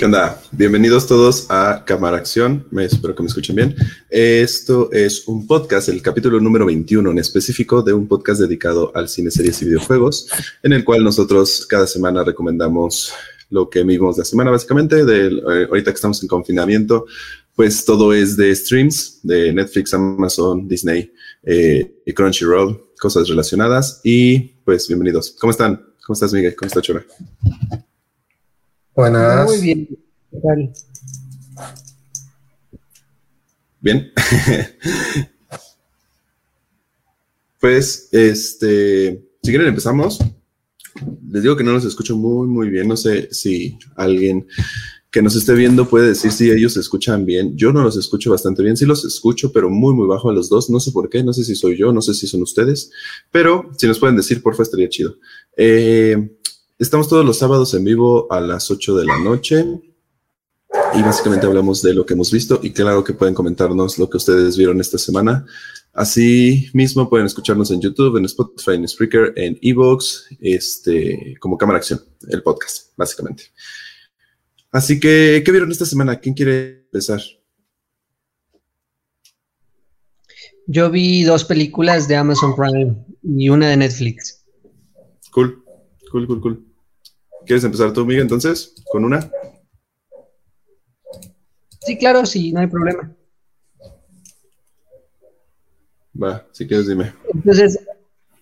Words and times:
¿Qué 0.00 0.06
onda? 0.06 0.40
Bienvenidos 0.50 1.06
todos 1.06 1.44
a 1.50 1.84
Cámara 1.84 2.16
Acción. 2.16 2.66
Me, 2.70 2.86
espero 2.86 3.14
que 3.14 3.22
me 3.22 3.28
escuchen 3.28 3.54
bien. 3.54 3.76
Esto 4.08 4.90
es 4.92 5.28
un 5.28 5.46
podcast, 5.46 5.90
el 5.90 6.00
capítulo 6.00 6.40
número 6.40 6.64
21 6.64 7.10
en 7.10 7.18
específico 7.18 7.82
de 7.82 7.92
un 7.92 8.08
podcast 8.08 8.40
dedicado 8.40 8.92
al 8.94 9.10
cine, 9.10 9.30
series 9.30 9.60
y 9.60 9.66
videojuegos, 9.66 10.26
en 10.62 10.72
el 10.72 10.84
cual 10.86 11.04
nosotros 11.04 11.66
cada 11.68 11.86
semana 11.86 12.24
recomendamos 12.24 13.12
lo 13.50 13.68
que 13.68 13.82
vimos 13.82 14.16
la 14.16 14.24
semana, 14.24 14.50
básicamente. 14.50 15.04
De, 15.04 15.26
eh, 15.26 15.66
ahorita 15.68 15.90
que 15.90 15.96
estamos 15.96 16.22
en 16.22 16.28
confinamiento, 16.30 17.04
pues 17.54 17.84
todo 17.84 18.14
es 18.14 18.38
de 18.38 18.56
streams 18.56 19.20
de 19.22 19.52
Netflix, 19.52 19.92
Amazon, 19.92 20.66
Disney 20.66 21.12
eh, 21.42 21.94
y 22.06 22.14
Crunchyroll, 22.14 22.86
cosas 22.98 23.28
relacionadas. 23.28 24.00
Y 24.02 24.38
pues 24.64 24.88
bienvenidos. 24.88 25.36
¿Cómo 25.38 25.50
están? 25.50 25.76
¿Cómo 26.06 26.14
estás, 26.14 26.32
Miguel? 26.32 26.56
¿Cómo 26.56 26.68
está 26.68 26.80
Chora? 26.80 27.04
Buenas. 29.00 29.46
Muy 29.46 29.60
bien. 29.62 29.88
Bien. 33.80 34.12
pues, 37.60 38.10
este, 38.12 39.24
si 39.42 39.50
quieren 39.50 39.68
empezamos. 39.68 40.18
Les 41.30 41.42
digo 41.42 41.56
que 41.56 41.64
no 41.64 41.72
los 41.72 41.86
escucho 41.86 42.14
muy, 42.14 42.46
muy 42.46 42.68
bien. 42.68 42.88
No 42.88 42.96
sé 42.98 43.32
si 43.32 43.78
alguien 43.96 44.46
que 45.10 45.22
nos 45.22 45.34
esté 45.34 45.54
viendo 45.54 45.88
puede 45.88 46.08
decir 46.08 46.30
si 46.30 46.50
ellos 46.50 46.74
se 46.74 46.80
escuchan 46.80 47.24
bien. 47.24 47.56
Yo 47.56 47.72
no 47.72 47.82
los 47.82 47.96
escucho 47.96 48.30
bastante 48.30 48.62
bien. 48.62 48.76
Sí 48.76 48.84
los 48.84 49.06
escucho, 49.06 49.50
pero 49.50 49.70
muy, 49.70 49.94
muy 49.94 50.08
bajo 50.08 50.28
a 50.28 50.34
los 50.34 50.50
dos. 50.50 50.68
No 50.68 50.78
sé 50.78 50.92
por 50.92 51.08
qué. 51.08 51.24
No 51.24 51.32
sé 51.32 51.44
si 51.44 51.54
soy 51.54 51.78
yo, 51.78 51.90
no 51.90 52.02
sé 52.02 52.12
si 52.12 52.26
son 52.26 52.42
ustedes. 52.42 52.90
Pero 53.30 53.70
si 53.78 53.86
nos 53.86 53.98
pueden 53.98 54.16
decir, 54.16 54.42
porfa, 54.42 54.62
estaría 54.62 54.90
chido. 54.90 55.16
Eh, 55.56 56.36
estamos 56.80 57.08
todos 57.08 57.24
los 57.24 57.38
sábados 57.38 57.74
en 57.74 57.84
vivo 57.84 58.26
a 58.32 58.40
las 58.40 58.70
8 58.70 58.96
de 58.96 59.04
la 59.04 59.18
noche. 59.18 59.64
Y 60.94 61.02
básicamente 61.02 61.46
hablamos 61.46 61.82
de 61.82 61.94
lo 61.94 62.04
que 62.06 62.14
hemos 62.14 62.32
visto 62.32 62.58
y 62.62 62.72
claro 62.72 63.04
que 63.04 63.12
pueden 63.12 63.34
comentarnos 63.34 63.98
lo 63.98 64.08
que 64.08 64.16
ustedes 64.16 64.56
vieron 64.56 64.80
esta 64.80 64.98
semana. 64.98 65.44
Así 65.92 66.68
mismo 66.72 67.08
pueden 67.08 67.26
escucharnos 67.26 67.70
en 67.70 67.80
YouTube, 67.80 68.16
en 68.16 68.24
Spotify, 68.24 68.72
en 68.72 68.88
Spreaker, 68.88 69.32
en 69.36 69.58
Evox, 69.60 70.26
este, 70.40 71.36
como 71.40 71.58
Cámara 71.58 71.78
Acción, 71.78 72.00
el 72.28 72.42
podcast, 72.42 72.96
básicamente. 72.96 73.44
Así 74.72 74.98
que, 74.98 75.42
¿qué 75.44 75.50
vieron 75.50 75.70
esta 75.70 75.84
semana? 75.84 76.18
¿Quién 76.18 76.34
quiere 76.34 76.84
empezar? 76.84 77.20
Yo 80.66 80.90
vi 80.90 81.24
dos 81.24 81.44
películas 81.44 82.06
de 82.06 82.16
Amazon 82.16 82.54
Prime 82.54 82.96
y 83.22 83.48
una 83.48 83.68
de 83.68 83.76
Netflix. 83.76 84.44
Cool, 85.32 85.64
cool, 86.10 86.26
cool, 86.26 86.40
cool. 86.40 86.69
¿Quieres 87.46 87.64
empezar 87.64 87.92
tú, 87.92 88.04
Miguel, 88.04 88.22
entonces? 88.22 88.74
¿Con 88.90 89.04
una? 89.04 89.30
Sí, 91.80 91.96
claro, 91.96 92.26
sí, 92.26 92.52
no 92.52 92.60
hay 92.60 92.66
problema. 92.66 93.14
Va, 96.22 96.46
si 96.52 96.66
quieres 96.66 96.86
dime. 96.86 97.12
Entonces, 97.32 97.78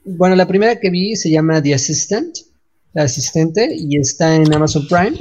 bueno, 0.05 0.35
la 0.35 0.49
primera 0.49 0.81
que 0.81 0.91
vi 0.91 1.17
se 1.17 1.31
llama 1.31 1.63
The 1.63 1.75
Assistant, 1.75 2.37
la 2.95 3.03
asistente, 3.05 3.69
y 3.75 3.99
está 3.99 4.35
en 4.35 4.53
Amazon 4.53 4.87
Prime. 4.89 5.17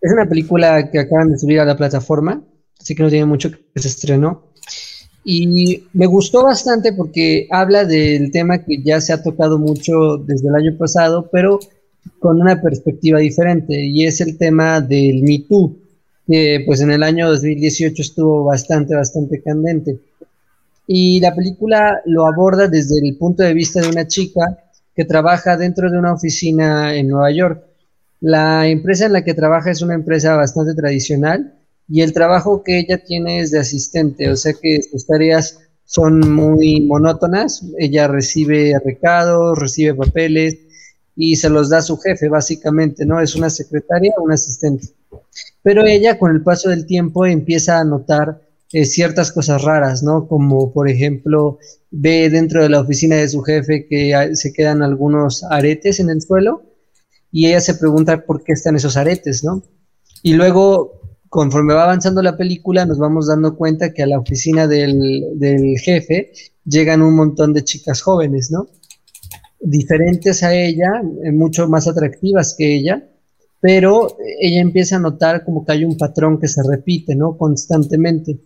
Es 0.00 0.12
una 0.12 0.28
película 0.28 0.90
que 0.90 1.00
acaban 1.00 1.30
de 1.30 1.38
subir 1.38 1.60
a 1.60 1.64
la 1.64 1.76
plataforma, 1.76 2.42
así 2.80 2.94
que 2.94 3.02
no 3.02 3.10
tiene 3.10 3.26
mucho 3.26 3.50
que 3.50 3.80
se 3.80 3.88
estrenó. 3.88 4.52
Y 5.24 5.82
me 5.92 6.06
gustó 6.06 6.44
bastante 6.44 6.92
porque 6.92 7.48
habla 7.50 7.84
del 7.84 8.30
tema 8.30 8.64
que 8.64 8.80
ya 8.82 9.00
se 9.00 9.12
ha 9.12 9.22
tocado 9.22 9.58
mucho 9.58 10.18
desde 10.18 10.48
el 10.48 10.54
año 10.54 10.78
pasado, 10.78 11.28
pero 11.32 11.58
con 12.18 12.40
una 12.40 12.60
perspectiva 12.60 13.18
diferente, 13.18 13.74
y 13.84 14.04
es 14.04 14.20
el 14.20 14.38
tema 14.38 14.80
del 14.80 15.22
Me 15.22 15.44
Too 15.48 15.86
que 16.26 16.62
pues 16.66 16.80
en 16.80 16.90
el 16.90 17.02
año 17.02 17.28
2018 17.28 18.02
estuvo 18.02 18.44
bastante, 18.44 18.94
bastante 18.94 19.40
candente. 19.42 20.00
Y 20.86 21.20
la 21.20 21.34
película 21.34 22.00
lo 22.04 22.26
aborda 22.26 22.68
desde 22.68 22.98
el 23.02 23.16
punto 23.16 23.42
de 23.42 23.54
vista 23.54 23.80
de 23.80 23.88
una 23.88 24.06
chica 24.06 24.58
que 24.94 25.04
trabaja 25.04 25.56
dentro 25.56 25.90
de 25.90 25.98
una 25.98 26.12
oficina 26.12 26.94
en 26.94 27.08
Nueva 27.08 27.30
York. 27.30 27.64
La 28.20 28.66
empresa 28.66 29.06
en 29.06 29.12
la 29.12 29.24
que 29.24 29.34
trabaja 29.34 29.70
es 29.70 29.82
una 29.82 29.94
empresa 29.94 30.34
bastante 30.36 30.74
tradicional 30.74 31.54
y 31.88 32.00
el 32.00 32.12
trabajo 32.12 32.62
que 32.64 32.78
ella 32.78 33.04
tiene 33.04 33.40
es 33.40 33.50
de 33.52 33.60
asistente, 33.60 34.28
o 34.30 34.36
sea 34.36 34.54
que 34.60 34.80
sus 34.82 35.06
tareas 35.06 35.60
son 35.84 36.32
muy 36.32 36.80
monótonas. 36.80 37.64
Ella 37.78 38.08
recibe 38.08 38.74
recados, 38.84 39.58
recibe 39.58 39.94
papeles 39.94 40.58
y 41.16 41.36
se 41.36 41.48
los 41.48 41.70
da 41.70 41.80
su 41.80 41.96
jefe, 41.96 42.28
básicamente, 42.28 43.06
¿no? 43.06 43.20
Es 43.20 43.34
una 43.34 43.48
secretaria, 43.48 44.12
un 44.18 44.32
asistente. 44.32 44.88
Pero 45.62 45.84
ella 45.86 46.18
con 46.18 46.30
el 46.30 46.42
paso 46.42 46.68
del 46.68 46.86
tiempo 46.86 47.24
empieza 47.24 47.80
a 47.80 47.84
notar 47.84 48.42
eh, 48.72 48.84
ciertas 48.84 49.32
cosas 49.32 49.62
raras, 49.62 50.02
¿no? 50.02 50.28
Como 50.28 50.72
por 50.72 50.88
ejemplo 50.88 51.58
ve 51.90 52.28
dentro 52.28 52.62
de 52.62 52.68
la 52.68 52.80
oficina 52.80 53.16
de 53.16 53.28
su 53.28 53.42
jefe 53.42 53.86
que 53.88 54.30
se 54.34 54.52
quedan 54.52 54.82
algunos 54.82 55.44
aretes 55.44 56.00
en 56.00 56.10
el 56.10 56.20
suelo 56.20 56.62
y 57.32 57.46
ella 57.46 57.60
se 57.60 57.74
pregunta 57.74 58.24
por 58.26 58.42
qué 58.42 58.52
están 58.52 58.76
esos 58.76 58.96
aretes, 58.96 59.44
¿no? 59.44 59.62
Y 60.22 60.34
luego, 60.34 61.00
conforme 61.28 61.74
va 61.74 61.84
avanzando 61.84 62.22
la 62.22 62.36
película, 62.36 62.84
nos 62.84 62.98
vamos 62.98 63.28
dando 63.28 63.56
cuenta 63.56 63.92
que 63.92 64.02
a 64.02 64.06
la 64.06 64.18
oficina 64.18 64.66
del, 64.66 65.24
del 65.34 65.78
jefe 65.78 66.32
llegan 66.64 67.02
un 67.02 67.14
montón 67.14 67.52
de 67.52 67.64
chicas 67.64 68.02
jóvenes, 68.02 68.50
¿no? 68.50 68.68
Diferentes 69.60 70.42
a 70.42 70.54
ella, 70.54 71.02
eh, 71.24 71.32
mucho 71.32 71.68
más 71.68 71.88
atractivas 71.88 72.54
que 72.56 72.76
ella, 72.76 73.08
pero 73.60 74.16
ella 74.40 74.60
empieza 74.60 74.96
a 74.96 75.00
notar 75.00 75.44
como 75.44 75.64
que 75.64 75.72
hay 75.72 75.84
un 75.84 75.96
patrón 75.96 76.38
que 76.38 76.48
se 76.48 76.62
repite, 76.62 77.14
¿no? 77.14 77.36
Constantemente, 77.36 78.38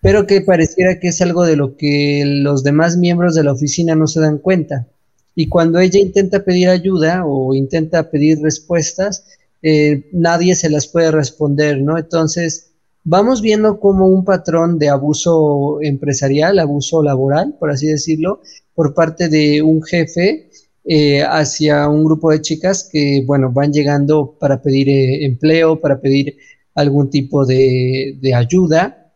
pero 0.00 0.26
que 0.26 0.40
pareciera 0.42 1.00
que 1.00 1.08
es 1.08 1.20
algo 1.20 1.44
de 1.44 1.56
lo 1.56 1.76
que 1.76 2.22
los 2.24 2.62
demás 2.62 2.96
miembros 2.96 3.34
de 3.34 3.44
la 3.44 3.52
oficina 3.52 3.94
no 3.94 4.06
se 4.06 4.20
dan 4.20 4.38
cuenta. 4.38 4.86
Y 5.34 5.48
cuando 5.48 5.78
ella 5.78 6.00
intenta 6.00 6.44
pedir 6.44 6.68
ayuda 6.68 7.24
o 7.24 7.54
intenta 7.54 8.10
pedir 8.10 8.40
respuestas, 8.40 9.24
eh, 9.62 10.08
nadie 10.12 10.54
se 10.54 10.70
las 10.70 10.86
puede 10.86 11.10
responder, 11.10 11.80
¿no? 11.80 11.98
Entonces, 11.98 12.72
vamos 13.04 13.40
viendo 13.40 13.80
como 13.80 14.06
un 14.06 14.24
patrón 14.24 14.78
de 14.78 14.88
abuso 14.88 15.78
empresarial, 15.80 16.58
abuso 16.58 17.02
laboral, 17.02 17.56
por 17.58 17.70
así 17.70 17.86
decirlo, 17.86 18.40
por 18.74 18.94
parte 18.94 19.28
de 19.28 19.62
un 19.62 19.82
jefe 19.82 20.47
eh, 20.84 21.22
hacia 21.22 21.88
un 21.88 22.04
grupo 22.04 22.30
de 22.30 22.40
chicas 22.40 22.88
que, 22.90 23.22
bueno, 23.26 23.52
van 23.52 23.72
llegando 23.72 24.36
para 24.38 24.62
pedir 24.62 24.88
eh, 24.88 25.24
empleo, 25.24 25.80
para 25.80 26.00
pedir 26.00 26.36
algún 26.74 27.10
tipo 27.10 27.44
de, 27.44 28.18
ayuda, 28.34 29.12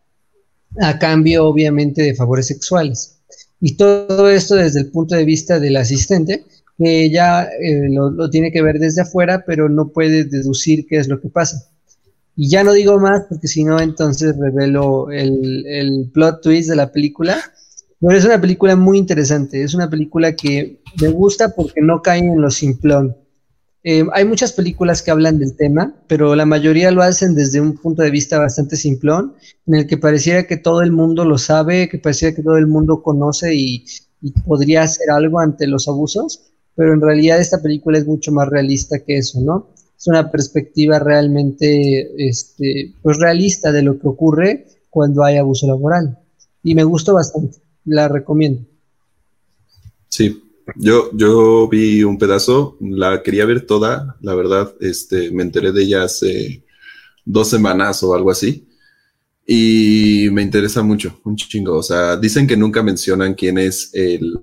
a 0.79 0.99
cambio, 0.99 1.45
obviamente, 1.45 2.01
de 2.01 2.15
favores 2.15 2.47
sexuales. 2.47 3.19
Y 3.59 3.75
todo 3.75 4.29
esto 4.29 4.55
desde 4.55 4.81
el 4.81 4.91
punto 4.91 5.15
de 5.15 5.25
vista 5.25 5.59
del 5.59 5.77
asistente, 5.77 6.43
que 6.77 7.09
ya 7.09 7.43
eh, 7.43 7.87
lo, 7.89 8.29
tiene 8.29 8.51
que 8.51 8.61
ver 8.61 8.79
desde 8.79 9.01
afuera, 9.01 9.43
pero 9.45 9.69
no 9.69 9.89
puede 9.89 10.25
deducir 10.25 10.85
qué 10.87 10.97
es 10.97 11.07
lo 11.07 11.21
que 11.21 11.29
pasa. 11.29 11.69
Y 12.35 12.49
ya 12.49 12.63
no 12.63 12.73
digo 12.73 12.99
más, 12.99 13.23
porque 13.29 13.47
si 13.47 13.63
no, 13.63 13.79
entonces 13.79 14.35
revelo 14.37 15.09
el, 15.11 15.65
el 15.67 16.09
plot 16.13 16.41
twist 16.41 16.69
de 16.69 16.75
la 16.75 16.91
película 16.91 17.37
bueno, 18.03 18.19
es 18.19 18.25
una 18.25 18.41
película 18.41 18.75
muy 18.75 18.97
interesante, 18.97 19.63
es 19.63 19.73
una 19.73 19.89
película 19.89 20.35
que 20.35 20.81
me 20.99 21.07
gusta 21.07 21.55
porque 21.55 21.79
no 21.79 22.01
cae 22.01 22.19
en 22.19 22.41
lo 22.41 22.51
simplón. 22.51 23.15
Eh, 23.81 24.03
hay 24.11 24.25
muchas 24.25 24.51
películas 24.51 25.01
que 25.01 25.09
hablan 25.09 25.39
del 25.39 25.55
tema, 25.55 25.95
pero 26.09 26.35
la 26.35 26.45
mayoría 26.45 26.91
lo 26.91 27.01
hacen 27.01 27.33
desde 27.33 27.61
un 27.61 27.77
punto 27.77 28.01
de 28.01 28.11
vista 28.11 28.39
bastante 28.39 28.75
simplón, 28.75 29.35
en 29.67 29.75
el 29.75 29.87
que 29.87 29.97
pareciera 29.97 30.45
que 30.47 30.57
todo 30.57 30.81
el 30.81 30.91
mundo 30.91 31.23
lo 31.23 31.37
sabe, 31.37 31.87
que 31.87 31.97
pareciera 31.97 32.35
que 32.35 32.43
todo 32.43 32.57
el 32.57 32.67
mundo 32.67 33.01
conoce 33.01 33.55
y, 33.55 33.85
podría 34.45 34.83
hacer 34.83 35.09
algo 35.09 35.39
ante 35.39 35.65
los 35.65 35.87
abusos, 35.87 36.51
pero 36.75 36.93
en 36.93 36.99
realidad 36.99 37.39
esta 37.39 37.61
película 37.61 37.99
es 37.99 38.05
mucho 38.05 38.33
más 38.33 38.49
realista 38.49 38.99
que 38.99 39.19
eso, 39.19 39.39
¿no? 39.39 39.69
Es 39.97 40.07
una 40.07 40.29
perspectiva 40.29 40.99
realmente, 40.99 42.11
este, 42.17 42.95
pues 43.01 43.17
realista 43.17 43.71
de 43.71 43.81
lo 43.81 43.97
que 43.97 44.09
ocurre 44.09 44.65
cuando 44.89 45.23
hay 45.23 45.37
abuso 45.37 45.67
laboral. 45.67 46.19
Y 46.63 46.75
me 46.75 46.83
gustó 46.83 47.13
bastante 47.13 47.62
la 47.85 48.07
recomiendo. 48.07 48.65
Sí, 50.09 50.43
yo, 50.75 51.09
yo 51.13 51.67
vi 51.67 52.03
un 52.03 52.17
pedazo, 52.17 52.77
la 52.79 53.21
quería 53.23 53.45
ver 53.45 53.65
toda, 53.65 54.17
la 54.21 54.35
verdad, 54.35 54.73
este, 54.79 55.31
me 55.31 55.43
enteré 55.43 55.71
de 55.71 55.83
ella 55.83 56.03
hace 56.03 56.63
dos 57.25 57.49
semanas 57.49 58.03
o 58.03 58.13
algo 58.13 58.31
así. 58.31 58.67
Y 59.45 60.29
me 60.31 60.41
interesa 60.41 60.83
mucho, 60.83 61.19
un 61.25 61.35
chingo. 61.35 61.75
O 61.77 61.83
sea, 61.83 62.15
dicen 62.15 62.47
que 62.47 62.55
nunca 62.55 62.81
mencionan 62.81 63.33
quién 63.33 63.57
es 63.57 63.89
el, 63.93 64.39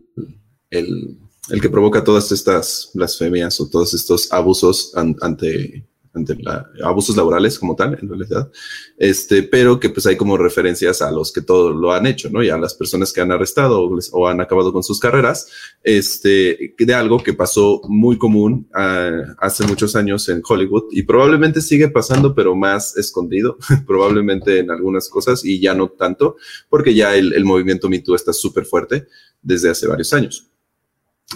el, 0.68 1.18
el 1.48 1.60
que 1.60 1.70
provoca 1.70 2.04
todas 2.04 2.30
estas 2.32 2.90
blasfemias 2.94 3.60
o 3.60 3.68
todos 3.68 3.94
estos 3.94 4.30
abusos 4.32 4.92
ante, 4.94 5.86
ante 6.12 6.36
abusos 6.82 7.16
laborales 7.16 7.58
como 7.58 7.76
tal, 7.76 7.96
en 8.00 8.08
realidad, 8.08 8.50
este, 8.98 9.44
pero 9.44 9.78
que 9.78 9.90
pues 9.90 10.06
hay 10.06 10.16
como 10.16 10.36
referencias 10.36 11.02
a 11.02 11.10
los 11.10 11.32
que 11.32 11.40
todo 11.40 11.70
lo 11.70 11.92
han 11.92 12.06
hecho, 12.06 12.30
¿no? 12.30 12.42
Y 12.42 12.50
a 12.50 12.58
las 12.58 12.74
personas 12.74 13.12
que 13.12 13.20
han 13.20 13.30
arrestado 13.30 13.88
o, 14.12 14.28
han 14.28 14.40
acabado 14.40 14.72
con 14.72 14.82
sus 14.82 14.98
carreras, 14.98 15.48
este, 15.82 16.74
de 16.78 16.94
algo 16.94 17.22
que 17.22 17.32
pasó 17.32 17.80
muy 17.88 18.18
común 18.18 18.68
ah, 18.74 19.10
hace 19.38 19.64
muchos 19.66 19.94
años 19.94 20.28
en 20.28 20.42
Hollywood 20.46 20.84
y 20.90 21.02
probablemente 21.04 21.60
sigue 21.60 21.88
pasando, 21.88 22.34
pero 22.34 22.56
más 22.56 22.96
escondido, 22.96 23.56
probablemente 23.86 24.58
en 24.58 24.70
algunas 24.70 25.08
cosas 25.08 25.44
y 25.44 25.60
ya 25.60 25.74
no 25.74 25.90
tanto, 25.90 26.36
porque 26.68 26.94
ya 26.94 27.14
el, 27.14 27.44
movimiento 27.44 27.88
Me 27.88 28.00
Too 28.00 28.14
está 28.14 28.32
súper 28.32 28.64
fuerte 28.64 29.06
desde 29.42 29.70
hace 29.70 29.86
varios 29.86 30.12
años. 30.12 30.49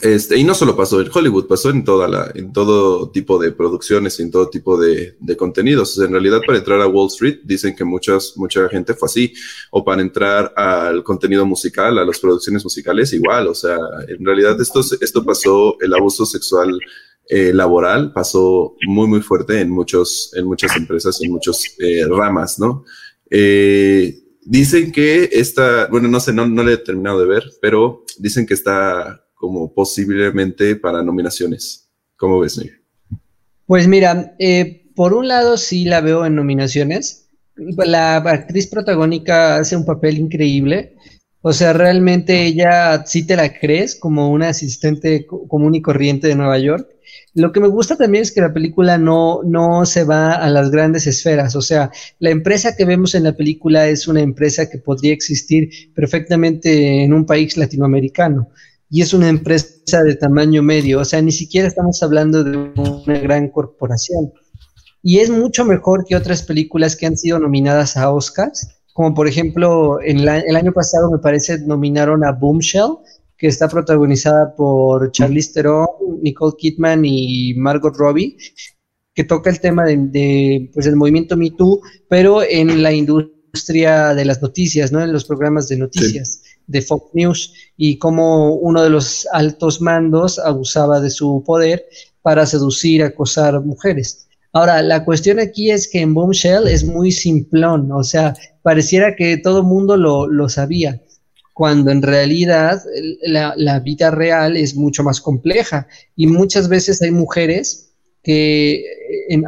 Este, 0.03 0.37
y 0.37 0.45
no 0.45 0.55
solo 0.55 0.77
pasó 0.77 1.01
en 1.01 1.09
Hollywood, 1.13 1.47
pasó 1.47 1.71
en 1.71 1.85
toda 1.85 2.09
la, 2.09 2.31
en 2.35 2.53
todo 2.53 3.11
tipo 3.11 3.39
de 3.39 3.53
producciones, 3.53 4.19
en 4.19 4.31
todo 4.31 4.51
tipo 4.51 4.79
de, 4.79 5.17
de 5.21 5.37
contenidos. 5.37 5.99
en 5.99 6.11
realidad, 6.11 6.41
para 6.45 6.59
entrar 6.59 6.81
a 6.81 6.89
Wall 6.89 7.07
Street, 7.07 7.41
dicen 7.45 7.77
que 7.77 7.85
muchas, 7.85 8.35
mucha 8.37 8.69
gente 8.69 8.95
fue 8.95 9.07
así. 9.07 9.33
O 9.71 9.85
para 9.85 10.03
entrar 10.03 10.53
al 10.57 11.05
contenido 11.05 11.47
musical, 11.47 11.99
a 11.99 12.05
las 12.05 12.19
producciones 12.19 12.65
musicales, 12.65 13.13
igual. 13.13 13.47
O 13.47 13.55
sea, 13.55 13.79
en 14.09 14.25
realidad 14.25 14.61
esto, 14.61 14.81
esto 15.01 15.25
pasó, 15.25 15.77
el 15.81 15.95
abuso 15.95 16.27
sexual 16.27 16.79
eh, 17.29 17.55
laboral 17.55 18.13
pasó 18.13 18.77
muy, 18.87 19.07
muy 19.07 19.21
fuerte 19.21 19.61
en 19.61 19.71
muchos, 19.71 20.33
en 20.35 20.45
muchas 20.45 20.77
empresas, 20.77 21.23
en 21.23 21.31
muchas 21.31 21.63
eh, 21.79 22.05
ramas, 22.07 22.59
¿no? 22.59 22.85
Eh, 23.31 24.23
dicen 24.43 24.93
que 24.93 25.31
esta, 25.33 25.87
bueno, 25.87 26.09
no 26.09 26.21
sé, 26.21 26.33
no, 26.33 26.47
no 26.47 26.63
le 26.63 26.75
he 26.75 26.79
terminado 26.79 27.21
de 27.21 27.27
ver, 27.27 27.45
pero 27.63 28.05
dicen 28.19 28.45
que 28.45 28.55
está 28.55 29.24
como 29.45 29.75
posiblemente 29.75 30.75
para 30.75 31.03
nominaciones. 31.03 31.91
¿Cómo 32.17 32.41
ves, 32.41 32.57
Miguel? 32.57 32.81
Pues 33.67 33.87
mira, 33.87 34.35
eh, 34.39 34.87
por 34.97 35.13
un 35.13 35.29
lado 35.29 35.59
sí 35.59 35.85
la 35.85 36.01
veo 36.01 36.25
en 36.25 36.35
nominaciones. 36.35 37.29
La 37.57 38.17
actriz 38.17 38.69
protagónica 38.69 39.57
hace 39.57 39.77
un 39.77 39.85
papel 39.85 40.17
increíble. 40.17 40.97
O 41.43 41.53
sea, 41.53 41.75
realmente 41.75 42.47
ella 42.47 43.05
sí 43.05 43.27
te 43.27 43.37
la 43.37 43.53
crees 43.53 43.97
como 43.97 44.31
una 44.31 44.49
asistente 44.49 45.27
común 45.27 45.75
y 45.75 45.83
corriente 45.83 46.29
de 46.29 46.37
Nueva 46.37 46.59
York. 46.59 46.89
Lo 47.35 47.53
que 47.53 47.61
me 47.61 47.69
gusta 47.69 47.97
también 47.97 48.23
es 48.23 48.33
que 48.33 48.41
la 48.41 48.55
película 48.55 48.97
no, 48.97 49.43
no 49.45 49.85
se 49.85 50.05
va 50.05 50.33
a 50.33 50.49
las 50.49 50.71
grandes 50.71 51.07
esferas. 51.07 51.55
O 51.55 51.61
sea, 51.61 51.91
la 52.19 52.31
empresa 52.31 52.75
que 52.75 52.87
vemos 52.87 53.15
en 53.15 53.25
la 53.25 53.37
película 53.37 53.89
es 53.89 54.09
una 54.09 54.23
empresa 54.23 54.71
que 54.71 54.79
podría 54.79 55.13
existir 55.13 55.69
perfectamente 55.95 57.05
en 57.05 57.13
un 57.13 57.27
país 57.27 57.59
latinoamericano 57.59 58.49
y 58.95 59.03
es 59.03 59.13
una 59.13 59.29
empresa 59.29 60.05
de 60.05 60.15
tamaño 60.15 60.63
medio, 60.63 61.01
o 61.01 61.05
sea, 61.05 61.21
ni 61.21 61.33
siquiera 61.33 61.67
estamos 61.67 62.01
hablando 62.05 62.45
de 62.45 62.57
una 62.57 63.19
gran 63.19 63.49
corporación. 63.49 64.33
Y 65.03 65.19
es 65.19 65.31
mucho 65.31 65.65
mejor 65.65 66.05
que 66.05 66.15
otras 66.15 66.45
películas 66.45 66.95
que 66.95 67.07
han 67.07 67.17
sido 67.17 67.41
nominadas 67.41 67.97
a 67.97 68.13
Oscars, 68.13 68.69
como 68.93 69.13
por 69.13 69.27
ejemplo, 69.27 70.01
en 70.01 70.21
el 70.21 70.55
año 70.55 70.73
pasado 70.73 71.11
me 71.11 71.19
parece 71.19 71.59
nominaron 71.67 72.25
a 72.25 72.31
Boomshell, 72.31 72.99
que 73.37 73.49
está 73.49 73.67
protagonizada 73.67 74.55
por 74.55 75.11
Charlize 75.11 75.55
Theron, 75.55 75.89
Nicole 76.23 76.55
Kidman 76.57 77.05
y 77.05 77.53
Margot 77.55 77.97
Robbie, 77.97 78.37
que 79.13 79.25
toca 79.25 79.51
el 79.51 79.59
tema 79.59 79.87
de, 79.87 80.71
pues, 80.73 80.87
el 80.87 80.95
movimiento 80.95 81.37
Me 81.37 81.51
Too, 81.51 81.81
pero 82.09 82.45
en 82.45 82.81
la 82.81 82.93
industria 82.93 84.15
de 84.15 84.25
las 84.25 84.41
noticias, 84.41 84.93
¿no? 84.93 85.03
En 85.03 85.13
los 85.13 85.25
programas 85.25 85.67
de 85.67 85.79
noticias 85.79 86.44
de 86.67 86.83
Fox 86.83 87.11
News 87.15 87.53
y 87.77 87.99
cómo 87.99 88.55
uno 88.55 88.83
de 88.83 88.91
los 88.91 89.27
altos 89.33 89.81
mandos 89.81 90.39
abusaba 90.39 91.01
de 91.01 91.11
su 91.11 91.43
poder 91.45 91.87
para 92.23 92.47
seducir, 92.47 93.03
acosar 93.03 93.61
mujeres. 93.61 94.27
Ahora, 94.53 94.83
la 94.83 95.05
cuestión 95.05 95.41
aquí 95.41 95.71
es 95.71 95.89
que 95.89 96.01
en 96.01 96.15
Boomshell 96.15 96.69
es 96.69 96.85
muy 96.85 97.11
simplón, 97.11 97.91
o 97.91 98.05
sea, 98.05 98.35
pareciera 98.63 99.17
que 99.17 99.37
todo 99.37 99.65
mundo 99.65 99.97
lo, 99.97 100.49
sabía, 100.49 101.03
cuando 101.55 101.91
en 101.91 102.03
realidad 102.03 102.81
la, 103.23 103.81
vida 103.81 104.13
real 104.13 104.57
es 104.57 104.77
mucho 104.77 105.03
más 105.03 105.21
compleja 105.21 105.89
y 106.15 106.29
muchas 106.29 106.69
veces 106.69 107.03
hay 107.03 107.11
mujeres 107.11 107.91
que 108.23 108.85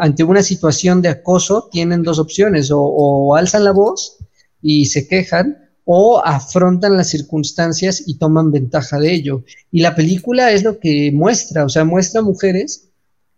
ante 0.01 0.25
una 0.25 0.43
situación 0.43 1.01
de 1.03 1.09
acoso 1.09 1.69
tienen 1.71 2.03
dos 2.03 2.19
opciones, 2.19 2.71
o 2.73 3.35
alzan 3.37 3.63
la 3.63 3.71
voz 3.73 4.19
y 4.61 4.87
se 4.87 5.07
quejan, 5.07 5.66
o 5.89 6.21
afrontan 6.23 6.97
las 6.97 7.09
circunstancias 7.09 8.03
y 8.05 8.19
toman 8.19 8.51
ventaja 8.51 8.99
de 8.99 9.15
ello. 9.15 9.45
Y 9.71 9.81
la 9.81 9.95
película 9.95 10.51
es 10.51 10.65
lo 10.65 10.81
que 10.81 11.13
muestra, 11.15 11.65
o 11.65 11.69
sea, 11.69 11.85
muestra 11.85 12.23
mujeres 12.23 12.89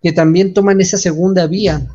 que 0.03 0.13
también 0.13 0.55
toman 0.55 0.81
esa 0.81 0.97
segunda 0.97 1.47
vía 1.47 1.87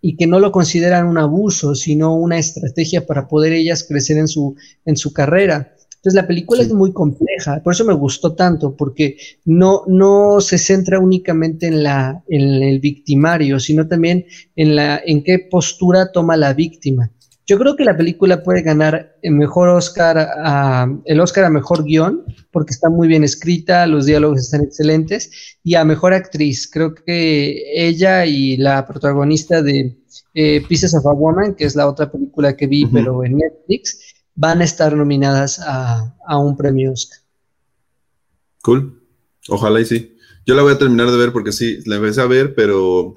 y 0.00 0.16
que 0.16 0.26
no 0.26 0.40
lo 0.40 0.50
consideran 0.50 1.06
un 1.06 1.18
abuso, 1.18 1.74
sino 1.74 2.16
una 2.16 2.38
estrategia 2.38 3.06
para 3.06 3.28
poder 3.28 3.52
ellas 3.52 3.84
crecer 3.86 4.16
en 4.16 4.28
su, 4.28 4.56
en 4.86 4.96
su 4.96 5.12
carrera. 5.12 5.74
Entonces 5.96 6.14
la 6.14 6.26
película 6.26 6.62
es 6.62 6.72
muy 6.72 6.92
compleja, 6.92 7.60
por 7.62 7.74
eso 7.74 7.84
me 7.84 7.92
gustó 7.92 8.34
tanto, 8.34 8.76
porque 8.76 9.18
no, 9.44 9.82
no 9.88 10.40
se 10.40 10.56
centra 10.56 11.00
únicamente 11.00 11.66
en, 11.66 11.82
la, 11.82 12.22
en 12.28 12.62
el 12.62 12.80
victimario, 12.80 13.60
sino 13.60 13.88
también 13.88 14.24
en, 14.56 14.74
la, 14.74 15.02
en 15.04 15.22
qué 15.22 15.40
postura 15.40 16.12
toma 16.12 16.36
la 16.38 16.54
víctima. 16.54 17.10
Yo 17.48 17.58
creo 17.58 17.76
que 17.76 17.84
la 17.84 17.96
película 17.96 18.42
puede 18.42 18.60
ganar 18.60 19.16
el 19.22 19.32
mejor 19.32 19.70
Oscar, 19.70 20.18
a, 20.18 20.86
el 21.06 21.18
Oscar 21.18 21.44
a 21.44 21.50
mejor 21.50 21.82
guion, 21.84 22.22
porque 22.52 22.72
está 22.72 22.90
muy 22.90 23.08
bien 23.08 23.24
escrita, 23.24 23.86
los 23.86 24.04
diálogos 24.04 24.40
están 24.40 24.60
excelentes, 24.60 25.56
y 25.64 25.74
a 25.74 25.82
mejor 25.82 26.12
actriz. 26.12 26.70
Creo 26.70 26.94
que 26.94 27.62
ella 27.74 28.26
y 28.26 28.58
la 28.58 28.86
protagonista 28.86 29.62
de 29.62 29.96
eh, 30.34 30.62
Pieces 30.68 30.94
of 30.94 31.06
a 31.06 31.12
Woman, 31.14 31.54
que 31.54 31.64
es 31.64 31.74
la 31.74 31.88
otra 31.88 32.12
película 32.12 32.54
que 32.54 32.66
vi, 32.66 32.84
pero 32.84 33.24
en 33.24 33.38
Netflix, 33.38 33.98
van 34.34 34.60
a 34.60 34.64
estar 34.64 34.94
nominadas 34.94 35.58
a, 35.58 36.14
a 36.26 36.38
un 36.38 36.54
premio 36.54 36.92
Oscar. 36.92 37.18
Cool. 38.60 39.02
Ojalá 39.48 39.80
y 39.80 39.86
sí. 39.86 40.18
Yo 40.44 40.54
la 40.54 40.60
voy 40.60 40.74
a 40.74 40.78
terminar 40.78 41.10
de 41.10 41.16
ver 41.16 41.32
porque 41.32 41.52
sí, 41.52 41.78
la 41.86 41.96
empecé 41.96 42.20
a 42.20 42.26
ver, 42.26 42.54
pero 42.54 43.16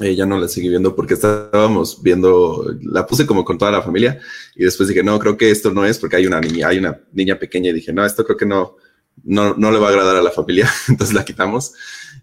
eh, 0.00 0.14
ya 0.14 0.26
no 0.26 0.38
la 0.38 0.48
seguí 0.48 0.68
viendo 0.68 0.94
porque 0.96 1.14
estábamos 1.14 2.02
viendo, 2.02 2.74
la 2.82 3.06
puse 3.06 3.26
como 3.26 3.44
con 3.44 3.58
toda 3.58 3.70
la 3.70 3.82
familia 3.82 4.20
y 4.56 4.64
después 4.64 4.88
dije, 4.88 5.02
no, 5.02 5.18
creo 5.18 5.36
que 5.36 5.50
esto 5.50 5.72
no 5.72 5.84
es 5.84 5.98
porque 5.98 6.16
hay 6.16 6.26
una 6.26 6.40
niña, 6.40 6.68
hay 6.68 6.78
una 6.78 7.00
niña 7.12 7.38
pequeña 7.38 7.70
y 7.70 7.74
dije, 7.74 7.92
no, 7.92 8.04
esto 8.04 8.24
creo 8.24 8.36
que 8.36 8.46
no, 8.46 8.76
no, 9.22 9.54
no 9.54 9.70
le 9.70 9.78
va 9.78 9.86
a 9.86 9.90
agradar 9.90 10.16
a 10.16 10.22
la 10.22 10.30
familia, 10.30 10.68
entonces 10.88 11.14
la 11.14 11.24
quitamos. 11.24 11.74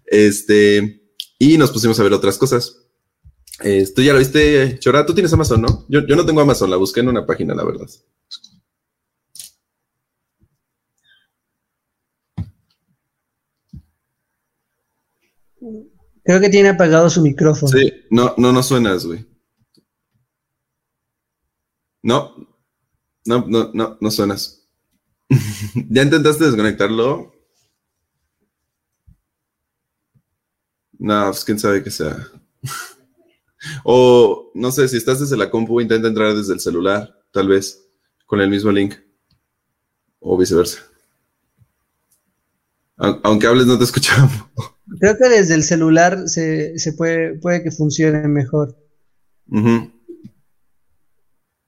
Este, 0.06 1.02
y 1.38 1.56
nos 1.58 1.70
pusimos 1.70 1.98
a 1.98 2.02
ver 2.02 2.12
otras 2.12 2.38
cosas. 2.38 2.78
¿Tú 3.94 4.02
ya 4.02 4.12
lo 4.12 4.18
viste, 4.18 4.78
Chora? 4.80 5.06
Tú 5.06 5.14
tienes 5.14 5.32
Amazon, 5.32 5.62
¿no? 5.62 5.86
Yo, 5.88 6.04
yo 6.04 6.16
no 6.16 6.26
tengo 6.26 6.40
Amazon, 6.40 6.70
la 6.70 6.76
busqué 6.76 7.00
en 7.00 7.08
una 7.08 7.24
página, 7.24 7.54
la 7.54 7.64
verdad. 7.64 7.88
Creo 16.24 16.40
que 16.40 16.48
tiene 16.48 16.70
apagado 16.70 17.10
su 17.10 17.20
micrófono. 17.20 17.72
Sí, 17.72 17.92
no, 18.10 18.34
no, 18.36 18.52
no 18.52 18.62
suenas, 18.62 19.04
güey. 19.04 19.26
No, 22.02 22.34
no, 23.24 23.44
no, 23.46 23.70
no, 23.72 23.98
no 24.00 24.10
suenas. 24.10 24.68
¿Ya 25.88 26.02
intentaste 26.02 26.44
desconectarlo? 26.44 27.32
No, 30.98 31.24
pues 31.26 31.44
quién 31.44 31.58
sabe 31.58 31.82
qué 31.82 31.90
sea. 31.90 32.28
o 33.84 34.52
no 34.54 34.70
sé, 34.70 34.86
si 34.86 34.96
estás 34.96 35.20
desde 35.20 35.36
la 35.36 35.50
compu, 35.50 35.80
intenta 35.80 36.08
entrar 36.08 36.34
desde 36.34 36.54
el 36.54 36.60
celular, 36.60 37.12
tal 37.32 37.48
vez, 37.48 37.88
con 38.26 38.40
el 38.40 38.50
mismo 38.50 38.70
link. 38.70 38.94
O 40.20 40.38
viceversa. 40.38 40.82
Aunque 42.96 43.48
hables, 43.48 43.66
no 43.66 43.76
te 43.78 43.84
escuchamos. 43.84 44.32
Creo 44.98 45.16
que 45.16 45.28
desde 45.28 45.54
el 45.54 45.62
celular 45.62 46.28
se, 46.28 46.74
puede, 46.96 47.62
que 47.62 47.70
funcione 47.70 48.26
mejor. 48.28 48.76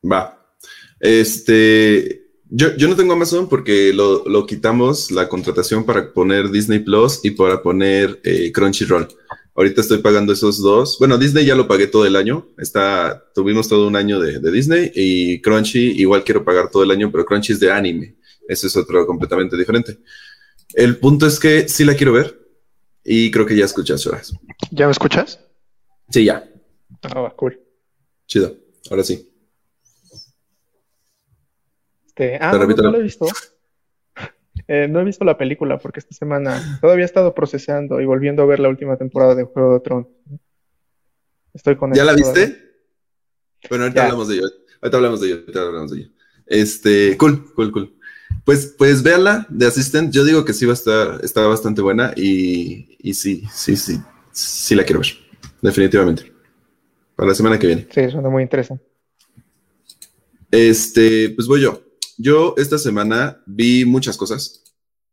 Va. 0.04 0.38
Este, 1.00 2.30
yo, 2.48 2.76
yo, 2.76 2.88
no 2.88 2.96
tengo 2.96 3.12
Amazon 3.12 3.48
porque 3.48 3.92
lo, 3.92 4.46
quitamos 4.46 5.10
la 5.10 5.28
contratación 5.28 5.84
para 5.84 6.12
poner 6.12 6.50
Disney 6.50 6.80
Plus 6.80 7.20
y 7.22 7.30
para 7.32 7.62
poner 7.62 8.20
eh, 8.24 8.52
Crunchyroll. 8.52 9.08
Ahorita 9.56 9.80
estoy 9.80 9.98
pagando 9.98 10.32
esos 10.32 10.60
dos. 10.60 10.98
Bueno, 10.98 11.16
Disney 11.16 11.44
ya 11.44 11.54
lo 11.54 11.68
pagué 11.68 11.86
todo 11.86 12.06
el 12.06 12.16
año. 12.16 12.48
Está, 12.58 13.24
tuvimos 13.34 13.68
todo 13.68 13.86
un 13.86 13.96
año 13.96 14.18
de, 14.18 14.40
de 14.40 14.50
Disney 14.50 14.90
y 14.94 15.40
Crunchy 15.40 15.92
igual 16.00 16.24
quiero 16.24 16.44
pagar 16.44 16.70
todo 16.70 16.82
el 16.82 16.90
año, 16.90 17.10
pero 17.12 17.24
Crunchy 17.24 17.52
es 17.52 17.60
de 17.60 17.70
anime. 17.70 18.16
Ese 18.48 18.66
es 18.66 18.76
otro 18.76 19.06
completamente 19.06 19.56
diferente. 19.56 19.98
El 20.74 20.96
punto 20.98 21.26
es 21.26 21.38
que 21.38 21.68
sí 21.68 21.84
la 21.84 21.94
quiero 21.94 22.12
ver 22.12 22.43
y 23.04 23.30
creo 23.30 23.46
que 23.46 23.56
ya 23.56 23.66
escuchas 23.66 24.06
horas. 24.06 24.34
¿Ya 24.70 24.86
me 24.86 24.92
escuchas? 24.92 25.40
Sí, 26.08 26.24
ya. 26.24 26.48
Ah, 27.02 27.32
cool. 27.36 27.60
Chido, 28.26 28.56
ahora 28.90 29.04
sí. 29.04 29.30
Este, 32.06 32.38
ah, 32.40 32.52
no, 32.52 32.90
lo 32.90 32.98
he 32.98 33.02
visto. 33.02 33.26
Eh, 34.68 34.86
no 34.88 35.00
he 35.00 35.04
visto 35.04 35.24
la 35.24 35.36
película 35.36 35.78
porque 35.78 35.98
esta 35.98 36.14
semana 36.14 36.78
todavía 36.80 37.02
he 37.02 37.06
estado 37.06 37.34
procesando 37.34 38.00
y 38.00 38.06
volviendo 38.06 38.42
a 38.42 38.46
ver 38.46 38.60
la 38.60 38.68
última 38.68 38.96
temporada 38.96 39.34
de 39.34 39.44
Juego 39.44 39.74
de 39.74 39.80
Tronos. 39.80 40.06
Estoy 41.52 41.76
con 41.76 41.92
¿Ya 41.92 42.04
la 42.04 42.14
viste? 42.14 42.56
Bueno, 43.68 43.84
ahorita 43.84 44.04
hablamos 44.04 44.28
de 44.28 44.36
ello. 44.36 44.46
Ahorita 44.80 44.96
hablamos 44.96 45.20
de 45.20 45.26
ello. 45.26 45.36
Ahorita 45.40 45.60
hablamos 45.60 45.90
de 45.90 45.98
ello. 45.98 46.10
Este, 46.46 47.16
cool, 47.18 47.52
cool, 47.52 47.72
cool. 47.72 47.93
Pues, 48.44 48.74
pues 48.78 49.02
véanla 49.02 49.46
de 49.48 49.66
Assistant. 49.66 50.12
Yo 50.12 50.24
digo 50.24 50.44
que 50.44 50.52
sí 50.52 50.66
va 50.66 50.72
a 50.72 50.74
estar, 50.74 51.20
está 51.22 51.46
bastante 51.46 51.80
buena 51.80 52.12
y, 52.16 52.96
y 52.98 53.14
sí, 53.14 53.44
sí, 53.52 53.76
sí, 53.76 54.00
sí 54.32 54.74
la 54.74 54.84
quiero 54.84 55.00
ver. 55.00 55.08
Definitivamente. 55.62 56.32
Para 57.16 57.28
la 57.28 57.34
semana 57.34 57.58
que 57.58 57.66
viene. 57.66 57.88
Sí, 57.90 58.10
suena 58.10 58.28
muy 58.28 58.42
interesante. 58.42 58.84
Este, 60.50 61.30
pues 61.30 61.48
voy 61.48 61.62
yo. 61.62 61.82
Yo 62.16 62.54
esta 62.56 62.78
semana 62.78 63.42
vi 63.46 63.84
muchas 63.84 64.16
cosas, 64.16 64.62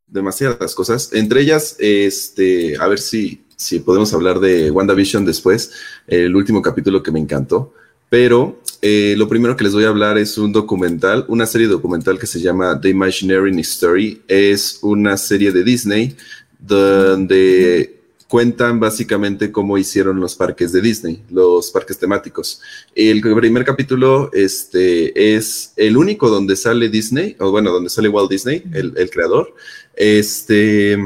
demasiadas 0.08 0.76
cosas. 0.76 1.14
Entre 1.14 1.42
ellas, 1.42 1.76
este, 1.80 2.78
a 2.78 2.88
ver 2.88 3.00
si, 3.00 3.46
si 3.56 3.80
podemos 3.80 4.14
hablar 4.14 4.40
de 4.40 4.70
WandaVision 4.72 5.26
después, 5.26 5.72
el 6.06 6.36
último 6.36 6.62
capítulo 6.62 7.02
que 7.02 7.12
me 7.12 7.20
encantó. 7.20 7.74
Pero 8.10 8.61
eh, 8.82 9.16
lo 9.18 9.28
primero 9.28 9.56
que 9.56 9.64
les 9.64 9.74
voy 9.74 9.84
a 9.84 9.90
hablar 9.90 10.18
es 10.18 10.38
un 10.38 10.52
documental, 10.52 11.26
una 11.28 11.46
serie 11.46 11.68
documental 11.68 12.18
que 12.18 12.26
se 12.26 12.42
llama 12.42 12.80
The 12.82 12.90
Imaginary 12.90 13.60
Story. 13.62 14.22
Es 14.28 14.80
una 14.82 15.18
serie 15.18 15.52
de 15.52 15.64
Disney 15.64 16.16
donde 16.60 18.02
cuentan 18.28 18.80
básicamente 18.80 19.52
cómo 19.52 19.78
hicieron 19.78 20.20
los 20.20 20.36
parques 20.36 20.72
de 20.72 20.82
Disney, 20.82 21.22
los 21.30 21.70
parques 21.70 22.00
temáticos. 22.00 22.62
El 22.96 23.22
primer 23.22 23.66
capítulo 23.66 24.32
este, 24.34 25.36
es 25.36 25.74
el 25.76 25.98
único 25.98 26.30
donde 26.30 26.56
sale 26.56 26.90
Disney, 26.90 27.36
o 27.40 27.52
bueno, 27.52 27.72
donde 27.72 27.90
sale 27.90 28.10
Walt 28.10 28.32
Disney, 28.32 28.64
el, 28.74 28.94
el 28.96 29.10
creador. 29.10 29.54
Este, 29.96 30.98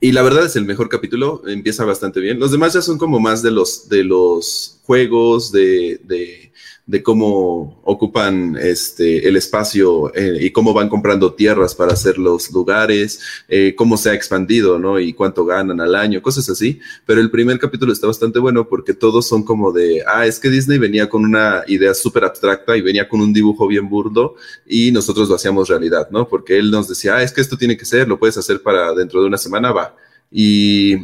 y 0.00 0.12
la 0.12 0.22
verdad 0.22 0.46
es 0.46 0.56
el 0.56 0.64
mejor 0.64 0.88
capítulo, 0.88 1.42
empieza 1.46 1.84
bastante 1.84 2.20
bien. 2.20 2.40
Los 2.40 2.52
demás 2.52 2.72
ya 2.72 2.80
son 2.80 2.96
como 2.96 3.20
más 3.20 3.42
de 3.42 3.50
los, 3.50 3.88
de 3.88 4.02
los 4.02 4.78
juegos, 4.84 5.52
de, 5.52 6.00
de 6.04 6.52
de 6.86 7.02
cómo 7.02 7.80
ocupan 7.84 8.56
este, 8.60 9.28
el 9.28 9.36
espacio 9.36 10.12
eh, 10.14 10.38
y 10.40 10.50
cómo 10.50 10.72
van 10.72 10.88
comprando 10.88 11.34
tierras 11.34 11.74
para 11.74 11.92
hacer 11.92 12.18
los 12.18 12.50
lugares, 12.50 13.20
eh, 13.48 13.74
cómo 13.76 13.96
se 13.96 14.10
ha 14.10 14.14
expandido, 14.14 14.78
¿no? 14.78 14.98
Y 14.98 15.12
cuánto 15.12 15.44
ganan 15.44 15.80
al 15.80 15.94
año, 15.94 16.20
cosas 16.20 16.48
así. 16.50 16.80
Pero 17.06 17.20
el 17.20 17.30
primer 17.30 17.58
capítulo 17.58 17.92
está 17.92 18.06
bastante 18.06 18.38
bueno 18.38 18.68
porque 18.68 18.94
todos 18.94 19.28
son 19.28 19.44
como 19.44 19.72
de, 19.72 20.02
ah, 20.06 20.26
es 20.26 20.40
que 20.40 20.50
Disney 20.50 20.78
venía 20.78 21.08
con 21.08 21.24
una 21.24 21.62
idea 21.66 21.94
súper 21.94 22.24
abstracta 22.24 22.76
y 22.76 22.82
venía 22.82 23.08
con 23.08 23.20
un 23.20 23.32
dibujo 23.32 23.68
bien 23.68 23.88
burdo 23.88 24.34
y 24.66 24.90
nosotros 24.92 25.28
lo 25.28 25.36
hacíamos 25.36 25.68
realidad, 25.68 26.08
¿no? 26.10 26.28
Porque 26.28 26.58
él 26.58 26.70
nos 26.70 26.88
decía, 26.88 27.16
ah, 27.16 27.22
es 27.22 27.32
que 27.32 27.40
esto 27.40 27.56
tiene 27.56 27.76
que 27.76 27.84
ser, 27.84 28.08
lo 28.08 28.18
puedes 28.18 28.36
hacer 28.36 28.62
para 28.62 28.92
dentro 28.94 29.20
de 29.20 29.28
una 29.28 29.38
semana, 29.38 29.72
va. 29.72 29.96
Y 30.32 30.96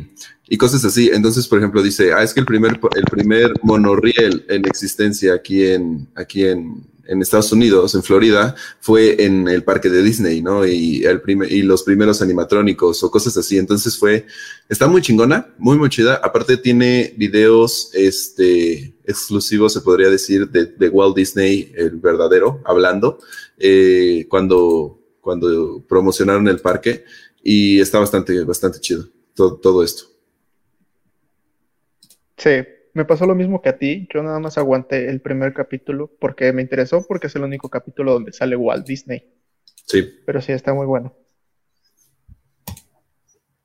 y 0.48 0.56
cosas 0.56 0.84
así. 0.84 1.10
Entonces, 1.12 1.46
por 1.48 1.58
ejemplo, 1.58 1.82
dice, 1.82 2.12
ah, 2.12 2.22
es 2.22 2.32
que 2.32 2.40
el 2.40 2.46
primer, 2.46 2.78
el 2.94 3.04
primer 3.04 3.52
monorriel 3.62 4.44
en 4.48 4.66
existencia 4.66 5.34
aquí 5.34 5.64
en, 5.64 6.08
aquí 6.14 6.44
en, 6.44 6.86
en 7.06 7.22
Estados 7.22 7.52
Unidos, 7.52 7.94
en 7.94 8.02
Florida, 8.02 8.54
fue 8.80 9.24
en 9.24 9.48
el 9.48 9.64
parque 9.64 9.88
de 9.88 10.02
Disney, 10.02 10.42
¿no? 10.42 10.66
Y, 10.66 11.04
el 11.04 11.22
y 11.48 11.62
los 11.62 11.82
primeros 11.82 12.22
animatrónicos 12.22 13.02
o 13.02 13.10
cosas 13.10 13.36
así. 13.36 13.58
Entonces 13.58 13.98
fue, 13.98 14.26
está 14.68 14.86
muy 14.86 15.02
chingona, 15.02 15.54
muy, 15.58 15.78
muy 15.78 15.88
chida. 15.88 16.20
Aparte 16.22 16.56
tiene 16.56 17.14
videos, 17.16 17.90
este, 17.92 18.94
exclusivos, 19.04 19.72
se 19.72 19.80
podría 19.80 20.10
decir, 20.10 20.48
de, 20.50 20.66
de 20.66 20.88
Walt 20.88 21.16
Disney, 21.16 21.72
el 21.76 21.96
verdadero, 21.96 22.60
hablando, 22.64 23.18
eh, 23.58 24.26
cuando, 24.28 25.00
cuando 25.20 25.84
promocionaron 25.88 26.48
el 26.48 26.60
parque. 26.60 27.04
Y 27.42 27.78
está 27.78 28.00
bastante, 28.00 28.42
bastante 28.42 28.80
chido 28.80 29.08
todo, 29.36 29.56
todo 29.56 29.84
esto. 29.84 30.15
Sí, 32.36 32.50
me 32.94 33.04
pasó 33.04 33.26
lo 33.26 33.34
mismo 33.34 33.60
que 33.62 33.68
a 33.68 33.78
ti. 33.78 34.08
Yo 34.12 34.22
nada 34.22 34.38
más 34.38 34.58
aguanté 34.58 35.08
el 35.08 35.20
primer 35.20 35.52
capítulo 35.52 36.10
porque 36.20 36.52
me 36.52 36.62
interesó, 36.62 37.04
porque 37.06 37.26
es 37.26 37.36
el 37.36 37.42
único 37.42 37.68
capítulo 37.68 38.12
donde 38.12 38.32
sale 38.32 38.56
Walt 38.56 38.86
Disney. 38.86 39.22
Sí. 39.86 40.08
Pero 40.24 40.40
sí, 40.40 40.52
está 40.52 40.74
muy 40.74 40.86
bueno. 40.86 41.14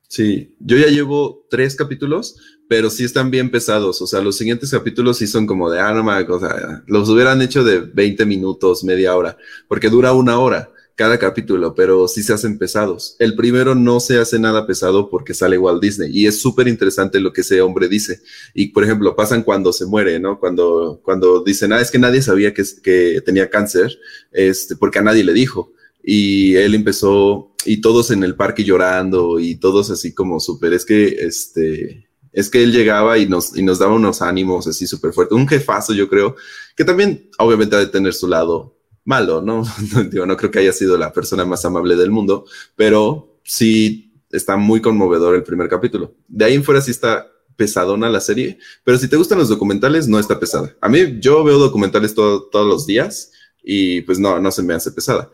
Sí, 0.08 0.56
yo 0.60 0.76
ya 0.76 0.88
llevo 0.88 1.46
tres 1.48 1.74
capítulos, 1.74 2.36
pero 2.68 2.90
sí 2.90 3.04
están 3.04 3.30
bien 3.30 3.50
pesados. 3.50 4.02
O 4.02 4.06
sea, 4.06 4.20
los 4.20 4.36
siguientes 4.36 4.70
capítulos 4.70 5.16
sí 5.16 5.26
son 5.26 5.46
como 5.46 5.70
de, 5.70 5.80
ah, 5.80 5.94
no 5.94 6.34
o 6.34 6.38
sea, 6.38 6.82
los 6.86 7.08
hubieran 7.08 7.40
hecho 7.40 7.64
de 7.64 7.80
20 7.80 8.26
minutos, 8.26 8.84
media 8.84 9.16
hora, 9.16 9.38
porque 9.68 9.88
dura 9.88 10.12
una 10.12 10.38
hora 10.38 10.68
cada 10.94 11.18
capítulo, 11.18 11.74
pero 11.74 12.06
sí 12.08 12.22
se 12.22 12.32
hacen 12.32 12.58
pesados. 12.58 13.16
El 13.18 13.34
primero 13.34 13.74
no 13.74 14.00
se 14.00 14.18
hace 14.18 14.38
nada 14.38 14.66
pesado 14.66 15.08
porque 15.08 15.34
sale 15.34 15.58
Walt 15.58 15.82
Disney 15.82 16.10
y 16.12 16.26
es 16.26 16.40
súper 16.40 16.68
interesante 16.68 17.20
lo 17.20 17.32
que 17.32 17.40
ese 17.40 17.60
hombre 17.60 17.88
dice. 17.88 18.20
Y 18.54 18.68
por 18.68 18.84
ejemplo, 18.84 19.16
pasan 19.16 19.42
cuando 19.42 19.72
se 19.72 19.86
muere, 19.86 20.20
¿no? 20.20 20.38
Cuando, 20.38 21.00
cuando 21.02 21.42
dicen, 21.42 21.72
ah, 21.72 21.80
es 21.80 21.90
que 21.90 21.98
nadie 21.98 22.22
sabía 22.22 22.52
que, 22.52 22.62
que 22.82 23.22
tenía 23.24 23.50
cáncer, 23.50 23.98
este, 24.32 24.76
porque 24.76 24.98
a 24.98 25.02
nadie 25.02 25.24
le 25.24 25.32
dijo. 25.32 25.72
Y 26.02 26.56
él 26.56 26.74
empezó, 26.74 27.54
y 27.64 27.80
todos 27.80 28.10
en 28.10 28.24
el 28.24 28.34
parque 28.34 28.64
llorando 28.64 29.38
y 29.38 29.56
todos 29.56 29.90
así 29.90 30.12
como 30.12 30.40
súper, 30.40 30.72
es 30.72 30.84
que, 30.84 31.06
este, 31.20 32.08
es 32.32 32.50
que 32.50 32.62
él 32.62 32.72
llegaba 32.72 33.18
y 33.18 33.28
nos, 33.28 33.56
y 33.56 33.62
nos 33.62 33.78
daba 33.78 33.94
unos 33.94 34.20
ánimos 34.20 34.66
así 34.66 34.86
súper 34.86 35.12
fuertes. 35.12 35.36
Un 35.36 35.48
jefazo, 35.48 35.94
yo 35.94 36.08
creo, 36.08 36.36
que 36.76 36.84
también 36.84 37.30
obviamente 37.38 37.76
ha 37.76 37.78
de 37.78 37.86
tener 37.86 38.14
su 38.14 38.26
lado 38.26 38.76
malo, 39.04 39.42
¿no? 39.42 39.64
Digo, 40.10 40.26
no 40.26 40.36
creo 40.36 40.50
que 40.50 40.60
haya 40.60 40.72
sido 40.72 40.96
la 40.96 41.12
persona 41.12 41.44
más 41.44 41.64
amable 41.64 41.96
del 41.96 42.10
mundo, 42.10 42.44
pero 42.76 43.40
sí 43.44 44.12
está 44.30 44.56
muy 44.56 44.80
conmovedor 44.80 45.34
el 45.34 45.42
primer 45.42 45.68
capítulo. 45.68 46.14
De 46.28 46.44
ahí 46.44 46.54
en 46.54 46.64
fuera 46.64 46.80
sí 46.80 46.90
está 46.90 47.26
pesadona 47.56 48.08
la 48.08 48.20
serie, 48.20 48.58
pero 48.82 48.96
si 48.96 49.08
te 49.08 49.16
gustan 49.16 49.38
los 49.38 49.48
documentales, 49.48 50.08
no 50.08 50.18
está 50.18 50.40
pesada. 50.40 50.74
A 50.80 50.88
mí 50.88 51.20
yo 51.20 51.44
veo 51.44 51.58
documentales 51.58 52.14
todos 52.14 52.66
los 52.66 52.86
días 52.86 53.30
y 53.62 54.00
pues 54.02 54.18
no, 54.18 54.40
no 54.40 54.50
se 54.50 54.62
me 54.62 54.74
hace 54.74 54.90
pesada, 54.90 55.30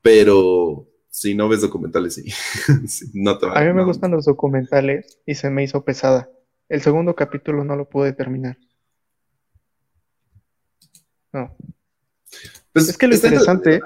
pero 0.00 0.88
si 1.10 1.34
no 1.34 1.48
ves 1.48 1.60
documentales, 1.60 2.14
sí. 2.14 2.32
no 3.14 3.36
te 3.36 3.46
a 3.46 3.60
mí 3.60 3.72
me 3.72 3.84
gustan 3.84 4.12
los 4.12 4.24
documentales 4.24 5.18
y 5.26 5.34
se 5.34 5.50
me 5.50 5.62
hizo 5.62 5.84
pesada. 5.84 6.30
El 6.68 6.80
segundo 6.80 7.14
capítulo 7.14 7.64
no 7.64 7.76
lo 7.76 7.88
pude 7.88 8.12
terminar. 8.12 8.56
No. 11.32 11.56
Pues 12.72 12.88
es 12.88 12.98
que 12.98 13.08
lo 13.08 13.14
interesante 13.14 13.80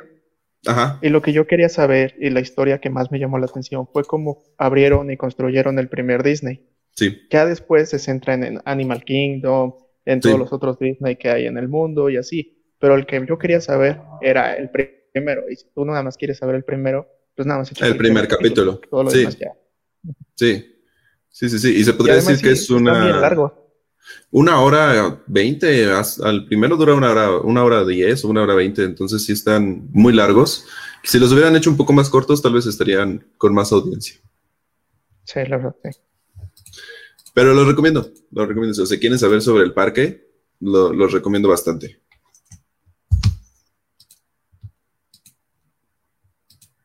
y 1.03 1.09
lo 1.09 1.23
que 1.23 1.33
yo 1.33 1.47
quería 1.47 1.69
saber 1.69 2.15
y 2.19 2.31
la 2.31 2.41
historia 2.41 2.81
que 2.81 2.91
más 2.91 3.11
me 3.11 3.19
llamó 3.19 3.39
la 3.39 3.47
atención 3.47 3.87
fue 3.93 4.05
cómo 4.05 4.43
abrieron 4.59 5.11
y 5.11 5.17
construyeron 5.17 5.79
el 5.79 5.89
primer 5.89 6.23
Disney. 6.23 6.67
Sí. 6.93 7.23
Ya 7.31 7.45
después 7.45 7.91
se 7.91 7.99
centran 7.99 8.45
en 8.45 8.61
Animal 8.65 9.05
Kingdom, 9.05 9.75
en 10.05 10.21
todos 10.21 10.39
los 10.39 10.53
otros 10.53 10.79
Disney 10.79 11.17
que 11.17 11.31
hay 11.31 11.47
en 11.47 11.59
el 11.59 11.69
mundo 11.69 12.09
y 12.09 12.17
así. 12.17 12.65
Pero 12.79 12.95
el 12.95 13.07
que 13.07 13.25
yo 13.27 13.39
quería 13.39 13.61
saber 13.61 14.01
era 14.21 14.55
el 14.55 14.71
primero. 14.71 15.45
Y 15.51 15.57
si 15.57 15.67
tú 15.75 15.85
nada 15.85 16.03
más 16.03 16.17
quieres 16.17 16.39
saber 16.39 16.57
el 16.57 16.65
primero, 16.65 17.09
pues 17.35 17.47
nada 17.47 17.61
más. 17.61 17.73
El 17.81 17.97
primer 17.97 18.29
capítulo. 18.29 18.81
sí. 19.09 19.27
sí. 20.37 20.71
Sí, 21.35 21.49
sí, 21.49 21.59
sí. 21.59 21.81
Y 21.81 21.83
se 21.83 21.95
podría 21.95 22.15
decir 22.15 22.41
que 22.41 22.53
es 22.53 22.71
una. 22.71 23.21
largo. 23.21 23.64
Una 24.31 24.61
hora 24.61 25.23
veinte, 25.27 25.89
al 25.91 26.47
primero 26.47 26.77
dura 26.77 26.95
una 26.95 27.11
hora, 27.11 27.39
una 27.39 27.63
hora 27.65 27.85
diez 27.85 28.25
o 28.25 28.29
una 28.29 28.43
hora 28.43 28.55
veinte, 28.55 28.85
entonces 28.85 29.25
sí 29.25 29.33
están 29.33 29.89
muy 29.93 30.13
largos. 30.13 30.67
Si 31.03 31.19
los 31.19 31.33
hubieran 31.33 31.55
hecho 31.57 31.71
un 31.71 31.77
poco 31.77 31.93
más 31.93 32.09
cortos, 32.09 32.43
tal 32.43 32.55
vez 32.55 32.67
estarían 32.67 33.27
con 33.39 33.55
más 33.55 33.73
audiencia. 33.73 34.21
Sí, 35.25 35.41
la 35.49 35.57
verdad, 35.57 35.77
sí. 35.85 35.91
Pero 37.33 37.53
los 37.55 37.67
recomiendo, 37.67 38.11
los 38.31 38.49
recomiendo. 38.49 38.87
Si 38.87 38.99
quieren 38.99 39.19
saber 39.19 39.43
sobre 39.43 39.65
el 39.65 39.73
parque, 39.73 40.29
los 40.61 41.13
recomiendo 41.13 41.49
bastante. 41.49 42.01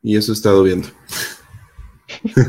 Y 0.01 0.17
eso 0.17 0.31
he 0.31 0.35
estado 0.35 0.63
viendo. 0.63 0.87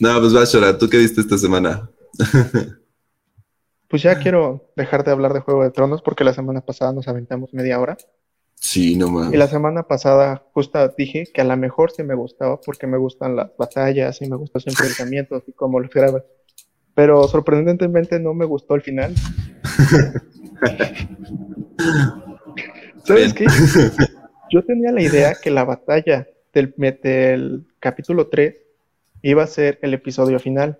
no, 0.00 0.20
pues 0.20 0.34
va, 0.34 0.44
Shora, 0.44 0.76
¿tú 0.78 0.88
qué 0.88 0.98
viste 0.98 1.20
esta 1.20 1.38
semana? 1.38 1.88
Pues 3.88 4.02
ya 4.02 4.18
quiero 4.18 4.70
dejar 4.76 5.02
de 5.02 5.12
hablar 5.12 5.32
de 5.32 5.40
Juego 5.40 5.64
de 5.64 5.70
Tronos 5.70 6.02
porque 6.02 6.22
la 6.22 6.34
semana 6.34 6.60
pasada 6.60 6.92
nos 6.92 7.08
aventamos 7.08 7.54
media 7.54 7.80
hora. 7.80 7.96
Sí, 8.54 8.96
no 8.96 9.10
más. 9.10 9.32
Y 9.32 9.36
la 9.38 9.46
semana 9.46 9.84
pasada 9.84 10.44
justo 10.52 10.86
dije 10.98 11.24
que 11.32 11.40
a 11.40 11.44
lo 11.44 11.56
mejor 11.56 11.90
sí 11.90 12.02
me 12.02 12.14
gustaba 12.14 12.60
porque 12.60 12.86
me 12.86 12.98
gustan 12.98 13.34
las 13.34 13.56
batallas 13.56 14.20
y 14.20 14.28
me 14.28 14.36
gustan 14.36 14.60
sus 14.60 14.74
enfrentamientos 14.74 15.42
y 15.46 15.52
cómo 15.52 15.80
los 15.80 15.90
grabas. 15.90 16.22
Pero 16.94 17.26
sorprendentemente 17.28 18.20
no 18.20 18.34
me 18.34 18.44
gustó 18.44 18.74
el 18.74 18.82
final. 18.82 19.14
¿Sabes 23.04 23.32
qué? 23.32 23.46
Yo 24.50 24.62
tenía 24.64 24.92
la 24.92 25.00
idea 25.00 25.34
que 25.34 25.50
la 25.50 25.64
batalla 25.64 26.28
del, 26.52 26.74
del 26.76 27.66
capítulo 27.80 28.26
3 28.26 28.54
iba 29.22 29.44
a 29.44 29.46
ser 29.46 29.78
el 29.80 29.94
episodio 29.94 30.38
final. 30.38 30.78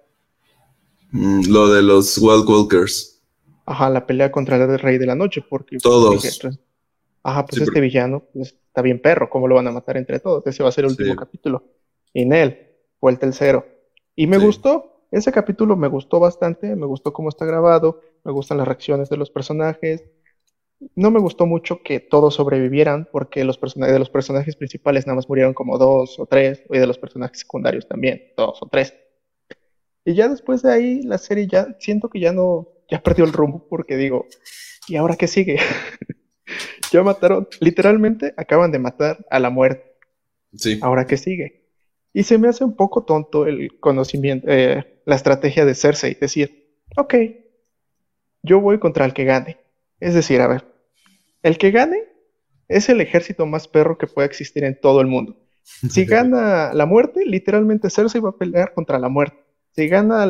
Mm, 1.10 1.50
lo 1.50 1.68
de 1.72 1.82
los 1.82 2.18
Wild 2.18 2.48
Walkers. 2.48 3.22
Ajá, 3.66 3.90
la 3.90 4.06
pelea 4.06 4.30
contra 4.30 4.56
el 4.56 4.78
Rey 4.78 4.98
de 4.98 5.06
la 5.06 5.14
Noche, 5.14 5.42
porque... 5.48 5.76
Pues, 5.76 5.82
todos. 5.82 6.40
ajá, 7.22 7.44
pues 7.46 7.62
este 7.62 7.80
villano 7.80 8.24
pues, 8.32 8.56
está 8.66 8.82
bien 8.82 9.00
perro, 9.00 9.28
¿cómo 9.28 9.46
lo 9.46 9.56
van 9.56 9.66
a 9.66 9.72
matar 9.72 9.96
entre 9.96 10.20
todos? 10.20 10.46
Ese 10.46 10.62
va 10.62 10.70
a 10.70 10.72
ser 10.72 10.84
el 10.84 10.92
último 10.92 11.16
capítulo. 11.16 11.64
Y 12.12 12.22
en 12.22 12.32
él 12.32 12.68
fue 12.98 13.12
el 13.12 13.18
tercero. 13.18 13.66
Y 14.16 14.26
me 14.26 14.38
gustó, 14.38 15.04
ese 15.10 15.32
capítulo 15.32 15.76
me 15.76 15.88
gustó 15.88 16.18
bastante, 16.20 16.74
me 16.76 16.86
gustó 16.86 17.12
cómo 17.12 17.28
está 17.28 17.44
grabado, 17.44 18.00
me 18.24 18.32
gustan 18.32 18.58
las 18.58 18.66
reacciones 18.66 19.08
de 19.08 19.16
los 19.16 19.30
personajes. 19.30 20.04
No 20.94 21.10
me 21.10 21.20
gustó 21.20 21.44
mucho 21.44 21.82
que 21.82 22.00
todos 22.00 22.34
sobrevivieran, 22.34 23.08
porque 23.10 23.44
los 23.44 23.58
personajes 23.58 23.92
de 23.92 23.98
los 23.98 24.10
personajes 24.10 24.56
principales 24.56 25.06
nada 25.06 25.16
más 25.16 25.28
murieron 25.28 25.54
como 25.54 25.76
dos 25.76 26.18
o 26.18 26.26
tres, 26.26 26.62
y 26.70 26.78
de 26.78 26.86
los 26.86 26.98
personajes 26.98 27.40
secundarios 27.40 27.86
también, 27.86 28.32
dos 28.36 28.62
o 28.62 28.68
tres. 28.68 28.94
Y 30.08 30.14
ya 30.14 30.26
después 30.26 30.62
de 30.62 30.72
ahí, 30.72 31.02
la 31.02 31.18
serie 31.18 31.46
ya 31.46 31.76
siento 31.80 32.08
que 32.08 32.18
ya 32.18 32.32
no, 32.32 32.66
ya 32.90 33.02
perdió 33.02 33.26
el 33.26 33.32
rumbo, 33.34 33.66
porque 33.68 33.98
digo, 33.98 34.24
¿y 34.88 34.96
ahora 34.96 35.16
qué 35.16 35.26
sigue? 35.26 35.58
ya 36.90 37.02
mataron, 37.02 37.46
literalmente 37.60 38.32
acaban 38.38 38.72
de 38.72 38.78
matar 38.78 39.26
a 39.28 39.38
la 39.38 39.50
muerte. 39.50 39.84
Sí. 40.54 40.78
¿Ahora 40.80 41.06
qué 41.06 41.18
sigue? 41.18 41.68
Y 42.14 42.22
se 42.22 42.38
me 42.38 42.48
hace 42.48 42.64
un 42.64 42.74
poco 42.74 43.04
tonto 43.04 43.46
el 43.46 43.78
conocimiento, 43.80 44.46
eh, 44.48 45.02
la 45.04 45.14
estrategia 45.14 45.66
de 45.66 45.74
Cersei, 45.74 46.14
decir, 46.18 46.72
ok, 46.96 47.14
yo 48.42 48.62
voy 48.62 48.78
contra 48.78 49.04
el 49.04 49.12
que 49.12 49.24
gane. 49.24 49.58
Es 50.00 50.14
decir, 50.14 50.40
a 50.40 50.46
ver, 50.46 50.64
el 51.42 51.58
que 51.58 51.70
gane 51.70 52.02
es 52.66 52.88
el 52.88 53.02
ejército 53.02 53.44
más 53.44 53.68
perro 53.68 53.98
que 53.98 54.06
pueda 54.06 54.24
existir 54.24 54.64
en 54.64 54.80
todo 54.80 55.02
el 55.02 55.06
mundo. 55.06 55.36
Si 55.62 56.04
gana 56.06 56.72
la 56.72 56.86
muerte, 56.86 57.26
literalmente 57.26 57.90
Cersei 57.90 58.22
va 58.22 58.30
a 58.30 58.38
pelear 58.38 58.72
contra 58.72 58.98
la 58.98 59.10
muerte. 59.10 59.47
Si 59.78 59.86
gana 59.86 60.26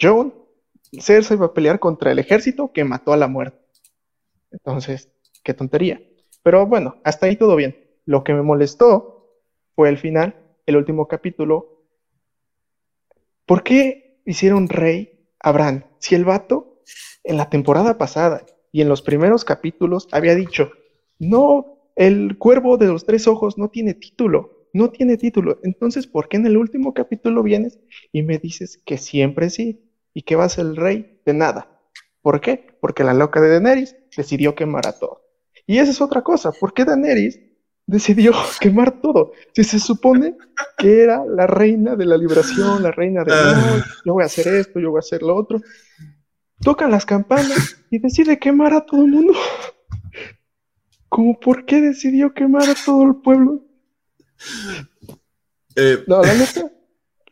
Jon, 0.00 0.32
Cersei 1.00 1.36
va 1.36 1.46
a 1.46 1.52
pelear 1.52 1.80
contra 1.80 2.12
el 2.12 2.20
ejército 2.20 2.70
que 2.72 2.84
mató 2.84 3.12
a 3.12 3.16
la 3.16 3.26
muerte. 3.26 3.58
Entonces, 4.52 5.10
qué 5.42 5.54
tontería. 5.54 6.00
Pero 6.44 6.68
bueno, 6.68 7.00
hasta 7.02 7.26
ahí 7.26 7.34
todo 7.34 7.56
bien. 7.56 7.76
Lo 8.04 8.22
que 8.22 8.32
me 8.32 8.42
molestó 8.42 9.42
fue 9.74 9.88
el 9.88 9.98
final, 9.98 10.36
el 10.66 10.76
último 10.76 11.08
capítulo. 11.08 11.82
¿Por 13.44 13.64
qué 13.64 14.22
hicieron 14.24 14.68
rey 14.68 15.26
a 15.40 15.50
Bran? 15.50 15.84
Si 15.98 16.14
el 16.14 16.24
vato 16.24 16.80
en 17.24 17.38
la 17.38 17.50
temporada 17.50 17.98
pasada 17.98 18.46
y 18.70 18.82
en 18.82 18.88
los 18.88 19.02
primeros 19.02 19.44
capítulos 19.44 20.06
había 20.12 20.36
dicho, 20.36 20.70
no, 21.18 21.90
el 21.96 22.38
cuervo 22.38 22.76
de 22.76 22.86
los 22.86 23.04
tres 23.04 23.26
ojos 23.26 23.58
no 23.58 23.68
tiene 23.68 23.94
título, 23.94 24.61
no 24.72 24.90
tiene 24.90 25.16
título. 25.16 25.58
Entonces, 25.62 26.06
¿por 26.06 26.28
qué 26.28 26.36
en 26.36 26.46
el 26.46 26.56
último 26.56 26.94
capítulo 26.94 27.42
vienes 27.42 27.78
y 28.12 28.22
me 28.22 28.38
dices 28.38 28.80
que 28.84 28.98
siempre 28.98 29.50
sí 29.50 29.88
y 30.14 30.22
que 30.22 30.36
vas 30.36 30.58
el 30.58 30.76
rey 30.76 31.20
de 31.24 31.34
nada? 31.34 31.80
¿Por 32.22 32.40
qué? 32.40 32.76
Porque 32.80 33.04
la 33.04 33.14
loca 33.14 33.40
de 33.40 33.50
Daenerys 33.50 33.96
decidió 34.16 34.54
quemar 34.54 34.86
a 34.86 34.98
todo. 34.98 35.22
Y 35.66 35.78
esa 35.78 35.90
es 35.90 36.00
otra 36.00 36.22
cosa, 36.22 36.52
¿por 36.52 36.72
qué 36.72 36.84
Daenerys 36.84 37.40
decidió 37.86 38.32
quemar 38.60 39.00
todo? 39.00 39.32
Si 39.54 39.64
se 39.64 39.78
supone 39.78 40.36
que 40.78 41.02
era 41.02 41.24
la 41.24 41.46
reina 41.46 41.96
de 41.96 42.06
la 42.06 42.16
liberación, 42.16 42.82
la 42.82 42.92
reina 42.92 43.24
de, 43.24 43.32
no, 43.32 43.84
yo 44.04 44.12
voy 44.14 44.22
a 44.22 44.26
hacer 44.26 44.48
esto, 44.54 44.80
yo 44.80 44.90
voy 44.90 44.98
a 44.98 45.00
hacer 45.00 45.22
lo 45.22 45.36
otro. 45.36 45.60
Tocan 46.60 46.92
las 46.92 47.04
campanas 47.04 47.84
y 47.90 47.98
decide 47.98 48.38
quemar 48.38 48.72
a 48.72 48.86
todo 48.86 49.02
el 49.02 49.08
mundo. 49.08 49.34
¿Cómo 51.08 51.38
por 51.38 51.66
qué 51.66 51.80
decidió 51.80 52.32
quemar 52.32 52.70
a 52.70 52.74
todo 52.86 53.02
el 53.02 53.16
pueblo? 53.16 53.64
Eh, 55.76 56.04
No, 56.06 56.22
la 56.22 56.34
neta, 56.34 56.70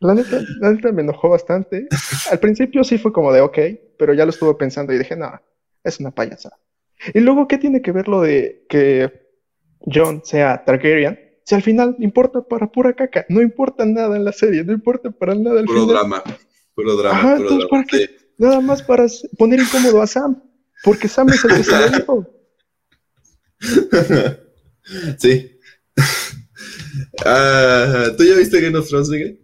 la 0.00 0.14
neta, 0.14 0.40
la 0.61 0.71
neta 0.73 0.93
me 0.93 1.02
enojó 1.02 1.29
bastante. 1.29 1.87
Al 2.31 2.38
principio 2.38 2.85
sí 2.85 2.99
fue 2.99 3.12
como 3.12 3.33
de 3.33 3.40
ok, 3.40 3.59
pero 3.99 4.14
ya 4.14 4.25
lo 4.25 4.31
estuve 4.31 4.55
pensando 4.55 4.93
y 4.93 4.99
dije, 4.99 5.17
no, 5.17 5.31
es 5.85 6.00
una 6.00 6.11
payasada. 6.11 6.59
Y 7.14 7.21
luego, 7.21 7.49
¿qué 7.49 7.59
tiene 7.59 7.83
que 7.83 7.93
ver 7.93 8.09
lo 8.09 8.21
de 8.23 8.64
que 8.69 9.29
John 9.81 10.23
sea 10.25 10.64
Targaryen? 10.64 11.19
Si 11.45 11.55
al 11.55 11.62
final 11.62 11.97
importa 11.99 12.43
para 12.43 12.71
pura 12.71 12.93
caca, 12.95 13.26
no 13.29 13.40
importa 13.43 13.85
nada 13.85 14.17
en 14.17 14.25
la 14.25 14.33
serie, 14.33 14.62
no 14.64 14.73
importa 14.73 15.11
para 15.11 15.35
nada 15.35 15.61
al 15.61 15.67
puro 15.67 15.81
final. 15.83 15.97
drama. 15.97 16.23
Puro 16.75 16.97
drama. 16.97 17.19
Ajá, 17.19 17.37
puro 17.37 17.43
entonces, 17.50 17.69
drama. 17.69 17.71
¿para 17.71 17.85
qué? 17.85 18.07
Sí. 18.07 18.17
Nada 18.38 18.61
más 18.61 18.83
para 18.83 19.07
poner 19.37 19.61
incómodo 19.61 20.00
a 20.00 20.07
Sam, 20.07 20.43
porque 20.85 21.09
Sam 21.09 21.29
es 21.31 21.45
el 21.45 21.57
que 21.57 21.64
se 21.64 21.79
lo 21.79 21.88
dijo. 21.90 22.26
Sí. 25.19 25.61
Ah, 27.25 28.07
¿Tú 28.17 28.25
ya 28.25 28.37
viste 28.37 28.61
Game 28.61 28.79
of 28.79 28.89
Thrones, 28.89 29.09
Miguel? 29.09 29.41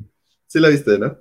Sí 0.47 0.61
la 0.61 0.69
viste, 0.69 0.99
¿no? 0.99 1.17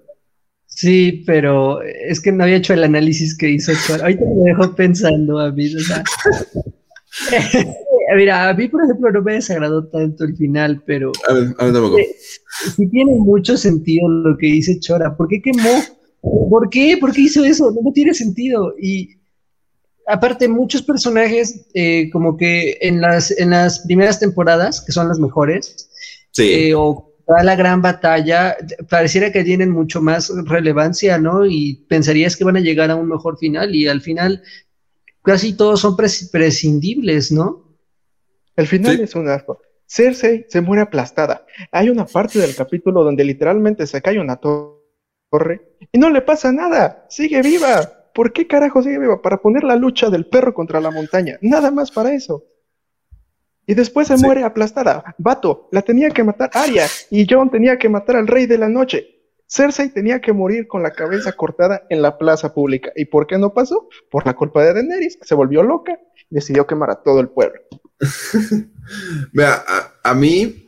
Sí, 0.68 1.24
pero 1.26 1.82
es 1.82 2.20
que 2.20 2.32
no 2.32 2.44
había 2.44 2.58
hecho 2.58 2.74
el 2.74 2.84
análisis 2.84 3.38
que 3.38 3.50
hizo 3.50 3.72
Chor. 3.88 4.02
Ahorita 4.02 4.24
me 4.26 4.50
dejó 4.52 4.76
pensando 4.76 5.40
a 5.40 5.52
mí, 5.52 5.74
o 5.74 5.80
sea. 5.80 6.04
Mira, 8.16 8.50
a 8.50 8.54
mí, 8.54 8.68
por 8.68 8.84
ejemplo, 8.84 9.12
no 9.12 9.22
me 9.22 9.34
desagradó 9.34 9.88
tanto 9.88 10.26
el 10.26 10.36
final, 10.36 10.84
pero 10.86 11.12
A 11.28 11.34
ver, 11.34 11.56
a 11.58 11.66
ver, 11.66 11.74
tampoco. 11.74 11.98
sí 12.76 12.88
tiene 12.90 13.16
mucho 13.16 13.58
sentido 13.58 14.08
lo 14.10 14.38
que 14.38 14.48
dice 14.48 14.80
Chora. 14.80 15.16
¿Por 15.16 15.28
qué 15.28 15.42
quemó? 15.42 15.82
¿Por 16.22 16.70
qué? 16.70 16.98
¿Por 17.00 17.14
qué 17.14 17.22
hizo 17.22 17.44
eso? 17.44 17.72
No, 17.72 17.82
no 17.82 17.92
tiene 17.94 18.14
sentido. 18.14 18.74
Y 18.80 19.16
aparte, 20.08 20.48
muchos 20.48 20.82
personajes, 20.82 21.68
eh, 21.74 22.10
como 22.12 22.38
que 22.38 22.78
en 22.82 23.02
las, 23.02 23.32
en 23.32 23.52
las 23.52 23.80
primeras 23.80 24.20
temporadas, 24.20 24.84
que 24.86 24.92
son 24.92 25.08
las 25.08 25.20
mejores, 25.20 25.90
Sí. 26.36 26.54
eh, 26.70 26.76
o 26.76 27.14
toda 27.26 27.44
la 27.44 27.56
gran 27.56 27.82
batalla, 27.82 28.58
pareciera 28.90 29.32
que 29.32 29.44
tienen 29.44 29.70
mucho 29.72 30.02
más 30.02 30.32
relevancia, 30.46 31.18
¿no? 31.18 31.46
Y 31.46 31.86
pensarías 31.88 32.36
que 32.36 32.44
van 32.44 32.58
a 32.58 32.60
llegar 32.60 32.92
a 32.92 32.96
un 32.96 33.08
mejor 33.08 33.38
final 33.38 33.74
y 33.74 33.88
al 33.88 34.02
final 34.02 34.44
casi 35.24 35.54
todos 35.56 35.80
son 35.80 35.96
pres- 35.96 36.30
prescindibles, 36.32 37.32
¿no? 37.32 37.78
El 38.56 38.68
final 38.68 38.98
Sí. 38.98 39.04
es 39.04 39.16
un 39.16 39.28
asco. 39.30 39.60
Cersei 39.88 40.46
se 40.50 40.62
muere 40.62 40.82
aplastada. 40.84 41.46
Hay 41.72 41.90
una 41.90 42.06
parte 42.06 42.40
del 42.40 42.56
capítulo 42.56 43.04
donde 43.04 43.24
literalmente 43.24 43.88
se 43.88 44.02
cae 44.02 44.20
una 44.20 44.36
to- 44.36 44.84
torre 45.32 45.78
y 45.92 45.98
no 45.98 46.10
le 46.10 46.22
pasa 46.22 46.52
nada. 46.52 47.06
Sigue 47.10 47.42
viva. 47.42 47.92
¿Por 48.14 48.32
qué 48.34 48.46
carajo 48.48 48.82
sigue 48.84 49.00
viva? 49.00 49.22
Para 49.22 49.38
poner 49.42 49.64
la 49.64 49.76
lucha 49.76 50.10
del 50.10 50.26
perro 50.28 50.54
contra 50.54 50.80
la 50.80 50.92
montaña. 50.92 51.38
Nada 51.42 51.72
más 51.72 51.92
para 51.92 52.14
eso. 52.14 52.46
Y 53.68 53.74
después 53.74 54.08
se 54.08 54.18
Sí. 54.18 54.24
muere 54.26 54.44
aplastada. 54.44 55.16
Vato, 55.18 55.68
la 55.72 55.82
tenía 55.82 56.10
que 56.12 56.24
matar 56.24 56.52
Arya 56.54 56.88
y 57.10 57.26
Jon 57.30 57.50
tenía 57.50 57.78
que 57.78 57.90
matar 57.90 58.16
al 58.18 58.28
rey 58.28 58.46
de 58.46 58.58
la 58.58 58.70
noche. 58.70 59.08
Cersei 59.48 59.90
tenía 59.90 60.22
que 60.22 60.34
morir 60.34 60.68
con 60.68 60.82
la 60.84 60.92
cabeza 60.92 61.32
cortada 61.34 61.84
en 61.90 62.02
la 62.02 62.18
plaza 62.18 62.54
pública. 62.54 62.92
¿Y 62.96 63.06
por 63.06 63.28
qué 63.28 63.38
no 63.38 63.54
pasó? 63.54 63.88
Por 64.10 64.26
la 64.26 64.34
culpa 64.36 64.64
de 64.64 64.74
Daenerys, 64.74 65.18
que 65.18 65.26
se 65.26 65.36
volvió 65.36 65.62
loca 65.64 65.98
y 66.30 66.36
decidió 66.36 66.66
quemar 66.66 66.90
a 66.90 67.02
todo 67.04 67.20
el 67.20 67.30
pueblo. 67.30 67.60
Vea, 69.34 69.64
a, 69.68 69.94
a 70.12 70.14
mí, 70.16 70.68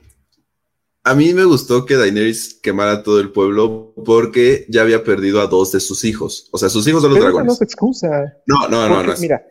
a 1.03 1.13
mí 1.15 1.33
me 1.33 1.43
gustó 1.43 1.85
que 1.85 1.95
Daenerys 1.95 2.59
quemara 2.61 3.03
todo 3.03 3.19
el 3.19 3.31
pueblo 3.31 3.93
porque 4.05 4.65
ya 4.69 4.81
había 4.81 5.03
perdido 5.03 5.41
a 5.41 5.47
dos 5.47 5.71
de 5.71 5.79
sus 5.79 6.03
hijos. 6.03 6.49
O 6.51 6.57
sea, 6.57 6.69
sus 6.69 6.87
hijos 6.87 7.01
son 7.01 7.11
los 7.11 7.19
Pero 7.19 7.29
esa 7.29 7.33
no 7.33 7.43
dragones. 7.43 7.55
es 7.55 7.61
excusa. 7.61 8.33
No, 8.45 8.67
no, 8.69 8.87
no, 8.89 9.03
no. 9.03 9.13
Mira, 9.19 9.43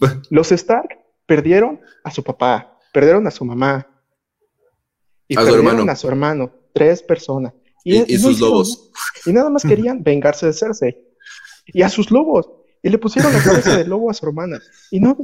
los 0.30 0.52
Stark 0.52 0.98
perdieron 1.30 1.80
a 2.02 2.10
su 2.10 2.24
papá, 2.24 2.76
perdieron 2.92 3.24
a 3.24 3.30
su 3.30 3.44
mamá 3.44 3.86
y 5.28 5.36
A 5.36 5.40
su 5.42 5.46
perdieron 5.46 5.66
hermano. 5.74 5.92
a 5.92 5.94
su 5.96 6.08
hermano, 6.08 6.52
tres 6.74 7.04
personas. 7.04 7.52
Y, 7.84 7.94
y 7.94 7.98
no 8.00 8.04
sus 8.06 8.32
hicieron 8.32 8.40
lobos. 8.50 8.68
nada. 8.92 9.22
Y 9.26 9.32
nada 9.32 9.48
más 9.50 9.62
querían 9.62 10.02
vengarse 10.10 10.46
de 10.46 10.52
Cersei 10.52 10.96
y 11.66 11.82
a 11.82 11.88
sus 11.88 12.10
lobos. 12.10 12.50
Y 12.82 12.88
le 12.88 12.98
pusieron 12.98 13.32
la 13.32 13.40
cabeza 13.44 13.76
de 13.78 13.84
lobo 13.86 14.10
a 14.10 14.14
su 14.14 14.26
hermana. 14.26 14.58
Y 14.90 14.98
no 14.98 15.16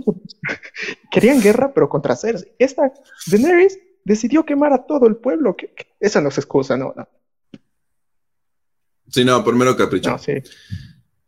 querían 1.10 1.40
guerra, 1.42 1.72
pero 1.74 1.88
contra 1.88 2.14
Cersei. 2.14 2.52
Esta 2.58 2.92
Daenerys 3.26 3.76
decidió 4.04 4.44
quemar 4.44 4.72
a 4.72 4.86
todo 4.86 5.08
el 5.08 5.16
pueblo. 5.16 5.56
que- 5.56 5.74
que- 5.74 5.88
esa 5.98 6.20
no 6.20 6.28
es 6.28 6.38
excusa, 6.38 6.76
no, 6.76 6.94
no, 6.96 7.08
Sí, 9.08 9.24
no, 9.24 9.42
primero 9.44 9.76
capricho. 9.76 10.10
no, 10.10 10.18
sí. 10.18 10.34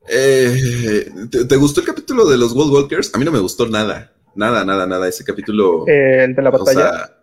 Eh, 0.08 1.10
¿te, 1.32 1.44
te 1.46 1.56
gustó 1.56 1.80
el 1.80 1.86
capítulo 1.86 2.26
de 2.26 2.36
los 2.38 2.52
World 2.52 2.72
Walkers? 2.74 3.12
A 3.14 3.18
mí 3.18 3.24
no 3.24 3.32
me 3.32 3.40
gustó 3.40 3.66
nada. 3.68 4.12
Nada, 4.38 4.64
nada, 4.64 4.86
nada. 4.86 5.08
Ese 5.08 5.24
capítulo. 5.24 5.84
Eh, 5.88 6.22
el 6.22 6.34
de 6.36 6.42
la 6.42 6.50
o 6.50 6.52
batalla. 6.52 6.80
sea, 6.80 7.16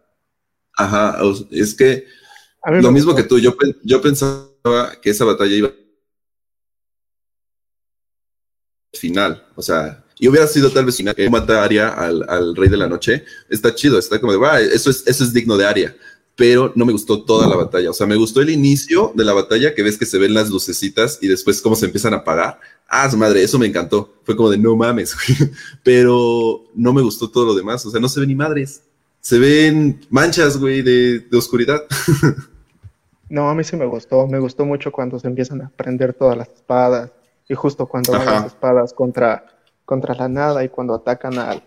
ajá. 0.76 1.24
o 1.24 1.34
es 1.50 1.74
que 1.74 2.06
lo 2.82 2.92
mismo 2.92 3.16
que 3.16 3.24
tú. 3.24 3.40
Yo, 3.40 3.56
yo 3.84 4.02
pensaba 4.02 4.50
que 5.02 5.12
esa 5.12 5.24
batalla 5.24 5.56
iba 5.56 5.72
final. 8.94 9.46
O 9.56 9.62
sea, 9.62 10.04
y 10.20 10.28
hubiera 10.28 10.46
sido 10.46 10.70
tal 10.72 10.86
vez 10.86 10.98
final 10.98 11.16
que 11.16 11.30
mata 11.30 11.62
a 11.62 11.64
Arya 11.64 11.88
al, 11.90 12.26
al 12.28 12.54
Rey 12.54 12.68
de 12.68 12.76
la 12.78 12.88
Noche. 12.88 13.24
Está 13.50 13.74
chido, 13.74 13.98
está 13.98 14.20
como 14.20 14.34
de, 14.34 14.38
"Va, 14.38 14.60
eso 14.60 14.90
es, 14.90 15.08
eso 15.08 15.24
es 15.24 15.32
digno 15.32 15.56
de 15.56 15.66
Arya. 15.66 15.96
Pero 16.36 16.74
no 16.76 16.86
me 16.86 16.92
gustó 16.92 17.24
toda 17.24 17.48
la 17.48 17.56
batalla. 17.56 17.92
O 17.92 17.94
sea, 17.94 18.06
me 18.08 18.18
gustó 18.18 18.42
el 18.42 18.50
inicio 18.50 19.14
de 19.16 19.24
la 19.24 19.32
batalla, 19.32 19.74
que 19.74 19.84
ves 19.84 19.98
que 19.98 20.06
se 20.06 20.18
ven 20.18 20.34
las 20.34 20.50
lucecitas 20.50 21.18
y 21.22 21.30
después 21.30 21.62
cómo 21.62 21.78
se 21.78 21.86
empiezan 21.86 22.14
a 22.14 22.18
apagar. 22.18 22.60
Ah, 22.88 23.10
su 23.10 23.18
madre, 23.18 23.44
eso 23.44 23.60
me 23.60 23.66
encantó. 23.66 24.14
Fue 24.24 24.36
como 24.36 24.50
de 24.50 24.58
no 24.58 24.76
mames, 24.76 25.16
güey. 25.16 25.52
Pero 25.84 26.64
no 26.76 26.94
me 26.94 27.02
gustó 27.02 27.30
todo 27.30 27.46
lo 27.46 27.56
demás. 27.56 27.86
O 27.86 27.90
sea, 27.90 28.00
no 28.00 28.10
se 28.10 28.20
ven 28.20 28.30
ni 28.30 28.36
madres. 28.36 28.84
Se 29.22 29.40
ven 29.40 30.06
manchas, 30.10 30.58
güey, 30.58 30.82
de, 30.82 31.20
de 31.20 31.38
oscuridad. 31.38 31.84
No, 33.30 33.50
a 33.50 33.56
mí 33.56 33.64
sí 33.64 33.76
me 33.76 33.86
gustó. 33.86 34.28
Me 34.28 34.40
gustó 34.40 34.66
mucho 34.66 34.92
cuando 34.92 35.20
se 35.20 35.28
empiezan 35.28 35.62
a 35.62 35.72
prender 35.76 36.14
todas 36.14 36.38
las 36.38 36.50
espadas. 36.50 37.12
Y 37.48 37.56
justo 37.56 37.88
cuando 37.88 38.12
van 38.14 38.26
las 38.26 38.46
espadas 38.46 38.94
contra, 38.94 39.46
contra 39.84 40.16
la 40.16 40.28
nada 40.28 40.64
y 40.64 40.70
cuando 40.70 40.94
atacan 40.94 41.38
al, 41.38 41.64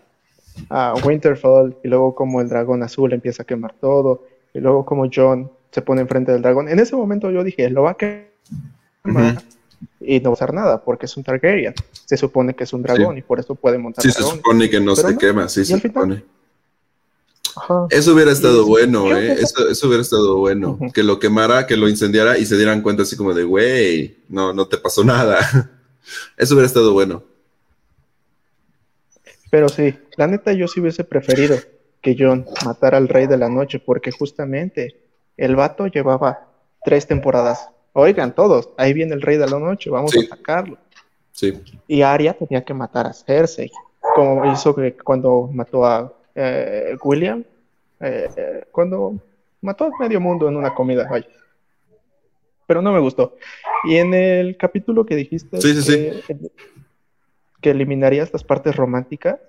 a 0.69 0.93
Winterfell. 1.05 1.75
Y 1.83 1.87
luego 1.87 2.15
como 2.15 2.41
el 2.41 2.49
dragón 2.49 2.83
azul 2.83 3.13
empieza 3.13 3.43
a 3.43 3.45
quemar 3.45 3.73
todo. 3.79 4.23
Y 4.53 4.59
luego 4.59 4.85
como 4.85 5.09
John 5.13 5.51
se 5.71 5.81
pone 5.81 6.01
enfrente 6.01 6.31
del 6.31 6.41
dragón. 6.41 6.69
En 6.69 6.79
ese 6.79 6.95
momento 6.95 7.29
yo 7.29 7.43
dije, 7.43 7.69
lo 7.69 7.83
va 7.83 7.91
a 7.91 7.97
quemar. 7.97 9.43
Y 9.99 10.19
no 10.19 10.31
usar 10.31 10.53
nada, 10.53 10.83
porque 10.83 11.05
es 11.05 11.17
un 11.17 11.23
Targaryen. 11.23 11.73
Se 12.05 12.17
supone 12.17 12.55
que 12.55 12.63
es 12.63 12.73
un 12.73 12.81
dragón 12.81 13.17
y 13.17 13.21
por 13.21 13.39
eso 13.39 13.55
puede 13.55 13.77
montar 13.77 14.03
Sí, 14.03 14.11
se 14.11 14.23
supone 14.23 14.69
que 14.69 14.79
no 14.79 14.95
se 14.95 15.17
quema, 15.17 15.49
sí, 15.49 15.65
se 15.65 15.79
supone. 15.79 16.23
Ajá. 17.55 17.87
Eso 17.89 18.13
hubiera 18.13 18.31
estado 18.31 18.65
bueno, 18.65 19.15
¿eh? 19.17 19.33
Eso, 19.33 19.67
eso, 19.69 19.87
hubiera 19.87 20.01
estado 20.01 20.37
bueno. 20.37 20.79
Que 20.93 21.03
lo 21.03 21.19
quemara, 21.19 21.67
que 21.67 21.75
lo 21.75 21.89
incendiara 21.89 22.37
y 22.37 22.45
se 22.45 22.55
dieran 22.55 22.81
cuenta 22.81 23.03
así 23.03 23.17
como 23.17 23.33
de, 23.33 23.43
güey, 23.43 24.17
no, 24.29 24.53
no 24.53 24.67
te 24.67 24.77
pasó 24.77 25.03
nada. 25.03 25.39
eso 26.37 26.53
hubiera 26.53 26.67
estado 26.67 26.93
bueno. 26.93 27.23
Pero 29.49 29.67
sí, 29.67 29.95
la 30.15 30.27
neta 30.27 30.53
yo 30.53 30.67
sí 30.67 30.79
hubiese 30.79 31.03
preferido 31.03 31.57
que 32.01 32.15
John 32.17 32.45
matara 32.65 32.97
al 32.97 33.07
rey 33.07 33.27
de 33.27 33.37
la 33.37 33.49
noche, 33.49 33.79
porque 33.79 34.11
justamente 34.11 34.95
el 35.37 35.55
vato 35.55 35.87
llevaba 35.87 36.47
tres 36.83 37.07
temporadas. 37.07 37.69
Oigan, 37.99 38.33
todos, 38.33 38.69
ahí 38.77 38.93
viene 38.93 39.13
el 39.13 39.21
rey 39.21 39.37
de 39.37 39.47
la 39.47 39.59
noche, 39.59 39.89
vamos 39.89 40.15
a 40.15 40.19
atacarlo. 40.21 40.77
Sí. 41.31 41.61
Y 41.87 42.01
Arya 42.01 42.33
tenía 42.33 42.63
que 42.63 42.73
matar 42.73 43.07
a 43.07 43.13
Cersei, 43.13 43.71
como 44.15 44.51
hizo 44.51 44.75
que 44.75 44.95
cuando 44.95 45.49
mató 45.53 45.85
a 45.85 46.13
eh, 46.35 46.95
William, 47.03 47.43
eh, 47.99 48.65
cuando 48.71 49.15
mató 49.61 49.85
a 49.85 49.91
medio 49.99 50.19
mundo 50.19 50.47
en 50.47 50.55
una 50.55 50.73
comida, 50.73 51.07
vaya. 51.09 51.27
Pero 52.65 52.81
no 52.81 52.93
me 52.93 52.99
gustó. 52.99 53.35
Y 53.83 53.95
en 53.95 54.13
el 54.13 54.57
capítulo 54.57 55.05
que 55.05 55.15
dijiste 55.15 55.59
que, 55.59 56.51
que, 57.61 57.69
eliminarías 57.69 58.31
las 58.31 58.43
partes 58.43 58.75
románticas, 58.75 59.39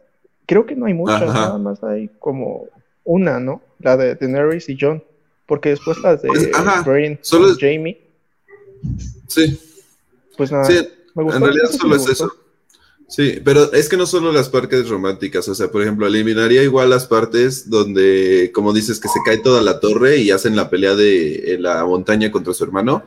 creo 0.47 0.67
que 0.67 0.75
no 0.75 0.87
hay 0.87 0.95
muchas, 0.95 1.33
nada 1.33 1.59
más 1.59 1.85
hay 1.85 2.09
como 2.19 2.67
una, 3.05 3.39
¿no? 3.39 3.63
La 3.79 3.97
de 3.97 4.15
Daenerys 4.15 4.69
y 4.69 4.77
John. 4.81 5.03
Porque 5.47 5.71
después 5.71 5.99
las 5.99 6.23
de 6.23 6.29
Brain 6.85 7.19
solo 7.23 7.49
Jamie. 7.59 8.10
Sí. 9.27 9.59
Pues 10.37 10.53
nada. 10.53 10.64
Sí, 10.64 10.79
en 11.16 11.40
realidad 11.40 11.71
solo 11.71 11.97
es 11.97 12.09
eso. 12.09 12.33
Sí, 13.11 13.40
pero 13.45 13.73
es 13.73 13.88
que 13.88 13.97
no 13.97 14.07
solo 14.07 14.31
las 14.31 14.49
partes 14.49 14.88
románticas, 14.88 15.49
o 15.49 15.55
sea, 15.57 15.69
por 15.69 15.83
ejemplo, 15.83 16.07
eliminaría 16.07 16.62
igual 16.62 16.90
las 16.90 17.07
partes 17.07 17.69
donde, 17.69 18.53
como 18.55 18.73
dices, 18.73 19.01
que 19.01 19.09
se 19.09 19.19
cae 19.25 19.38
toda 19.38 19.62
la 19.62 19.81
torre 19.81 20.19
y 20.19 20.31
hacen 20.31 20.55
la 20.55 20.71
pelea 20.71 20.95
de 20.95 21.57
la 21.59 21.85
montaña 21.85 22.31
contra 22.31 22.55
su 22.55 22.62
hermano. 22.62 23.03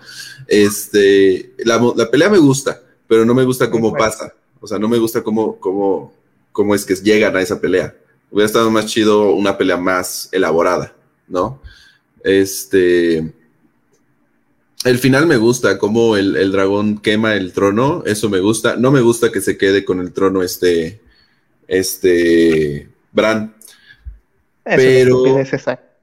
Este, 0.49 1.53
la, 1.59 1.79
pelea 2.11 2.29
me 2.29 2.37
gusta, 2.37 2.81
pero 3.07 3.23
no 3.23 3.33
me 3.33 3.45
gusta 3.45 3.71
cómo 3.71 3.93
pasa. 3.93 4.33
O 4.59 4.67
sea, 4.67 4.77
no 4.77 4.89
me 4.89 4.97
gusta 4.97 5.23
cómo, 5.23 5.57
cómo, 5.57 6.13
cómo 6.51 6.75
es 6.75 6.85
que 6.85 6.95
llegan 6.95 7.37
a 7.37 7.41
esa 7.41 7.61
pelea. 7.61 7.95
Hubiera 8.29 8.47
estado 8.47 8.69
más 8.71 8.87
chido 8.87 9.31
una 9.31 9.57
pelea 9.57 9.77
más 9.77 10.27
elaborada, 10.33 10.93
¿no? 11.29 11.61
Este. 12.25 13.31
El 14.83 14.99
final 14.99 15.27
me 15.27 15.37
gusta, 15.37 15.77
cómo 15.77 16.17
el, 16.17 16.51
dragón 16.51 16.97
quema 16.97 17.35
el 17.35 17.53
trono, 17.53 18.03
eso 18.05 18.29
me 18.29 18.39
gusta. 18.39 18.75
No 18.75 18.91
me 18.91 19.01
gusta 19.01 19.31
que 19.31 19.41
se 19.41 19.57
quede 19.57 19.85
con 19.85 19.99
el 19.99 20.11
trono 20.11 20.43
este, 20.43 21.01
este, 21.67 22.89
Bran. 23.11 23.55
pero... 24.63 25.23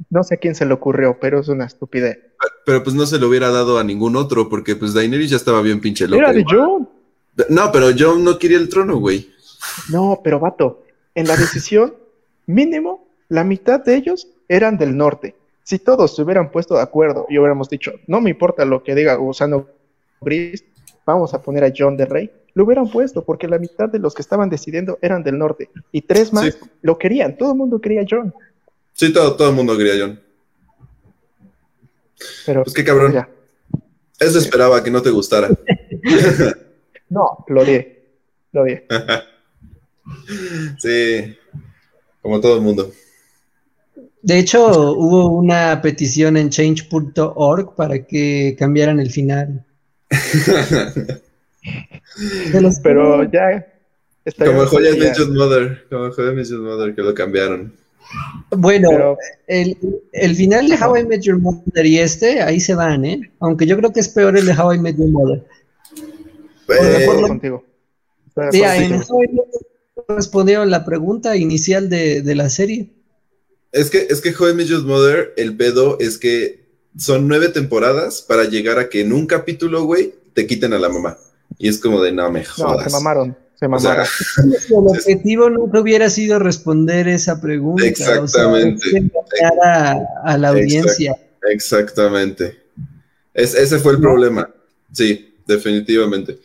No 0.08 0.24
sé 0.24 0.34
a 0.34 0.38
quién 0.38 0.54
se 0.54 0.64
le 0.64 0.72
ocurrió, 0.72 1.18
pero 1.20 1.40
es 1.40 1.48
una 1.48 1.66
estupidez. 1.66 2.18
Pero 2.64 2.82
pues 2.82 2.96
no 2.96 3.04
se 3.04 3.18
lo 3.18 3.28
hubiera 3.28 3.50
dado 3.50 3.78
a 3.78 3.84
ningún 3.84 4.16
otro, 4.16 4.48
porque 4.48 4.74
pues 4.74 4.94
Daenerys 4.94 5.30
ya 5.30 5.36
estaba 5.36 5.60
bien 5.60 5.80
pinche 5.80 6.08
loco. 6.08 6.22
Era 6.22 6.32
de 6.32 6.44
Jon. 6.44 6.88
No, 7.48 7.70
pero 7.70 7.90
Jon 7.96 8.24
no 8.24 8.38
quería 8.38 8.58
el 8.58 8.68
trono, 8.68 8.96
güey. 8.96 9.30
No, 9.90 10.20
pero 10.24 10.40
vato, 10.40 10.84
en 11.14 11.26
la 11.28 11.36
decisión, 11.36 11.94
mínimo, 12.46 13.06
la 13.28 13.44
mitad 13.44 13.84
de 13.84 13.96
ellos 13.96 14.28
eran 14.48 14.78
del 14.78 14.96
norte. 14.96 15.36
Si 15.70 15.78
todos 15.78 16.16
se 16.16 16.22
hubieran 16.22 16.50
puesto 16.50 16.74
de 16.74 16.82
acuerdo 16.82 17.26
y 17.28 17.38
hubiéramos 17.38 17.70
dicho, 17.70 17.92
no 18.08 18.20
me 18.20 18.30
importa 18.30 18.64
lo 18.64 18.82
que 18.82 18.96
diga 18.96 19.14
Gusano 19.14 19.68
Gris, 20.20 20.64
vamos 21.06 21.32
a 21.32 21.40
poner 21.42 21.62
a 21.62 21.72
John 21.72 21.96
de 21.96 22.06
Rey, 22.06 22.28
lo 22.54 22.64
hubieran 22.64 22.90
puesto 22.90 23.24
porque 23.24 23.46
la 23.46 23.56
mitad 23.56 23.88
de 23.88 24.00
los 24.00 24.12
que 24.12 24.22
estaban 24.22 24.50
decidiendo 24.50 24.98
eran 25.00 25.22
del 25.22 25.38
norte 25.38 25.70
y 25.92 26.02
tres 26.02 26.32
más 26.32 26.58
lo 26.82 26.98
querían, 26.98 27.38
todo 27.38 27.52
el 27.52 27.56
mundo 27.56 27.80
quería 27.80 28.00
a 28.00 28.04
John. 28.10 28.34
Sí, 28.94 29.12
todo, 29.12 29.36
todo 29.36 29.50
el 29.50 29.54
mundo 29.54 29.78
quería 29.78 29.94
a 29.94 29.98
John. 30.00 30.20
Pero, 32.46 32.64
pues 32.64 32.74
qué 32.74 32.82
cabrón. 32.82 33.24
Eso 34.18 34.38
esperaba 34.40 34.82
que 34.82 34.90
no 34.90 35.00
te 35.00 35.10
gustara. 35.10 35.50
no, 37.10 37.44
lo 37.46 37.62
odié. 37.62 38.06
Lo 38.50 38.62
odié. 38.62 38.88
sí, 40.80 41.38
como 42.20 42.40
todo 42.40 42.56
el 42.56 42.60
mundo. 42.60 42.90
De 44.22 44.38
hecho, 44.38 44.92
hubo 44.92 45.28
una 45.28 45.80
petición 45.80 46.36
en 46.36 46.50
change.org 46.50 47.74
para 47.74 48.04
que 48.04 48.54
cambiaran 48.58 49.00
el 49.00 49.10
final. 49.10 49.64
Pero 52.82 53.30
ya. 53.30 53.66
Como 54.38 54.66
Joya 54.66 54.92
Mission 54.92 55.34
Mother, 55.34 55.86
como 55.88 56.12
Joya 56.12 56.32
Mother, 56.58 56.94
que 56.94 57.02
lo 57.02 57.14
cambiaron. 57.14 57.72
Bueno, 58.50 59.16
el, 59.46 59.76
el, 60.12 60.34
final 60.34 60.68
de 60.68 60.76
How 60.76 60.96
I 60.96 61.06
Met 61.06 61.22
Your 61.22 61.38
Mother 61.38 61.86
y 61.86 61.98
este, 61.98 62.42
ahí 62.42 62.60
se 62.60 62.74
van, 62.74 63.04
¿eh? 63.04 63.30
Aunque 63.38 63.66
yo 63.66 63.76
creo 63.76 63.92
que 63.92 64.00
es 64.00 64.08
peor 64.08 64.36
el 64.36 64.46
de 64.46 64.52
How 64.52 64.74
I 64.74 64.78
Met 64.78 64.96
Your 64.96 65.08
Mother. 65.08 65.44
Eh, 66.68 67.06
contigo. 67.26 67.64
Sí, 68.50 68.62
en 68.62 69.00
respondieron 70.08 70.70
la 70.70 70.84
pregunta 70.84 71.36
inicial 71.36 71.88
de, 71.88 72.22
de 72.22 72.34
la 72.34 72.48
serie. 72.48 72.90
Es 73.72 73.90
que, 73.90 74.08
es 74.10 74.20
que 74.20 74.34
How 74.34 74.54
Mother, 74.84 75.32
el 75.36 75.56
pedo 75.56 75.98
es 76.00 76.18
que 76.18 76.66
son 76.96 77.28
nueve 77.28 77.48
temporadas 77.48 78.22
para 78.22 78.44
llegar 78.44 78.78
a 78.78 78.88
que 78.88 79.00
en 79.00 79.12
un 79.12 79.26
capítulo, 79.26 79.84
güey, 79.84 80.14
te 80.34 80.46
quiten 80.46 80.72
a 80.72 80.78
la 80.78 80.88
mamá. 80.88 81.18
Y 81.58 81.68
es 81.68 81.78
como 81.78 82.02
de, 82.02 82.12
no 82.12 82.30
me 82.30 82.44
jodas. 82.44 82.78
No, 82.78 82.82
se 82.84 82.90
mamaron, 82.90 83.36
se 83.58 83.68
mamaron. 83.68 84.06
el 84.68 84.74
objetivo 84.74 85.50
nunca 85.50 85.80
hubiera 85.80 86.10
sido 86.10 86.38
responder 86.38 87.06
esa 87.08 87.40
pregunta. 87.40 87.86
Exactamente. 87.86 89.10
a, 89.62 90.36
la 90.36 90.48
audiencia. 90.48 91.16
Exactamente. 91.48 92.58
ese 93.34 93.78
fue 93.78 93.92
el 93.92 94.00
problema. 94.00 94.50
Sí, 94.92 95.36
definitivamente. 95.46 96.38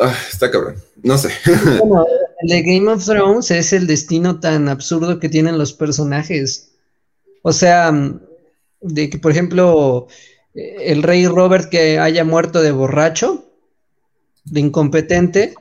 Ah, 0.00 0.14
está 0.30 0.50
cabrón. 0.50 0.76
No 1.02 1.18
sé. 1.18 1.30
Bueno, 1.78 2.06
el 2.40 2.48
de 2.48 2.62
Game 2.62 2.90
of 2.90 3.04
Thrones 3.04 3.50
es 3.50 3.72
el 3.72 3.86
destino 3.86 4.40
tan 4.40 4.68
absurdo 4.68 5.18
que 5.18 5.28
tienen 5.28 5.58
los 5.58 5.72
personajes. 5.72 6.72
O 7.42 7.52
sea, 7.52 7.92
de 8.80 9.10
que, 9.10 9.18
por 9.18 9.32
ejemplo, 9.32 10.06
el 10.54 11.02
rey 11.02 11.26
Robert 11.26 11.68
que 11.68 11.98
haya 11.98 12.24
muerto 12.24 12.62
de 12.62 12.72
borracho, 12.72 13.44
de 14.44 14.60
incompetente, 14.60 15.54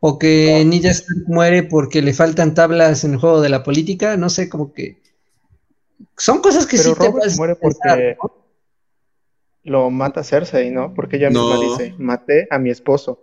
o 0.00 0.18
que 0.18 0.64
Nilla 0.64 0.92
muere 1.26 1.62
porque 1.64 2.02
le 2.02 2.12
faltan 2.12 2.54
tablas 2.54 3.04
en 3.04 3.14
el 3.14 3.18
juego 3.18 3.40
de 3.40 3.48
la 3.48 3.62
política, 3.62 4.16
no 4.16 4.30
sé, 4.30 4.48
como 4.48 4.72
que 4.72 5.00
son 6.16 6.40
cosas 6.40 6.66
que 6.66 6.78
sí 6.78 6.92
te 6.94 7.10
muere 7.36 7.56
porque 7.56 8.16
lo 9.64 9.90
mata 9.90 10.22
Cersei, 10.22 10.70
¿no? 10.70 10.94
Porque 10.94 11.16
ella 11.16 11.30
misma 11.30 11.58
dice, 11.60 11.94
maté 11.98 12.46
a 12.50 12.58
mi 12.58 12.70
esposo. 12.70 13.20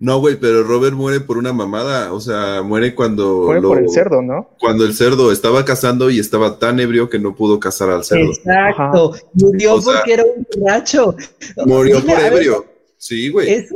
No, 0.00 0.18
güey, 0.18 0.36
pero 0.36 0.64
Robert 0.64 0.94
muere 0.94 1.20
por 1.20 1.38
una 1.38 1.52
mamada. 1.52 2.12
O 2.12 2.20
sea, 2.20 2.62
muere 2.62 2.94
cuando. 2.94 3.44
Muere 3.44 3.62
por 3.62 3.78
el 3.78 3.90
cerdo, 3.90 4.22
¿no? 4.22 4.50
Cuando 4.58 4.84
el 4.84 4.94
cerdo 4.94 5.30
estaba 5.30 5.64
cazando 5.64 6.10
y 6.10 6.18
estaba 6.18 6.58
tan 6.58 6.80
ebrio 6.80 7.08
que 7.08 7.18
no 7.18 7.34
pudo 7.34 7.60
cazar 7.60 7.90
al 7.90 8.04
cerdo. 8.04 8.32
Exacto. 8.32 9.14
Murió 9.34 9.80
porque 9.80 10.12
era 10.14 10.24
un 10.24 10.46
borracho. 10.56 11.16
Murió 11.64 12.04
por 12.04 12.18
ebrio. 12.18 12.66
sí, 12.96 13.28
güey. 13.28 13.50
Eh, 13.50 13.66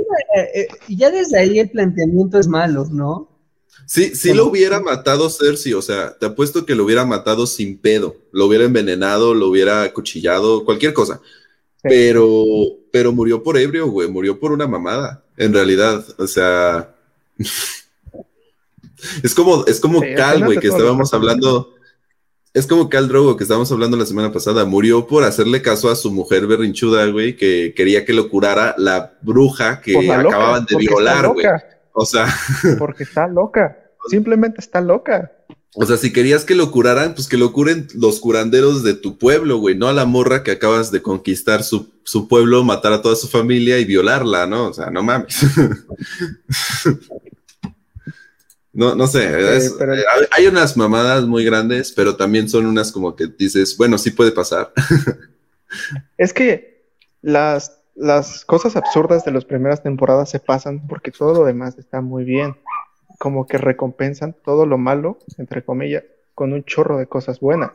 eh, 0.55 0.69
ya 0.89 1.11
desde 1.11 1.39
ahí 1.39 1.61
el 1.61 1.71
planteamiento 1.71 2.39
es 2.39 2.49
malo, 2.49 2.87
¿no? 2.91 3.29
Sí, 3.87 4.15
sí 4.15 4.35
lo 4.35 4.47
hubiera 4.47 4.81
matado 4.81 5.31
Cersei, 5.31 5.73
o 5.73 5.81
sea, 5.81 6.15
te 6.19 6.27
apuesto 6.27 6.67
que 6.67 6.75
lo 6.75 6.85
hubiera 6.85 7.07
matado 7.07 7.47
sin 7.47 7.79
pedo, 7.79 8.17
lo 8.33 8.45
hubiera 8.45 8.65
envenenado, 8.65 9.33
lo 9.33 9.49
hubiera 9.49 9.83
acuchillado, 9.83 10.67
cualquier 10.67 10.93
cosa. 10.93 11.23
Pero, 11.83 12.45
pero 12.93 13.13
murió 13.13 13.43
por 13.43 13.57
ebrio, 13.57 13.89
güey, 13.89 14.07
murió 14.09 14.39
por 14.39 14.53
una 14.53 14.67
mamada 14.67 15.25
en 15.39 15.55
realidad. 15.55 16.05
O 16.19 16.27
sea, 16.27 16.91
es 19.23 19.35
como, 19.35 19.65
es 19.67 19.81
como 19.81 20.01
Cal, 20.17 20.45
güey, 20.45 20.59
que 20.59 20.69
estábamos 20.69 21.15
hablando. 21.15 21.75
Es 22.55 22.67
como 22.67 22.89
Cal 22.89 23.09
Drogo 23.09 23.37
que 23.37 23.45
estábamos 23.45 23.71
hablando 23.71 23.97
la 23.97 24.07
semana 24.07 24.33
pasada. 24.33 24.65
Murió 24.65 25.07
por 25.07 25.23
hacerle 25.25 25.63
caso 25.63 25.91
a 25.91 25.97
su 25.97 26.11
mujer 26.11 26.47
berrinchuda, 26.47 27.07
güey, 27.07 27.37
que 27.37 27.73
quería 27.77 28.05
que 28.05 28.13
lo 28.13 28.29
curara 28.29 28.75
la 28.79 29.15
bruja 29.23 29.81
que 29.81 30.11
acababan 30.11 30.67
de 30.67 30.77
violar, 30.77 31.29
güey. 31.29 31.47
O 31.93 32.05
sea. 32.05 32.27
Porque 32.79 33.05
está 33.05 33.29
loca. 33.29 33.79
Simplemente 34.09 34.61
está 34.61 34.81
loca. 34.81 35.33
O 35.75 35.85
sea, 35.85 35.97
si 35.97 36.13
querías 36.13 36.45
que 36.45 36.55
lo 36.55 36.71
curaran, 36.71 37.15
pues 37.15 37.29
que 37.29 37.37
lo 37.37 37.53
curen 37.53 37.89
los 37.95 38.21
curanderos 38.21 38.83
de 38.83 38.95
tu 38.95 39.19
pueblo, 39.19 39.59
güey, 39.59 39.77
no 39.77 39.89
a 39.89 39.93
la 39.93 40.07
morra 40.07 40.43
que 40.43 40.51
acabas 40.51 40.91
de 40.91 41.03
conquistar 41.03 41.63
su, 41.63 41.93
pueblo, 42.29 42.65
matar 42.65 42.93
a 42.95 43.03
toda 43.03 43.17
su 43.17 43.29
familia 43.29 43.79
y 43.79 43.85
violarla, 43.85 44.47
¿no? 44.47 44.69
O 44.69 44.73
sea, 44.73 44.91
no 44.91 45.03
mames. 45.03 45.37
no, 48.73 48.95
no 48.95 49.07
sé, 49.07 49.29
eh, 49.31 49.71
hay 50.31 50.47
unas 50.47 50.77
mamadas 50.77 51.27
muy 51.27 51.45
grandes, 51.45 51.93
pero 51.93 52.17
también 52.17 52.49
son 52.49 52.65
unas 52.67 52.91
como 52.91 53.15
que 53.15 53.27
dices, 53.27 53.77
bueno, 53.77 53.99
sí 53.99 54.11
puede 54.11 54.33
pasar. 54.33 54.73
es 56.17 56.33
que 56.33 56.89
las, 57.21 57.79
las 57.95 58.45
cosas 58.47 58.75
absurdas 58.75 59.25
de 59.25 59.33
las 59.33 59.45
primeras 59.45 59.83
temporadas 59.83 60.31
se 60.31 60.41
pasan 60.41 60.87
porque 60.89 61.11
todo 61.11 61.35
lo 61.35 61.45
demás 61.45 61.77
está 61.79 62.01
muy 62.01 62.25
bien. 62.25 62.57
Como 63.19 63.47
que 63.47 63.59
recompensan 63.59 64.35
todo 64.45 64.65
lo 64.65 64.79
malo, 64.79 65.19
entre 65.37 65.65
comillas, 65.65 66.05
con 66.35 66.53
un 66.53 66.65
chorro 66.65 66.99
de 66.99 67.07
cosas 67.07 67.41
buenas. 67.41 67.73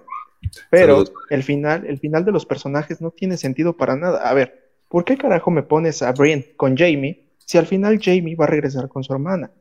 Pero 0.69 1.03
el 1.29 1.43
final, 1.43 1.85
el 1.85 1.99
final 1.99 2.25
de 2.25 2.31
los 2.31 2.45
personajes 2.45 3.01
no 3.01 3.11
tiene 3.11 3.37
sentido 3.37 3.75
para 3.75 3.95
nada. 3.95 4.27
A 4.29 4.33
ver, 4.33 4.71
¿por 4.89 5.05
qué 5.05 5.17
carajo 5.17 5.51
me 5.51 5.63
pones 5.63 6.01
a 6.01 6.11
Brian 6.11 6.43
con 6.57 6.77
Jamie 6.77 7.29
si 7.45 7.57
al 7.57 7.65
final 7.65 7.99
Jamie 8.01 8.35
va 8.35 8.45
a 8.45 8.47
regresar 8.47 8.87
con 8.87 9.03
su 9.03 9.13
hermana? 9.13 9.51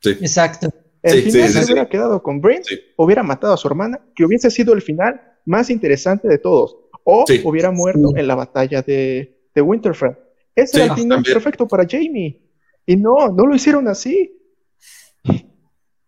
Sí. 0.00 0.10
Exacto. 0.20 0.72
El 1.02 1.22
final 1.22 1.48
se 1.48 1.64
hubiera 1.64 1.88
quedado 1.88 2.22
con 2.22 2.40
Brian, 2.40 2.62
hubiera 2.96 3.22
matado 3.22 3.54
a 3.54 3.56
su 3.56 3.68
hermana, 3.68 4.00
que 4.14 4.24
hubiese 4.24 4.50
sido 4.50 4.74
el 4.74 4.82
final 4.82 5.20
más 5.46 5.70
interesante 5.70 6.28
de 6.28 6.38
todos. 6.38 6.76
O 7.04 7.24
hubiera 7.44 7.70
muerto 7.70 8.14
en 8.16 8.26
la 8.26 8.34
batalla 8.34 8.82
de, 8.82 9.40
de 9.54 9.62
Winterfell. 9.62 10.16
Ese 10.54 10.82
era 10.82 10.92
el 10.92 11.00
final 11.00 11.22
perfecto 11.22 11.66
para 11.66 11.86
Jamie. 11.88 12.40
Y 12.84 12.96
no, 12.96 13.28
no 13.28 13.46
lo 13.46 13.54
hicieron 13.54 13.88
así. 13.88 14.39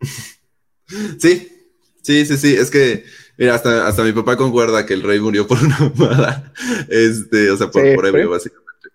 Sí, 1.18 1.48
sí, 2.02 2.26
sí, 2.26 2.36
sí. 2.36 2.54
Es 2.54 2.70
que, 2.70 3.04
mira, 3.38 3.54
hasta, 3.54 3.86
hasta 3.86 4.02
mi 4.02 4.12
papá 4.12 4.36
concuerda 4.36 4.84
que 4.84 4.92
el 4.92 5.02
rey 5.02 5.20
murió 5.20 5.46
por 5.46 5.58
una 5.58 5.78
mamada. 5.78 6.52
Este, 6.90 7.50
o 7.50 7.56
sea, 7.56 7.70
por, 7.70 7.94
por 7.94 8.06
ebrio, 8.06 8.30
básicamente. 8.30 8.88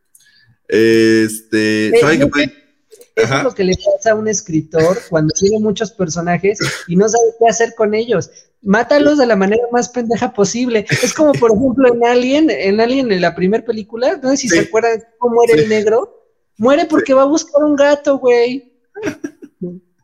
Este, 0.67 1.91
¿saben 1.99 2.29
qué? 2.31 2.67
Eso 3.15 3.35
es 3.35 3.43
lo 3.43 3.55
que 3.55 3.63
le 3.63 3.73
pasa 3.73 4.11
a 4.11 4.15
un 4.15 4.27
escritor 4.27 4.99
cuando 5.09 5.33
tiene 5.33 5.59
muchos 5.59 5.91
personajes 5.91 6.59
y 6.87 6.95
no 6.95 7.09
sabe 7.09 7.23
qué 7.39 7.49
hacer 7.49 7.73
con 7.75 7.95
ellos. 7.95 8.29
Mátalos 8.61 9.17
de 9.17 9.25
la 9.25 9.35
manera 9.35 9.63
más 9.71 9.89
pendeja 9.89 10.33
posible. 10.33 10.85
Es 11.01 11.13
como, 11.13 11.31
por 11.33 11.51
ejemplo, 11.51 11.91
en 11.91 12.05
Alien, 12.05 12.51
en 12.51 12.79
Alien, 12.79 13.11
en 13.11 13.21
la 13.21 13.33
primera 13.33 13.65
película, 13.65 14.19
no 14.21 14.29
sé 14.29 14.37
si 14.37 14.49
se 14.49 14.59
acuerdan 14.59 15.03
cómo 15.17 15.35
muere 15.35 15.63
el 15.63 15.69
negro. 15.69 16.13
Muere 16.57 16.85
porque 16.85 17.15
va 17.15 17.23
a 17.23 17.25
buscar 17.25 17.63
un 17.63 17.75
gato, 17.75 18.19
güey. 18.19 18.71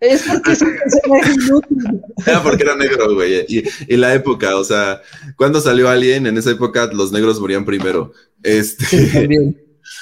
Es 0.04 0.24
porque 0.24 0.52
es 0.52 0.62
un 0.62 0.76
personaje 0.76 1.32
inútil. 1.32 2.02
Era 2.26 2.44
porque 2.44 2.64
era 2.64 2.76
negro, 2.76 3.14
güey. 3.16 3.46
Y, 3.48 3.64
y, 3.88 3.96
la 3.96 4.14
época, 4.14 4.58
o 4.58 4.64
sea, 4.66 5.02
cuando 5.38 5.62
salió 5.62 5.88
Alien, 5.88 6.28
en 6.28 6.38
esa 6.38 6.52
época 6.52 6.90
los 6.92 7.14
negros 7.14 7.40
morían 7.40 7.64
primero. 7.64 8.12
Este. 8.44 8.86
Sí, 8.86 9.56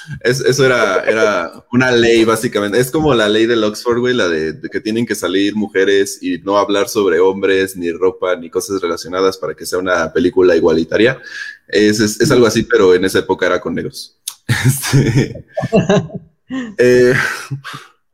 eso 0.24 0.66
era, 0.66 1.04
era 1.04 1.52
una 1.70 1.92
ley, 1.92 2.24
básicamente. 2.24 2.80
Es 2.80 2.90
como 2.90 3.14
la 3.14 3.28
ley 3.28 3.46
del 3.46 3.62
Oxford, 3.62 4.00
güey, 4.00 4.12
la 4.12 4.28
de, 4.28 4.60
que 4.72 4.80
tienen 4.80 5.06
que 5.06 5.14
salir 5.14 5.54
mujeres 5.54 6.18
y 6.20 6.38
no 6.38 6.58
hablar 6.58 6.88
sobre 6.88 7.20
hombres, 7.20 7.76
ni 7.76 7.92
ropa, 7.92 8.34
ni 8.34 8.50
cosas 8.50 8.82
relacionadas 8.82 9.38
para 9.38 9.54
que 9.54 9.66
sea 9.66 9.78
una 9.78 10.12
película 10.12 10.56
igualitaria. 10.56 11.20
Es, 11.68 12.00
es, 12.00 12.30
algo 12.32 12.46
así, 12.46 12.64
pero 12.64 12.92
en 12.92 13.04
esa 13.04 13.20
época 13.20 13.46
era 13.46 13.60
con 13.60 13.74
negros. 13.74 14.18
Este, 14.66 15.46
eh, 16.78 17.14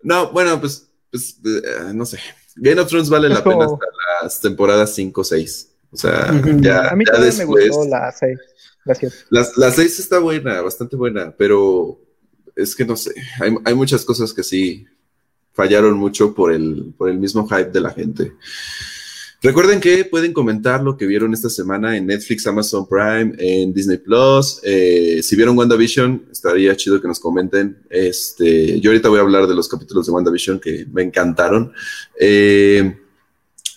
no, 0.02 0.30
bueno, 0.30 0.60
pues, 0.60 0.87
pues 1.10 1.38
eh, 1.44 1.92
no 1.94 2.04
sé. 2.04 2.18
Game 2.56 2.80
of 2.80 2.88
Thrones 2.88 3.08
vale 3.08 3.28
la 3.28 3.42
pena 3.42 3.64
hasta 3.64 3.78
las 4.22 4.40
temporadas 4.40 4.94
5 4.94 5.20
o 5.20 5.24
6. 5.24 5.72
O 5.90 5.96
sea, 5.96 6.32
ya, 6.60 6.88
A 6.88 6.96
mí 6.96 7.04
ya 7.06 7.18
después, 7.20 7.38
me 7.38 7.68
gustó 7.68 7.88
la 7.88 8.12
6. 8.12 8.38
Las, 9.30 9.56
la 9.56 9.70
6 9.70 9.98
está 9.98 10.18
buena, 10.18 10.60
bastante 10.62 10.96
buena, 10.96 11.34
pero 11.36 12.00
es 12.56 12.74
que 12.74 12.84
no 12.84 12.96
sé, 12.96 13.12
hay, 13.40 13.54
hay, 13.64 13.74
muchas 13.74 14.04
cosas 14.04 14.32
que 14.32 14.42
sí 14.42 14.86
fallaron 15.52 15.94
mucho 15.98 16.34
por 16.34 16.52
el, 16.52 16.94
por 16.96 17.10
el 17.10 17.18
mismo 17.18 17.46
hype 17.46 17.70
de 17.70 17.80
la 17.80 17.90
gente. 17.90 18.32
Recuerden 19.40 19.78
que 19.78 20.04
pueden 20.04 20.32
comentar 20.32 20.82
lo 20.82 20.96
que 20.96 21.06
vieron 21.06 21.32
esta 21.32 21.48
semana 21.48 21.96
en 21.96 22.08
Netflix, 22.08 22.44
Amazon 22.48 22.88
Prime, 22.88 23.34
en 23.38 23.72
Disney 23.72 23.98
Plus. 23.98 24.60
Eh, 24.64 25.20
si 25.22 25.36
vieron 25.36 25.56
WandaVision, 25.56 26.26
estaría 26.32 26.74
chido 26.76 27.00
que 27.00 27.06
nos 27.06 27.20
comenten. 27.20 27.78
Este, 27.88 28.80
yo 28.80 28.90
ahorita 28.90 29.08
voy 29.08 29.20
a 29.20 29.22
hablar 29.22 29.46
de 29.46 29.54
los 29.54 29.68
capítulos 29.68 30.06
de 30.06 30.12
WandaVision 30.12 30.58
que 30.58 30.86
me 30.92 31.02
encantaron. 31.02 31.72
Eh, 32.18 32.98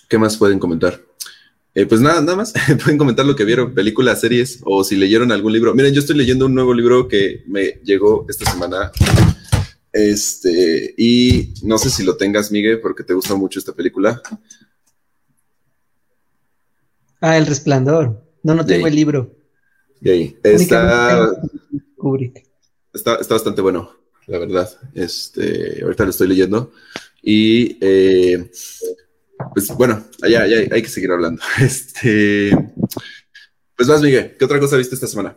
¿Qué 0.08 0.18
más 0.18 0.36
pueden 0.36 0.58
comentar? 0.58 1.00
Eh, 1.74 1.86
pues 1.86 2.00
nada, 2.00 2.20
nada 2.20 2.36
más. 2.36 2.52
Pueden 2.82 2.98
comentar 2.98 3.24
lo 3.24 3.34
que 3.34 3.44
vieron, 3.44 3.72
películas, 3.72 4.20
series 4.20 4.60
o 4.64 4.84
si 4.84 4.96
leyeron 4.96 5.32
algún 5.32 5.52
libro. 5.52 5.74
Miren, 5.74 5.94
yo 5.94 6.00
estoy 6.00 6.16
leyendo 6.16 6.46
un 6.46 6.54
nuevo 6.54 6.74
libro 6.74 7.08
que 7.08 7.44
me 7.46 7.80
llegó 7.84 8.26
esta 8.28 8.50
semana. 8.50 8.90
Este, 9.92 10.94
y 10.98 11.54
no 11.62 11.78
sé 11.78 11.88
si 11.88 12.02
lo 12.02 12.16
tengas, 12.16 12.50
Miguel, 12.50 12.80
porque 12.80 13.04
te 13.04 13.14
gusta 13.14 13.36
mucho 13.36 13.58
esta 13.58 13.72
película. 13.72 14.20
Ah, 17.22 17.38
El 17.38 17.46
Resplandor. 17.46 18.20
No, 18.42 18.54
no 18.56 18.66
tengo 18.66 18.88
el 18.88 18.96
libro. 18.96 19.36
Y 20.00 20.36
Está, 20.42 21.30
está, 22.92 23.14
está, 23.20 23.34
bastante 23.34 23.62
bueno, 23.62 23.90
la 24.26 24.38
verdad. 24.38 24.68
Este, 24.92 25.80
ahorita 25.82 26.02
lo 26.02 26.10
estoy 26.10 26.26
leyendo. 26.26 26.72
Y 27.22 27.78
eh, 27.80 28.50
pues 29.54 29.68
bueno, 29.68 30.04
allá, 30.20 30.42
hay 30.42 30.82
que 30.82 30.88
seguir 30.88 31.12
hablando. 31.12 31.40
Este, 31.60 32.50
pues 33.76 33.88
vas, 33.88 34.02
Miguel, 34.02 34.36
¿qué 34.36 34.44
otra 34.44 34.58
cosa 34.58 34.76
viste 34.76 34.96
esta 34.96 35.06
semana? 35.06 35.36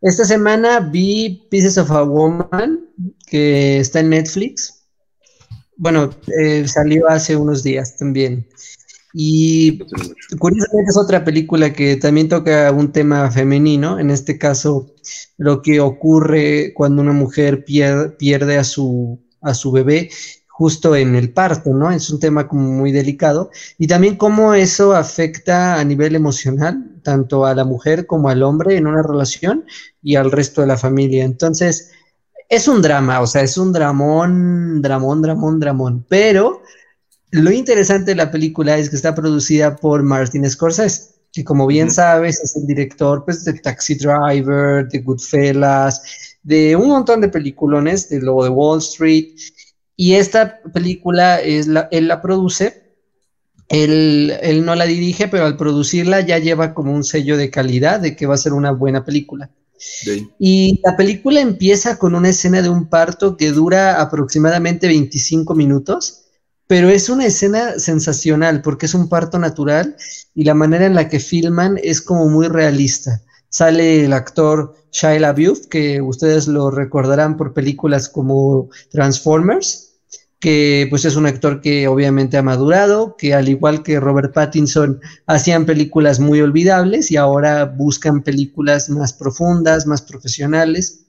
Esta 0.00 0.24
semana 0.24 0.80
vi 0.80 1.46
Pieces 1.50 1.76
of 1.76 1.90
a 1.90 2.02
Woman, 2.02 2.88
que 3.26 3.80
está 3.80 4.00
en 4.00 4.08
Netflix. 4.08 4.86
Bueno, 5.76 6.10
eh, 6.40 6.66
salió 6.66 7.08
hace 7.08 7.36
unos 7.36 7.62
días 7.62 7.98
también. 7.98 8.48
Y 9.14 9.78
curiosamente 10.38 10.90
es 10.90 10.96
otra 10.96 11.24
película 11.24 11.72
que 11.72 11.96
también 11.96 12.28
toca 12.28 12.70
un 12.72 12.92
tema 12.92 13.30
femenino, 13.30 13.98
en 13.98 14.10
este 14.10 14.38
caso 14.38 14.94
lo 15.38 15.62
que 15.62 15.80
ocurre 15.80 16.72
cuando 16.74 17.02
una 17.02 17.12
mujer 17.12 17.64
pierde, 17.64 18.58
a, 18.58 18.64
su, 18.64 19.20
a 19.40 19.54
su 19.54 19.72
bebé 19.72 20.10
justo 20.58 20.96
en 20.96 21.14
el 21.14 21.32
parto, 21.32 21.70
¿no? 21.72 21.90
Es 21.92 22.10
un 22.10 22.18
tema 22.18 22.48
como 22.48 22.72
muy 22.72 22.90
delicado. 22.90 23.50
Y 23.78 23.86
también 23.86 24.16
cómo 24.16 24.54
eso 24.54 24.92
afecta 24.94 25.78
a 25.78 25.84
nivel 25.84 26.16
emocional, 26.16 27.00
tanto 27.04 27.46
a 27.46 27.54
la 27.54 27.64
mujer 27.64 28.06
como 28.06 28.28
al 28.28 28.42
hombre 28.42 28.76
en 28.76 28.88
una 28.88 29.02
relación 29.02 29.64
y 30.02 30.16
al 30.16 30.32
resto 30.32 30.60
de 30.60 30.66
la 30.66 30.76
familia. 30.76 31.24
Entonces, 31.24 31.92
es 32.48 32.66
un 32.66 32.82
drama, 32.82 33.20
o 33.20 33.26
sea, 33.26 33.42
es 33.42 33.56
un 33.56 33.72
dramón, 33.72 34.82
dramón, 34.82 35.22
dramón, 35.22 35.60
dramón. 35.60 36.06
Pero 36.08 36.62
lo 37.30 37.50
interesante 37.50 38.12
de 38.12 38.16
la 38.16 38.30
película 38.30 38.78
es 38.78 38.90
que 38.90 38.96
está 38.96 39.14
producida 39.14 39.76
por 39.76 40.02
Martin 40.02 40.48
Scorsese 40.48 41.18
que 41.32 41.44
como 41.44 41.66
bien 41.66 41.90
sabes 41.90 42.40
es 42.42 42.56
el 42.56 42.66
director 42.66 43.24
pues, 43.24 43.44
de 43.44 43.54
Taxi 43.54 43.94
Driver, 43.94 44.88
de 44.88 44.98
Goodfellas, 45.00 46.02
de 46.42 46.76
un 46.76 46.88
montón 46.88 47.20
de 47.20 47.28
peliculones, 47.28 48.08
de 48.08 48.20
Lobo 48.20 48.44
de 48.44 48.50
Wall 48.50 48.78
Street, 48.78 49.34
y 49.96 50.14
esta 50.14 50.60
película 50.72 51.40
es 51.40 51.66
la, 51.66 51.88
él 51.90 52.08
la 52.08 52.22
produce, 52.22 52.96
él, 53.68 54.32
él, 54.40 54.64
no 54.64 54.74
la 54.74 54.86
dirige, 54.86 55.28
pero 55.28 55.44
al 55.44 55.56
producirla 55.56 56.20
ya 56.20 56.38
lleva 56.38 56.72
como 56.72 56.92
un 56.92 57.04
sello 57.04 57.36
de 57.36 57.50
calidad 57.50 58.00
de 58.00 58.16
que 58.16 58.26
va 58.26 58.34
a 58.34 58.38
ser 58.38 58.52
una 58.52 58.70
buena 58.70 59.04
película. 59.04 59.50
Y 60.38 60.80
la 60.84 60.96
película 60.96 61.40
empieza 61.40 61.98
con 61.98 62.14
una 62.14 62.30
escena 62.30 62.62
de 62.62 62.68
un 62.68 62.88
parto 62.88 63.36
que 63.36 63.50
dura 63.50 64.00
aproximadamente 64.00 64.88
25 64.88 65.54
minutos, 65.54 66.27
pero 66.68 66.90
es 66.90 67.08
una 67.08 67.24
escena 67.24 67.78
sensacional 67.78 68.60
porque 68.62 68.86
es 68.86 68.94
un 68.94 69.08
parto 69.08 69.38
natural 69.38 69.96
y 70.34 70.44
la 70.44 70.54
manera 70.54 70.84
en 70.84 70.94
la 70.94 71.08
que 71.08 71.18
filman 71.18 71.80
es 71.82 72.02
como 72.02 72.28
muy 72.28 72.46
realista. 72.46 73.22
Sale 73.48 74.04
el 74.04 74.12
actor 74.12 74.74
Shia 74.92 75.18
LaBeouf, 75.18 75.66
que 75.68 76.02
ustedes 76.02 76.46
lo 76.46 76.70
recordarán 76.70 77.38
por 77.38 77.54
películas 77.54 78.10
como 78.10 78.68
Transformers, 78.90 79.94
que 80.38 80.86
pues 80.90 81.06
es 81.06 81.16
un 81.16 81.24
actor 81.24 81.62
que 81.62 81.88
obviamente 81.88 82.36
ha 82.36 82.42
madurado, 82.42 83.16
que 83.16 83.32
al 83.32 83.48
igual 83.48 83.82
que 83.82 83.98
Robert 83.98 84.34
Pattinson 84.34 85.00
hacían 85.26 85.64
películas 85.64 86.20
muy 86.20 86.42
olvidables 86.42 87.10
y 87.10 87.16
ahora 87.16 87.64
buscan 87.64 88.22
películas 88.22 88.90
más 88.90 89.14
profundas, 89.14 89.86
más 89.86 90.02
profesionales. 90.02 91.06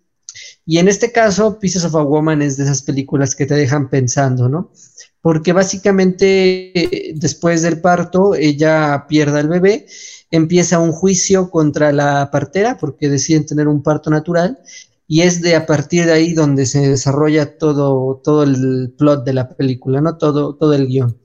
Y 0.69 0.77
en 0.77 0.87
este 0.87 1.11
caso, 1.11 1.57
Pieces 1.57 1.83
of 1.83 1.95
a 1.95 2.03
Woman 2.03 2.43
es 2.43 2.55
de 2.55 2.65
esas 2.65 2.83
películas 2.83 3.35
que 3.35 3.47
te 3.47 3.55
dejan 3.55 3.89
pensando, 3.89 4.49
¿no? 4.49 4.71
Porque 5.19 5.51
básicamente 5.51 7.11
después 7.15 7.63
del 7.63 7.81
parto 7.81 8.35
ella 8.35 9.07
pierde 9.09 9.39
al 9.39 9.47
bebé, 9.47 9.87
empieza 10.29 10.77
un 10.77 10.91
juicio 10.91 11.49
contra 11.49 11.91
la 11.91 12.29
partera 12.31 12.77
porque 12.77 13.09
deciden 13.09 13.47
tener 13.47 13.67
un 13.67 13.81
parto 13.81 14.11
natural 14.11 14.59
y 15.07 15.21
es 15.21 15.41
de 15.41 15.55
a 15.55 15.65
partir 15.65 16.05
de 16.05 16.11
ahí 16.11 16.33
donde 16.33 16.67
se 16.67 16.87
desarrolla 16.87 17.57
todo, 17.57 18.21
todo 18.23 18.43
el 18.43 18.93
plot 18.95 19.25
de 19.25 19.33
la 19.33 19.49
película, 19.49 20.01
¿no? 20.01 20.17
Todo, 20.17 20.53
todo 20.53 20.75
el 20.75 20.85
guion. 20.85 21.17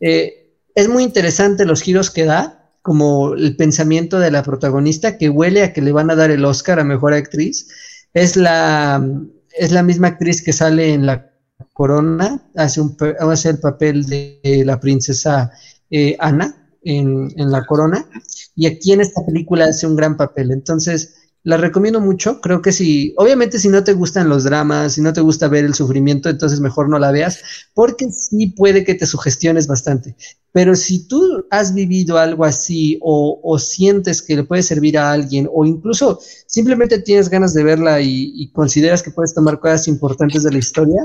Eh, 0.00 0.58
es 0.74 0.90
muy 0.90 1.04
interesante 1.04 1.64
los 1.64 1.80
giros 1.80 2.10
que 2.10 2.26
da, 2.26 2.70
como 2.82 3.32
el 3.32 3.56
pensamiento 3.56 4.18
de 4.18 4.30
la 4.30 4.42
protagonista, 4.42 5.16
que 5.16 5.30
huele 5.30 5.62
a 5.62 5.72
que 5.72 5.80
le 5.80 5.92
van 5.92 6.10
a 6.10 6.16
dar 6.16 6.30
el 6.30 6.44
Oscar 6.44 6.80
a 6.80 6.84
Mejor 6.84 7.14
Actriz. 7.14 7.66
Es 8.12 8.36
la, 8.36 9.04
es 9.56 9.72
la 9.72 9.82
misma 9.82 10.08
actriz 10.08 10.42
que 10.42 10.52
sale 10.52 10.92
en 10.92 11.06
La 11.06 11.30
Corona, 11.72 12.42
hace, 12.56 12.80
un, 12.80 12.96
hace 13.20 13.50
el 13.50 13.58
papel 13.58 14.04
de 14.06 14.62
la 14.64 14.80
princesa 14.80 15.50
eh, 15.90 16.16
Ana 16.18 16.70
en, 16.82 17.28
en 17.36 17.50
La 17.50 17.64
Corona, 17.66 18.04
y 18.54 18.66
aquí 18.66 18.92
en 18.92 19.00
esta 19.00 19.24
película 19.24 19.66
hace 19.66 19.86
un 19.86 19.96
gran 19.96 20.16
papel. 20.16 20.50
Entonces, 20.50 21.29
La 21.42 21.56
recomiendo 21.56 22.00
mucho. 22.00 22.40
Creo 22.42 22.60
que 22.60 22.70
si, 22.70 23.14
obviamente, 23.16 23.58
si 23.58 23.68
no 23.68 23.82
te 23.82 23.94
gustan 23.94 24.28
los 24.28 24.44
dramas, 24.44 24.92
si 24.92 25.00
no 25.00 25.12
te 25.14 25.22
gusta 25.22 25.48
ver 25.48 25.64
el 25.64 25.74
sufrimiento, 25.74 26.28
entonces 26.28 26.60
mejor 26.60 26.90
no 26.90 26.98
la 26.98 27.12
veas, 27.12 27.40
porque 27.72 28.10
sí 28.10 28.48
puede 28.48 28.84
que 28.84 28.94
te 28.94 29.06
sugestiones 29.06 29.66
bastante. 29.66 30.16
Pero 30.52 30.74
si 30.76 31.08
tú 31.08 31.46
has 31.50 31.72
vivido 31.72 32.18
algo 32.18 32.44
así 32.44 32.98
o, 33.00 33.58
sientes 33.58 34.20
que 34.20 34.36
le 34.36 34.44
puede 34.44 34.62
servir 34.62 34.98
a 34.98 35.12
alguien, 35.12 35.48
o 35.50 35.64
incluso 35.64 36.20
simplemente 36.46 36.98
tienes 37.00 37.30
ganas 37.30 37.54
de 37.54 37.64
verla 37.64 38.00
y, 38.02 38.50
consideras 38.52 39.02
que 39.02 39.10
puedes 39.10 39.32
tomar 39.32 39.60
cosas 39.60 39.88
importantes 39.88 40.42
de 40.42 40.52
la 40.52 40.58
historia, 40.58 41.00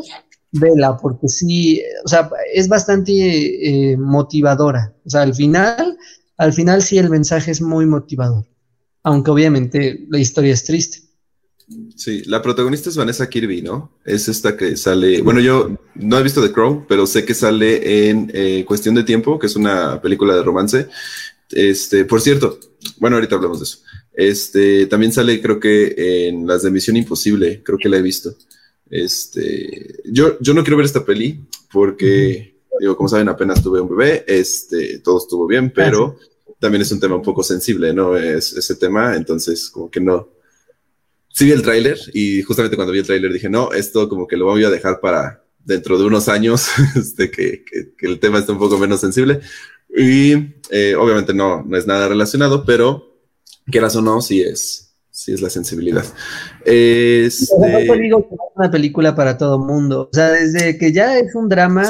vela, 0.52 0.98
porque 0.98 1.30
sí, 1.30 1.82
o 2.04 2.08
sea, 2.10 2.30
es 2.54 2.68
bastante 2.68 3.92
eh, 3.92 3.98
motivadora. 3.98 4.94
O 5.06 5.10
sea, 5.10 5.22
al 5.22 5.34
final, 5.34 5.98
al 6.38 6.52
final 6.52 6.82
sí 6.82 6.98
el 6.98 7.10
mensaje 7.10 7.52
es 7.52 7.62
muy 7.62 7.86
motivador 7.86 8.46
aunque 9.06 9.30
obviamente 9.30 10.08
la 10.10 10.20
historia 10.20 10.52
es 10.52 10.66
triste. 10.66 11.04
Sí, 11.96 12.24
la 12.26 12.42
protagonista 12.42 12.90
es 12.90 12.98
Vanessa 12.98 13.30
Kirby, 13.30 13.62
¿no? 13.62 14.00
Es 14.04 14.28
esta 14.28 14.58
que 14.58 14.76
sale, 14.76 15.22
bueno, 15.22 15.40
yo 15.40 15.78
no 15.94 16.20
he 16.20 16.24
visto 16.24 16.42
The 16.42 16.52
Crow, 16.52 16.86
pero 16.88 17.06
sé 17.06 17.24
que 17.24 17.36
sale 17.36 18.10
en 18.10 18.32
eh, 18.34 18.66
Cuestión 18.68 18.96
de 18.96 19.04
Tiempo, 19.04 19.38
que 19.38 19.46
es 19.46 19.56
una 19.56 20.02
película 20.02 20.36
de 20.36 20.44
romance. 20.44 20.88
Este, 21.52 22.06
por 22.06 22.20
cierto, 22.20 22.60
bueno, 22.98 23.18
ahorita 23.18 23.36
hablamos 23.36 23.60
de 23.60 23.64
eso. 23.66 23.78
Este, 24.12 24.88
también 24.88 25.12
sale, 25.12 25.40
creo 25.40 25.60
que 25.60 26.28
en 26.28 26.48
las 26.48 26.64
de 26.64 26.72
Misión 26.72 26.98
Imposible, 26.98 27.62
creo 27.64 27.78
que 27.78 27.90
la 27.90 27.98
he 27.98 28.02
visto. 28.02 28.36
Este, 28.90 30.02
yo, 30.06 30.38
yo 30.40 30.56
no 30.56 30.64
quiero 30.64 30.78
ver 30.78 30.88
esta 30.88 31.06
peli 31.06 31.42
porque, 31.72 32.56
digo, 32.80 32.98
como 32.98 33.10
saben, 33.10 33.30
apenas 33.30 33.62
tuve 33.62 33.82
un 33.82 33.96
bebé, 33.96 34.26
este, 34.28 35.00
todo 35.00 35.20
estuvo 35.20 35.46
bien, 35.46 35.72
pero 35.72 36.18
también 36.66 36.82
es 36.82 36.92
un 36.92 37.00
tema 37.00 37.16
un 37.16 37.22
poco 37.22 37.44
sensible, 37.44 37.94
¿no? 37.94 38.18
Es 38.18 38.52
ese 38.54 38.76
tema, 38.76 39.16
entonces 39.16 39.70
como 39.70 39.92
que 39.92 40.02
no. 40.02 40.30
Sí 41.30 41.46
vi 41.46 41.52
el 41.52 41.62
tráiler 41.62 42.00
y 42.12 42.42
justamente 42.42 42.76
cuando 42.76 42.92
vi 42.92 43.00
el 43.00 43.06
tráiler 43.06 43.32
dije, 43.32 43.50
no, 43.50 43.72
esto 43.72 44.10
como 44.10 44.26
que 44.26 44.36
lo 44.36 44.46
voy 44.46 44.64
a 44.64 44.72
dejar 44.72 45.00
para 45.00 45.44
dentro 45.64 46.00
de 46.00 46.06
unos 46.06 46.28
años, 46.28 46.70
este, 46.96 47.30
que, 47.30 47.64
que, 47.64 48.08
el 48.08 48.20
tema 48.20 48.40
está 48.40 48.52
un 48.52 48.58
poco 48.58 48.80
menos 48.80 49.00
sensible. 49.00 49.42
Y 49.96 50.34
eh, 50.72 50.96
obviamente 50.98 51.36
no, 51.36 51.62
no 51.64 51.78
es 51.78 51.86
nada 51.86 52.08
relacionado, 52.08 52.66
pero 52.66 53.16
quieras 53.68 53.96
o 53.96 54.02
no, 54.02 54.20
sí 54.20 54.42
es, 54.42 54.85
sí 55.16 55.32
es 55.32 55.42
la 55.42 55.50
sensibilidad. 55.50 56.04
Este... 56.66 57.56
No 57.58 57.96
digo 57.96 58.28
que 58.28 58.36
es 58.36 58.42
una 58.54 58.70
película 58.70 59.16
para 59.16 59.38
todo 59.38 59.58
mundo. 59.58 60.10
O 60.12 60.14
sea, 60.14 60.30
desde 60.32 60.78
que 60.78 60.92
ya 60.92 61.18
es 61.18 61.34
un 61.36 61.48
drama, 61.48 61.90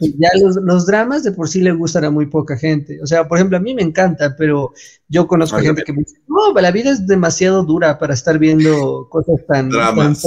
ya 0.00 0.28
los, 0.40 0.84
dramas 0.84 1.22
de 1.22 1.30
por 1.30 1.48
sí 1.48 1.60
le 1.60 1.70
gustan 1.70 2.04
a 2.04 2.10
muy 2.10 2.26
poca 2.26 2.56
gente. 2.58 3.00
O 3.00 3.06
sea, 3.06 3.28
por 3.28 3.38
ejemplo, 3.38 3.56
a 3.56 3.60
mí 3.60 3.74
me 3.74 3.82
encanta, 3.82 4.34
pero 4.36 4.72
yo 5.08 5.28
conozco 5.28 5.58
gente 5.58 5.84
que 5.84 5.92
me 5.92 6.00
dice, 6.00 6.16
no, 6.26 6.52
la 6.60 6.72
vida 6.72 6.90
es 6.90 7.06
demasiado 7.06 7.62
dura 7.62 7.96
para 7.96 8.14
estar 8.14 8.38
viendo 8.38 9.06
cosas 9.10 9.46
tan... 9.46 9.70
Dramas. 9.70 10.26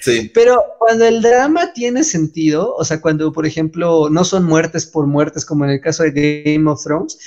sí. 0.00 0.32
Pero 0.34 0.60
cuando 0.80 1.04
el 1.04 1.22
drama 1.22 1.72
tiene 1.74 2.02
sentido, 2.02 2.74
o 2.74 2.84
sea, 2.84 3.00
cuando, 3.00 3.32
por 3.32 3.46
ejemplo, 3.46 4.10
no 4.10 4.24
son 4.24 4.44
muertes 4.44 4.84
por 4.84 5.06
muertes, 5.06 5.44
como 5.44 5.64
en 5.64 5.70
el 5.70 5.80
caso 5.80 6.02
de 6.02 6.42
Game 6.44 6.68
of 6.68 6.82
Thrones, 6.82 7.18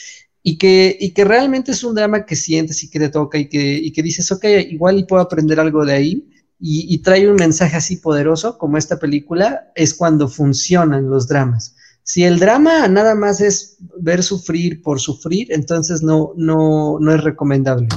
y 0.44 0.58
que, 0.58 0.98
y 1.00 1.12
que 1.12 1.24
realmente 1.24 1.72
es 1.72 1.84
un 1.84 1.96
drama 1.96 2.26
que 2.26 2.36
sientes 2.36 2.84
y 2.84 2.90
que 2.90 3.00
te 3.00 3.10
toca 3.10 3.38
y 3.38 3.48
que, 3.48 3.78
y 3.78 3.92
que 3.92 4.02
dices, 4.02 4.32
ok, 4.32 4.46
igual 4.70 4.98
y 4.98 5.04
puedo 5.04 5.22
aprender 5.22 5.60
algo 5.60 5.86
de 5.86 5.94
ahí 5.94 6.28
y, 6.64 7.00
trae 7.00 7.28
un 7.28 7.38
mensaje 7.38 7.76
así 7.76 7.98
poderoso 7.98 8.60
como 8.60 8.78
esta 8.78 9.00
película, 9.00 9.72
es 9.76 9.96
cuando 9.96 10.28
funcionan 10.28 11.10
los 11.10 11.28
dramas. 11.28 11.76
Si 12.04 12.24
el 12.24 12.38
drama 12.38 12.88
nada 12.88 13.16
más 13.16 13.42
es 13.42 13.78
ver 14.00 14.22
sufrir 14.22 14.84
por 14.84 15.00
sufrir, 15.00 15.52
entonces 15.52 16.04
no, 16.04 16.34
no, 16.38 17.00
no 17.00 17.16
es 17.16 17.24
recomendable. 17.24 17.88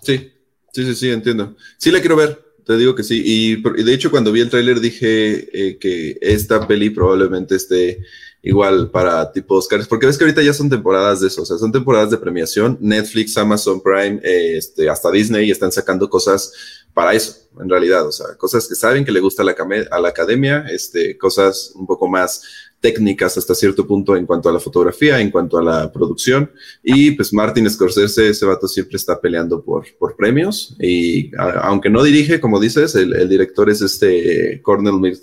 Sí, 0.00 0.30
sí, 0.72 0.84
sí, 0.84 0.94
sí, 0.94 1.10
entiendo. 1.10 1.54
Sí 1.76 1.90
la 1.90 2.00
quiero 2.00 2.16
ver, 2.16 2.42
te 2.64 2.78
digo 2.78 2.94
que 2.94 3.02
sí. 3.02 3.22
Y, 3.22 3.82
de 3.82 3.92
hecho 3.92 4.10
cuando 4.10 4.32
vi 4.32 4.40
el 4.40 4.48
tráiler 4.48 4.80
dije 4.80 5.48
eh, 5.52 5.78
que 5.78 6.16
esta 6.22 6.66
peli 6.66 6.88
probablemente 6.88 7.56
esté 7.56 7.98
igual 8.42 8.90
para 8.90 9.32
tipo 9.32 9.54
Oscars, 9.54 9.86
porque 9.86 10.06
ves 10.06 10.18
que 10.18 10.24
ahorita 10.24 10.42
ya 10.42 10.52
son 10.52 10.68
temporadas 10.68 11.20
de 11.20 11.28
eso, 11.28 11.42
o 11.42 11.46
sea, 11.46 11.58
son 11.58 11.70
temporadas 11.70 12.10
de 12.10 12.18
premiación. 12.18 12.76
Netflix, 12.80 13.38
Amazon 13.38 13.80
Prime, 13.80 14.20
eh, 14.24 14.56
este, 14.56 14.90
hasta 14.90 15.10
Disney 15.10 15.50
están 15.50 15.70
sacando 15.70 16.10
cosas 16.10 16.52
para 16.92 17.14
eso, 17.14 17.48
en 17.60 17.70
realidad, 17.70 18.06
o 18.06 18.12
sea, 18.12 18.36
cosas 18.36 18.68
que 18.68 18.74
saben 18.74 19.04
que 19.04 19.12
le 19.12 19.20
gusta 19.20 19.44
la, 19.44 19.54
a 19.90 20.00
la 20.00 20.08
academia, 20.08 20.66
este, 20.68 21.16
cosas 21.16 21.72
un 21.74 21.86
poco 21.86 22.08
más 22.08 22.42
técnicas 22.82 23.38
hasta 23.38 23.54
cierto 23.54 23.86
punto 23.86 24.16
en 24.16 24.26
cuanto 24.26 24.48
a 24.48 24.52
la 24.52 24.58
fotografía, 24.58 25.20
en 25.20 25.30
cuanto 25.30 25.56
a 25.56 25.62
la 25.62 25.90
producción. 25.90 26.50
Y 26.82 27.12
pues 27.12 27.32
Martin 27.32 27.70
Scorsese, 27.70 28.28
ese 28.28 28.44
vato 28.44 28.66
siempre 28.66 28.96
está 28.96 29.18
peleando 29.20 29.62
por, 29.62 29.86
por 29.98 30.16
premios. 30.16 30.76
Y 30.80 31.30
aunque 31.38 31.88
no 31.88 32.02
dirige, 32.02 32.40
como 32.40 32.58
dices, 32.60 32.94
el, 32.96 33.28
director 33.28 33.70
es 33.70 33.80
este 33.80 34.60
Cornel 34.62 35.16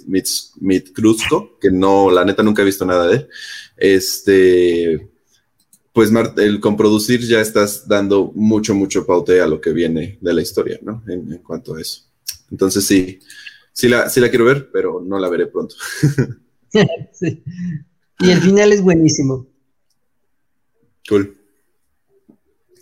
Mitkruzko, 0.60 1.60
que 1.60 1.69
no, 1.69 2.10
la 2.10 2.24
neta 2.24 2.41
nunca 2.41 2.62
he 2.62 2.65
visto 2.65 2.86
nada 2.86 3.08
de 3.08 3.15
él. 3.17 3.28
Este, 3.76 5.10
pues 5.91 6.12
el, 6.38 6.62
con 6.62 6.78
producir 6.78 7.19
ya 7.19 7.41
estás 7.41 7.88
dando 7.88 8.32
mucho, 8.34 8.74
mucho 8.74 9.06
paute 9.06 9.41
a 9.41 9.48
lo 9.48 9.60
que 9.60 9.74
viene 9.74 10.17
de 10.22 10.34
la 10.34 10.41
historia, 10.41 10.80
¿no? 10.82 11.04
En, 11.10 11.34
en 11.34 11.39
cuanto 11.39 11.76
a 11.76 11.82
eso. 11.82 12.04
Entonces 12.50 12.86
sí, 12.86 13.19
sí 13.74 13.89
la, 13.89 14.10
sí 14.10 14.22
la 14.22 14.30
quiero 14.30 14.45
ver, 14.45 14.69
pero 14.72 15.04
no 15.06 15.19
la 15.19 15.28
veré 15.28 15.48
pronto. 15.48 15.76
Y 18.21 18.32
el 18.32 18.41
final 18.41 18.73
es 18.73 18.82
buenísimo. 18.82 19.47
Cool. 21.08 21.38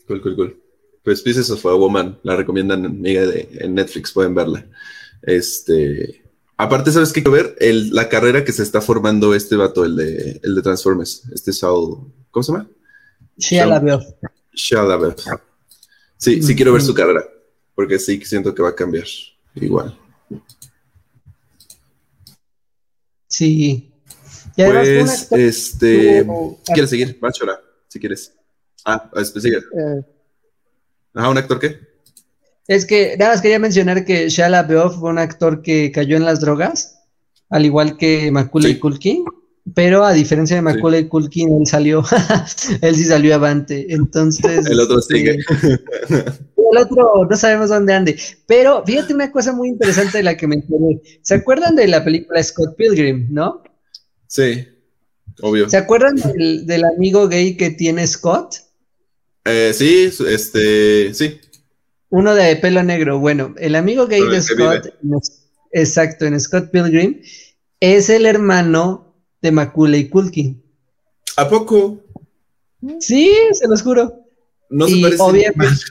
Cool, 0.07 0.21
cool, 0.21 0.35
cool. 0.35 0.63
Pues 1.03 1.21
Pieces 1.21 1.49
of 1.51 1.65
a 1.65 1.75
Woman, 1.75 2.19
la 2.23 2.35
recomiendan 2.35 2.85
amiga 2.85 3.25
de, 3.25 3.47
en 3.59 3.75
Netflix, 3.75 4.11
pueden 4.11 4.33
verla. 4.33 4.65
Este. 5.21 6.23
Aparte, 6.57 6.91
¿sabes 6.91 7.13
qué 7.13 7.21
quiero 7.21 7.37
ver? 7.37 7.55
El, 7.59 7.91
la 7.91 8.09
carrera 8.09 8.43
que 8.43 8.51
se 8.51 8.63
está 8.63 8.81
formando 8.81 9.35
este 9.35 9.55
vato, 9.55 9.85
el 9.85 9.95
de, 9.95 10.39
el 10.43 10.55
de 10.55 10.61
Transformers. 10.61 11.23
Este 11.31 11.53
Saul. 11.53 12.11
¿Cómo 12.31 12.43
se 12.43 12.51
llama? 12.51 12.67
Shia 13.37 13.67
LaBeouf. 13.67 14.03
Shia 14.53 14.81
LaBeouf. 14.81 15.23
Sí, 16.17 16.41
sí 16.41 16.55
quiero 16.55 16.73
ver 16.73 16.81
su 16.81 16.95
carrera. 16.95 17.23
Porque 17.75 17.99
sí 17.99 18.19
siento 18.25 18.55
que 18.55 18.63
va 18.63 18.69
a 18.69 18.75
cambiar. 18.75 19.05
Igual. 19.53 19.95
Sí. 23.37 23.93
pues, 24.55 25.31
este, 25.31 26.25
¿quieres 26.73 26.89
seguir? 26.89 27.19
Báchola, 27.21 27.61
si 27.87 27.99
quieres. 27.99 28.33
Ah, 28.83 29.11
este, 29.15 29.39
sigue. 29.39 29.57
Eh. 29.57 30.01
Ajá, 31.13 31.29
¿un 31.29 31.37
actor 31.37 31.59
qué? 31.59 31.79
Es 32.67 32.85
que 32.87 33.15
nada 33.15 33.33
más 33.33 33.41
quería 33.41 33.59
mencionar 33.59 34.05
que 34.05 34.27
Shia 34.29 34.49
LaBeouf 34.49 34.97
fue 34.99 35.11
un 35.11 35.19
actor 35.19 35.61
que 35.61 35.91
cayó 35.91 36.17
en 36.17 36.25
las 36.25 36.41
drogas, 36.41 36.99
al 37.49 37.63
igual 37.63 37.95
que 37.95 38.31
Macaulay 38.31 38.79
Culkin, 38.79 39.23
pero 39.75 40.03
a 40.03 40.13
diferencia 40.13 40.55
de 40.55 40.63
Macaulay 40.63 41.07
Culkin, 41.07 41.59
él 41.59 41.67
salió, 41.67 42.03
él 42.81 42.95
sí 42.95 43.03
salió 43.03 43.35
avante, 43.35 43.93
entonces... 43.93 44.65
El 44.65 44.79
otro 44.79 44.99
sigue. 44.99 45.37
el 46.71 46.77
otro 46.79 47.25
no 47.29 47.37
sabemos 47.37 47.69
dónde 47.69 47.93
ande. 47.93 48.19
Pero 48.45 48.83
fíjate 48.85 49.13
una 49.13 49.31
cosa 49.31 49.53
muy 49.53 49.69
interesante 49.69 50.17
de 50.17 50.23
la 50.23 50.37
que 50.37 50.47
me 50.47 50.55
enteré. 50.55 51.01
¿Se 51.21 51.35
acuerdan 51.35 51.75
de 51.75 51.87
la 51.87 52.03
película 52.03 52.41
Scott 52.41 52.75
Pilgrim, 52.75 53.27
no? 53.31 53.63
Sí, 54.27 54.67
obvio. 55.41 55.69
¿Se 55.69 55.77
acuerdan 55.77 56.15
del, 56.15 56.83
amigo 56.85 57.27
gay 57.27 57.55
que 57.55 57.71
tiene 57.71 58.05
Scott? 58.07 58.55
Eh, 59.45 59.71
sí, 59.73 60.11
este, 60.27 61.13
sí. 61.13 61.39
Uno 62.09 62.35
de 62.35 62.55
pelo 62.57 62.83
negro. 62.83 63.19
Bueno, 63.19 63.53
el 63.57 63.75
amigo 63.75 64.07
gay 64.07 64.21
de 64.27 64.41
Scott, 64.41 64.93
exacto, 65.71 66.25
en 66.25 66.39
Scott 66.39 66.69
Pilgrim, 66.71 67.21
es 67.79 68.09
el 68.09 68.25
hermano 68.25 69.15
de 69.41 69.51
Macaulay 69.51 70.09
Culkin. 70.09 70.63
¿A 71.37 71.47
poco? 71.47 72.03
Sí, 72.99 73.31
se 73.51 73.67
los 73.67 73.81
juro. 73.81 74.23
No 74.69 74.87
se 74.87 75.01
parece. 75.01 75.21
Obviamente, 75.21 75.81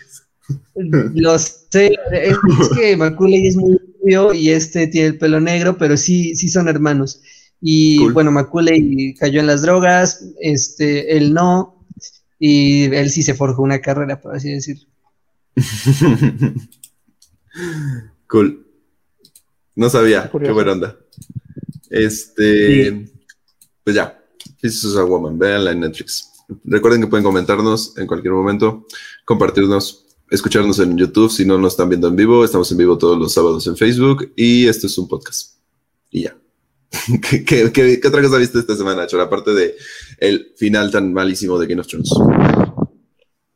los 0.74 1.66
sé, 1.70 1.92
es, 2.12 2.36
que 2.76 2.96
Macaulay 2.96 3.46
es 3.46 3.56
muy 3.56 3.78
rubio 3.78 4.32
y 4.34 4.50
este 4.50 4.86
tiene 4.86 5.08
el 5.08 5.18
pelo 5.18 5.40
negro, 5.40 5.76
pero 5.78 5.96
sí, 5.96 6.34
sí 6.36 6.48
son 6.48 6.68
hermanos. 6.68 7.20
Y 7.60 8.06
bueno, 8.10 8.30
Macaulay 8.30 9.14
cayó 9.14 9.40
en 9.40 9.46
las 9.46 9.62
drogas, 9.62 10.24
este, 10.40 11.16
él 11.16 11.32
no, 11.32 11.84
y 12.38 12.84
él 12.84 13.10
sí 13.10 13.22
se 13.22 13.34
forjó 13.34 13.62
una 13.62 13.80
carrera, 13.80 14.20
por 14.20 14.36
así 14.36 14.50
decirlo. 14.52 14.86
cool. 18.28 18.66
No 19.74 19.90
sabía, 19.90 20.30
qué 20.30 20.50
buena 20.52 20.72
onda. 20.72 20.96
Este, 21.90 23.10
pues 23.84 23.96
ya, 23.96 24.18
This 24.60 24.84
is 24.84 24.96
a 24.96 25.04
Woman, 25.04 25.38
véanla 25.38 25.72
en 25.72 25.80
Netflix. 25.80 26.32
Recuerden 26.64 27.00
que 27.00 27.06
pueden 27.08 27.24
comentarnos 27.24 27.96
en 27.98 28.06
cualquier 28.06 28.32
momento, 28.32 28.86
compartirnos 29.24 30.05
escucharnos 30.30 30.78
en 30.78 30.96
YouTube 30.96 31.30
si 31.30 31.44
no 31.44 31.58
nos 31.58 31.74
están 31.74 31.88
viendo 31.88 32.08
en 32.08 32.16
vivo. 32.16 32.44
Estamos 32.44 32.70
en 32.72 32.78
vivo 32.78 32.98
todos 32.98 33.18
los 33.18 33.32
sábados 33.32 33.66
en 33.66 33.76
Facebook 33.76 34.32
y 34.36 34.66
esto 34.66 34.86
es 34.86 34.98
un 34.98 35.08
podcast. 35.08 35.58
Y 36.10 36.24
ya. 36.24 36.36
¿Qué, 37.46 38.00
otra 38.06 38.22
cosa 38.22 38.38
viste 38.38 38.58
esta 38.58 38.76
semana, 38.76 39.06
Chor? 39.06 39.20
Aparte 39.20 39.52
de 39.52 39.74
el 40.18 40.52
final 40.56 40.90
tan 40.90 41.12
malísimo 41.12 41.58
de 41.58 41.66
Game 41.66 41.80
of 41.80 41.86
Thrones. 41.86 42.10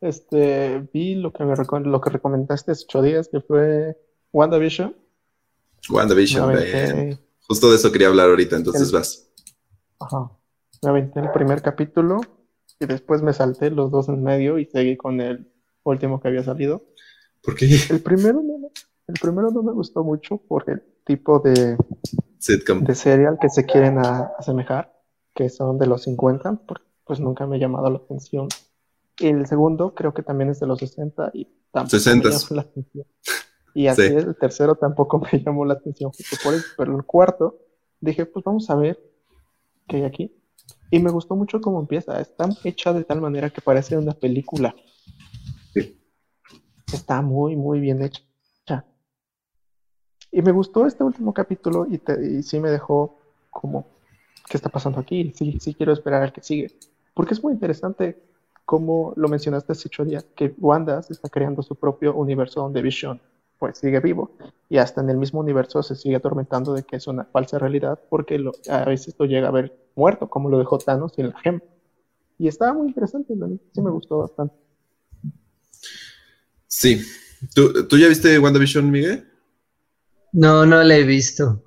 este, 0.01 0.87
vi 0.93 1.15
lo 1.15 1.31
que, 1.31 1.43
me 1.43 1.55
lo 1.55 2.01
que 2.01 2.09
recomendaste 2.09 2.71
hace 2.71 2.85
ocho 2.85 3.01
días, 3.01 3.29
que 3.29 3.41
fue 3.41 3.97
WandaVision. 4.31 4.95
WandaVision, 5.89 7.19
Justo 7.47 7.69
de 7.69 7.75
eso 7.75 7.91
quería 7.91 8.07
hablar 8.07 8.29
ahorita, 8.29 8.55
entonces 8.55 8.91
vas. 8.91 9.29
Ajá. 9.99 10.31
Me 10.83 10.89
aventé 10.89 11.19
el 11.19 11.31
primer 11.31 11.61
capítulo 11.61 12.21
y 12.79 12.85
después 12.85 13.21
me 13.21 13.33
salté 13.33 13.69
los 13.69 13.91
dos 13.91 14.09
en 14.09 14.23
medio 14.23 14.57
y 14.57 14.65
seguí 14.65 14.97
con 14.97 15.21
el 15.21 15.50
último 15.83 16.19
que 16.19 16.27
había 16.27 16.43
salido. 16.43 16.83
¿Por 17.43 17.55
qué? 17.55 17.67
El 17.89 18.01
primero 18.01 18.41
no, 18.41 18.69
el 19.07 19.15
primero 19.21 19.51
no 19.51 19.63
me 19.63 19.71
gustó 19.71 20.03
mucho 20.03 20.37
por 20.37 20.69
el 20.69 20.81
tipo 21.05 21.39
de, 21.39 21.77
de 22.81 22.95
serial 22.95 23.37
que 23.39 23.49
se 23.49 23.65
quieren 23.65 23.97
asemejar, 23.99 24.93
que 25.33 25.49
son 25.49 25.77
de 25.77 25.87
los 25.87 26.03
50, 26.03 26.61
pues 27.05 27.19
nunca 27.19 27.45
me 27.45 27.57
ha 27.57 27.59
llamado 27.59 27.89
la 27.89 27.97
atención. 27.97 28.47
El 29.19 29.45
segundo 29.45 29.93
creo 29.93 30.13
que 30.13 30.23
también 30.23 30.49
es 30.49 30.59
de 30.59 30.67
los 30.67 30.79
60 30.79 31.31
y 31.33 31.45
tampoco 31.71 31.99
60. 31.99 32.29
me 32.29 32.35
llamó 32.35 32.55
la 32.55 32.61
atención. 32.61 33.05
Y 33.73 33.87
así 33.87 34.01
el 34.01 34.35
tercero 34.35 34.75
tampoco 34.75 35.19
me 35.31 35.43
llamó 35.43 35.65
la 35.65 35.75
atención 35.75 36.11
por 36.43 36.53
eso, 36.53 36.65
pero 36.77 36.95
el 36.95 37.03
cuarto 37.03 37.59
dije, 37.99 38.25
pues 38.25 38.43
vamos 38.43 38.69
a 38.69 38.75
ver 38.75 38.99
qué 39.87 39.97
hay 39.97 40.03
aquí. 40.03 40.35
Y 40.89 40.99
me 40.99 41.11
gustó 41.11 41.35
mucho 41.35 41.61
cómo 41.61 41.79
empieza. 41.79 42.19
Está 42.19 42.49
hecha 42.63 42.91
de 42.93 43.03
tal 43.03 43.21
manera 43.21 43.49
que 43.49 43.61
parece 43.61 43.97
una 43.97 44.13
película. 44.13 44.75
Está 46.93 47.21
muy, 47.21 47.55
muy 47.55 47.79
bien 47.79 48.01
hecha. 48.01 48.21
Y 50.31 50.41
me 50.41 50.51
gustó 50.53 50.85
este 50.85 51.03
último 51.03 51.33
capítulo 51.33 51.85
y, 51.85 52.41
sí 52.43 52.59
me 52.59 52.69
dejó 52.69 53.17
como, 53.49 53.85
¿qué 54.49 54.55
está 54.55 54.69
pasando 54.69 54.99
aquí? 54.99 55.33
Sí, 55.35 55.57
sí 55.59 55.73
quiero 55.73 55.91
esperar 55.91 56.23
al 56.23 56.31
que 56.31 56.41
sigue. 56.41 56.71
Porque 57.13 57.33
es 57.33 57.43
muy 57.43 57.53
interesante 57.53 58.17
como 58.63 59.11
lo 59.17 59.27
mencionaste 59.27 59.73
hace 59.73 59.89
ocho 59.89 60.05
días, 60.05 60.23
que 60.35 60.55
Wanda 60.57 61.01
se 61.01 61.11
está 61.11 61.27
creando 61.27 61.61
su 61.61 61.75
propio 61.75 62.15
universo 62.15 62.61
donde 62.61 62.81
Vision 62.81 63.19
pues 63.59 63.77
sigue 63.77 63.99
vivo 63.99 64.31
y 64.69 64.77
hasta 64.77 65.01
en 65.01 65.09
el 65.09 65.17
mismo 65.17 65.41
universo 65.41 65.83
se 65.83 65.95
sigue 65.95 66.15
atormentando 66.15 66.73
de 66.73 66.83
que 66.83 66.95
es 66.95 67.05
una 67.05 67.25
falsa 67.25 67.59
realidad 67.59 67.99
porque 68.09 68.43
a 68.69 68.85
veces 68.85 69.13
lo 69.19 69.25
llega 69.25 69.49
a 69.49 69.51
ver 69.51 69.77
muerto 69.95 70.29
como 70.29 70.49
lo 70.49 70.57
dejó 70.57 70.77
Thanos 70.77 71.19
en 71.19 71.29
la 71.29 71.39
gem. 71.39 71.59
Y 72.39 72.47
estaba 72.47 72.73
muy 72.73 72.87
interesante, 72.87 73.35
sí 73.73 73.81
me 73.81 73.91
gustó 73.91 74.19
bastante. 74.19 74.55
Sí. 76.71 77.05
¿Tú, 77.53 77.85
¿Tú 77.85 77.97
ya 77.97 78.07
viste 78.07 78.39
WandaVision, 78.39 78.89
Miguel? 78.89 79.25
No, 80.31 80.65
no 80.65 80.81
la 80.83 80.97
he 80.97 81.03
visto. 81.03 81.61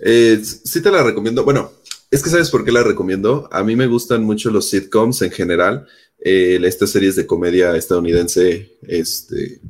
Eh, 0.00 0.40
sí 0.44 0.82
te 0.82 0.90
la 0.90 1.02
recomiendo. 1.02 1.42
Bueno, 1.42 1.72
es 2.10 2.22
que 2.22 2.28
sabes 2.28 2.50
por 2.50 2.64
qué 2.64 2.70
la 2.70 2.82
recomiendo. 2.82 3.48
A 3.50 3.64
mí 3.64 3.74
me 3.74 3.86
gustan 3.86 4.22
mucho 4.22 4.50
los 4.50 4.68
sitcoms 4.68 5.22
en 5.22 5.30
general. 5.30 5.86
Eh, 6.18 6.60
estas 6.62 6.90
series 6.90 7.16
de 7.16 7.26
comedia 7.26 7.74
estadounidense, 7.76 8.76
este, 8.82 9.60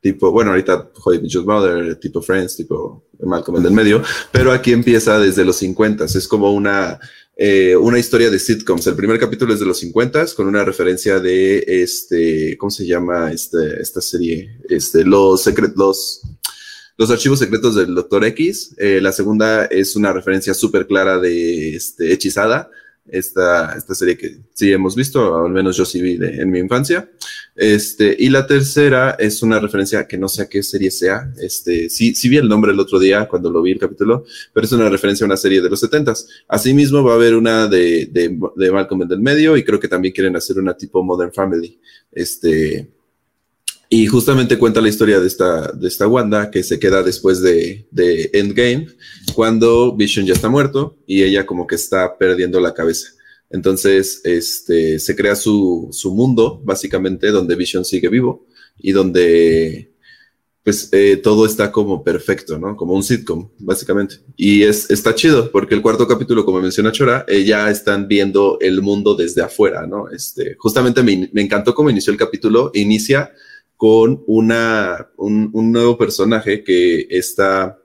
tipo, 0.00 0.30
bueno, 0.30 0.52
ahorita 0.52 0.90
I 1.06 1.38
Mother, 1.44 1.96
tipo 1.96 2.22
Friends, 2.22 2.56
tipo 2.56 3.04
Malcolm 3.20 3.58
en 3.58 3.66
el 3.66 3.72
medio, 3.72 4.02
pero 4.30 4.52
aquí 4.52 4.72
empieza 4.72 5.18
desde 5.18 5.44
los 5.44 5.56
50. 5.56 6.04
Es 6.04 6.28
como 6.28 6.52
una, 6.52 7.00
eh, 7.36 7.74
una 7.76 7.98
historia 7.98 8.30
de 8.30 8.38
sitcoms. 8.38 8.86
El 8.86 8.94
primer 8.94 9.18
capítulo 9.18 9.54
es 9.54 9.60
de 9.60 9.66
los 9.66 9.78
50 9.78 10.26
con 10.36 10.46
una 10.46 10.64
referencia 10.64 11.18
de 11.18 11.64
este, 11.66 12.56
¿cómo 12.58 12.70
se 12.70 12.86
llama 12.86 13.32
este, 13.32 13.80
esta 13.80 14.00
serie? 14.00 14.58
Este, 14.68 15.04
los 15.04 15.42
secretos, 15.42 16.22
los 16.98 17.10
archivos 17.10 17.38
secretos 17.38 17.74
del 17.74 17.94
Doctor 17.94 18.24
X. 18.26 18.74
Eh, 18.76 19.00
la 19.00 19.12
segunda 19.12 19.64
es 19.66 19.96
una 19.96 20.12
referencia 20.12 20.52
súper 20.52 20.86
clara 20.86 21.18
de 21.18 21.74
este, 21.74 22.12
Hechizada, 22.12 22.70
esta, 23.08 23.74
esta 23.76 23.94
serie 23.94 24.16
que 24.16 24.38
sí 24.52 24.70
hemos 24.70 24.94
visto, 24.94 25.44
al 25.44 25.50
menos 25.50 25.76
yo 25.76 25.84
sí 25.84 26.02
vi 26.02 26.18
en 26.20 26.50
mi 26.50 26.58
infancia. 26.58 27.10
Este, 27.54 28.16
y 28.18 28.30
la 28.30 28.46
tercera 28.46 29.16
es 29.18 29.42
una 29.42 29.60
referencia 29.60 30.06
que 30.06 30.16
no 30.16 30.28
sé 30.28 30.42
a 30.42 30.48
qué 30.48 30.62
serie 30.62 30.90
sea. 30.90 31.32
Este, 31.38 31.90
sí, 31.90 32.14
sí 32.14 32.28
vi 32.28 32.38
el 32.38 32.48
nombre 32.48 32.72
el 32.72 32.80
otro 32.80 32.98
día 32.98 33.28
cuando 33.28 33.50
lo 33.50 33.62
vi 33.62 33.72
el 33.72 33.78
capítulo, 33.78 34.24
pero 34.52 34.64
es 34.64 34.72
una 34.72 34.88
referencia 34.88 35.24
a 35.24 35.26
una 35.26 35.36
serie 35.36 35.60
de 35.60 35.68
los 35.68 35.80
setentas. 35.80 36.26
Asimismo, 36.48 37.02
va 37.04 37.12
a 37.12 37.16
haber 37.16 37.34
una 37.34 37.66
de, 37.66 38.06
de, 38.06 38.38
de 38.56 38.72
Malcolm 38.72 39.02
en 39.02 39.12
el 39.12 39.20
medio 39.20 39.56
y 39.56 39.64
creo 39.64 39.78
que 39.78 39.88
también 39.88 40.14
quieren 40.14 40.36
hacer 40.36 40.58
una 40.58 40.76
tipo 40.76 41.02
Modern 41.02 41.32
Family. 41.32 41.78
Este, 42.10 42.88
y 43.94 44.06
justamente 44.06 44.56
cuenta 44.56 44.80
la 44.80 44.88
historia 44.88 45.20
de 45.20 45.26
esta, 45.26 45.70
de 45.70 45.86
esta 45.86 46.08
Wanda 46.08 46.50
que 46.50 46.62
se 46.62 46.78
queda 46.78 47.02
después 47.02 47.42
de, 47.42 47.86
de, 47.90 48.30
Endgame, 48.32 48.86
cuando 49.34 49.94
Vision 49.94 50.24
ya 50.24 50.32
está 50.32 50.48
muerto 50.48 50.96
y 51.06 51.22
ella 51.22 51.44
como 51.44 51.66
que 51.66 51.74
está 51.74 52.16
perdiendo 52.16 52.58
la 52.58 52.72
cabeza. 52.72 53.10
Entonces, 53.52 54.20
este, 54.24 54.98
se 54.98 55.16
crea 55.16 55.36
su, 55.36 55.88
su 55.92 56.14
mundo, 56.14 56.60
básicamente, 56.64 57.30
donde 57.30 57.56
Vision 57.56 57.84
sigue 57.84 58.08
vivo 58.08 58.46
y 58.78 58.92
donde, 58.92 59.92
pues, 60.64 60.88
eh, 60.92 61.16
todo 61.16 61.46
está 61.46 61.70
como 61.70 62.02
perfecto, 62.02 62.58
¿no? 62.58 62.76
Como 62.76 62.94
un 62.94 63.02
sitcom, 63.02 63.50
básicamente. 63.58 64.16
Y 64.36 64.62
es, 64.62 64.90
está 64.90 65.14
chido, 65.14 65.50
porque 65.52 65.74
el 65.74 65.82
cuarto 65.82 66.08
capítulo, 66.08 66.44
como 66.44 66.60
menciona 66.60 66.92
Chora, 66.92 67.24
eh, 67.28 67.44
ya 67.44 67.70
están 67.70 68.08
viendo 68.08 68.58
el 68.60 68.82
mundo 68.82 69.14
desde 69.14 69.42
afuera, 69.42 69.86
¿no? 69.86 70.10
Este, 70.10 70.56
justamente 70.58 71.02
me, 71.02 71.30
me 71.32 71.42
encantó 71.42 71.74
cómo 71.74 71.90
inició 71.90 72.12
el 72.12 72.18
capítulo. 72.18 72.70
Inicia 72.74 73.32
con 73.82 74.22
una, 74.28 75.08
un, 75.16 75.50
nuevo 75.52 75.98
personaje 75.98 76.62
que 76.62 77.08
está 77.10 77.81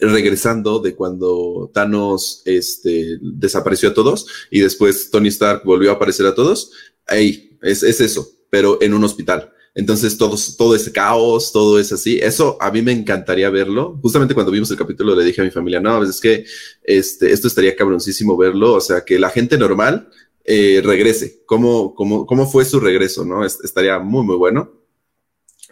regresando 0.00 0.78
de 0.78 0.94
cuando 0.94 1.70
Thanos 1.72 2.42
este, 2.44 3.18
desapareció 3.20 3.90
a 3.90 3.94
todos 3.94 4.26
y 4.50 4.60
después 4.60 5.10
Tony 5.10 5.28
Stark 5.28 5.62
volvió 5.64 5.90
a 5.90 5.94
aparecer 5.94 6.26
a 6.26 6.34
todos. 6.34 6.72
Ahí, 7.06 7.56
es, 7.62 7.82
eso, 7.82 8.28
pero 8.50 8.78
en 8.80 8.94
un 8.94 9.04
hospital. 9.04 9.52
Entonces 9.74 10.16
todo 10.16 10.74
ese 10.74 10.90
caos, 10.90 11.52
todo 11.52 11.78
es 11.78 11.92
así. 11.92 12.18
Eso 12.18 12.56
a 12.60 12.70
mí 12.70 12.80
me 12.80 12.92
encantaría 12.92 13.50
verlo. 13.50 13.98
Justamente 14.00 14.32
cuando 14.32 14.50
vimos 14.50 14.70
el 14.70 14.78
capítulo 14.78 15.14
le 15.14 15.24
dije 15.24 15.42
a 15.42 15.44
mi 15.44 15.50
familia, 15.50 15.80
no, 15.80 15.98
pues 15.98 16.10
es 16.10 16.20
que 16.20 16.46
este, 16.82 17.30
esto 17.30 17.46
estaría 17.46 17.76
cabroncísimo 17.76 18.36
verlo. 18.38 18.72
O 18.72 18.80
sea, 18.80 19.04
que 19.04 19.18
la 19.18 19.28
gente 19.28 19.58
normal 19.58 20.08
eh, 20.44 20.80
regrese. 20.82 21.42
¿Cómo, 21.44 21.94
cómo, 21.94 22.24
¿Cómo 22.24 22.48
fue 22.48 22.64
su 22.64 22.80
regreso? 22.80 23.24
¿no? 23.24 23.44
estaría 23.44 23.98
muy, 23.98 24.24
muy 24.24 24.36
bueno. 24.36 24.75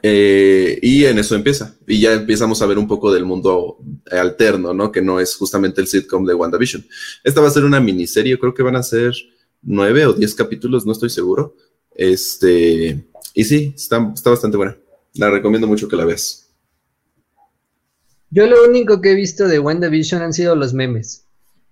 Eh, 0.06 0.78
y 0.82 1.06
en 1.06 1.18
eso 1.18 1.34
empieza. 1.34 1.78
Y 1.86 1.98
ya 1.98 2.12
empezamos 2.12 2.60
a 2.60 2.66
ver 2.66 2.76
un 2.76 2.86
poco 2.86 3.10
del 3.10 3.24
mundo 3.24 3.78
alterno, 4.10 4.74
¿no? 4.74 4.92
Que 4.92 5.00
no 5.00 5.18
es 5.18 5.34
justamente 5.34 5.80
el 5.80 5.86
sitcom 5.86 6.26
de 6.26 6.34
WandaVision. 6.34 6.84
Esta 7.24 7.40
va 7.40 7.48
a 7.48 7.50
ser 7.50 7.64
una 7.64 7.80
miniserie, 7.80 8.38
creo 8.38 8.52
que 8.52 8.62
van 8.62 8.76
a 8.76 8.82
ser 8.82 9.14
nueve 9.62 10.04
o 10.04 10.12
diez 10.12 10.34
capítulos, 10.34 10.84
no 10.84 10.92
estoy 10.92 11.08
seguro. 11.08 11.56
Este, 11.94 13.02
y 13.32 13.44
sí, 13.44 13.72
está, 13.74 14.12
está 14.14 14.28
bastante 14.28 14.58
buena. 14.58 14.76
La 15.14 15.30
recomiendo 15.30 15.66
mucho 15.66 15.88
que 15.88 15.96
la 15.96 16.04
veas. 16.04 16.50
Yo 18.28 18.46
lo 18.46 18.62
único 18.62 19.00
que 19.00 19.12
he 19.12 19.14
visto 19.14 19.48
de 19.48 19.58
WandaVision 19.58 20.20
han 20.20 20.34
sido 20.34 20.54
los 20.54 20.74
memes. 20.74 21.24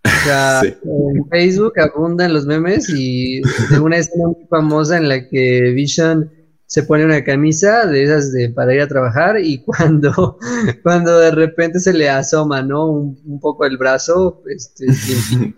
O 0.07 0.25
sea, 0.25 0.63
en 0.65 1.29
Facebook 1.29 1.79
abundan 1.79 2.33
los 2.33 2.47
memes 2.47 2.89
y 2.89 3.43
de 3.69 3.79
una 3.79 3.99
escena 3.99 4.29
muy 4.29 4.47
famosa 4.49 4.97
en 4.97 5.11
la 5.11 5.29
que 5.29 5.71
Vision 5.75 6.31
se 6.73 6.85
pone 6.85 7.05
una 7.05 7.23
camisa 7.23 7.85
de 7.85 8.05
esas 8.05 8.33
de 8.33 8.49
para 8.49 8.75
ir 8.75 8.81
a 8.81 8.89
trabajar 8.89 9.39
y 9.39 9.63
cuando, 9.65 10.39
cuando 10.83 11.19
de 11.19 11.31
repente 11.31 11.79
se 11.79 11.93
le 11.93 12.09
asoma, 12.09 12.63
¿no? 12.63 12.87
Un, 12.87 13.41
poco 13.43 13.67
el 13.67 13.77
brazo, 13.77 14.43
este, 14.49 14.91
sí. 14.95 15.55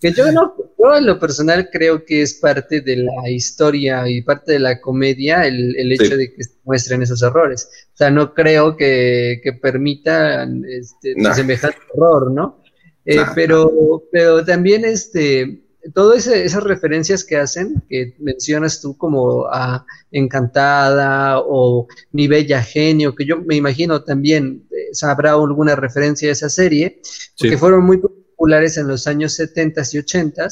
que 0.00 0.12
yo 0.12 0.30
no, 0.30 0.54
yo 0.78 0.96
en 0.96 1.06
lo 1.06 1.18
personal 1.18 1.68
creo 1.72 2.04
que 2.04 2.22
es 2.22 2.34
parte 2.34 2.82
de 2.82 2.98
la 2.98 3.30
historia 3.30 4.08
y 4.08 4.22
parte 4.22 4.52
de 4.52 4.60
la 4.60 4.80
comedia 4.80 5.44
el, 5.44 5.74
el 5.76 5.90
hecho 5.90 6.16
de 6.16 6.32
que 6.32 6.42
muestren 6.62 7.02
esos 7.02 7.20
errores. 7.20 7.68
O 7.92 7.96
sea, 7.96 8.08
no 8.08 8.32
creo 8.32 8.76
que, 8.76 9.40
que 9.42 9.54
permitan 9.54 10.62
este, 10.68 11.16
semejante 11.34 11.78
error, 11.96 12.30
¿no? 12.30 12.62
Eh, 13.04 13.24
pero, 13.34 14.04
pero 14.12 14.44
también 14.44 14.84
este 14.84 15.64
todas 15.94 16.26
esas 16.26 16.62
referencias 16.62 17.24
que 17.24 17.36
hacen, 17.36 17.82
que 17.88 18.14
mencionas 18.18 18.80
tú 18.80 18.96
como 18.96 19.46
a 19.46 19.84
Encantada 20.10 21.40
o 21.40 21.88
Mi 22.12 22.28
Bella 22.28 22.62
Genio, 22.62 23.14
que 23.14 23.24
yo 23.24 23.40
me 23.40 23.56
imagino 23.56 24.02
también 24.02 24.66
eh, 24.70 24.90
sabrá 24.92 25.32
alguna 25.32 25.74
referencia 25.74 26.28
a 26.28 26.32
esa 26.32 26.48
serie, 26.48 27.00
que 27.36 27.58
fueron 27.58 27.84
muy 27.84 27.98
populares 27.98 28.76
en 28.76 28.88
los 28.88 29.06
años 29.06 29.34
70 29.34 29.82
y 29.92 29.98
80, 29.98 30.48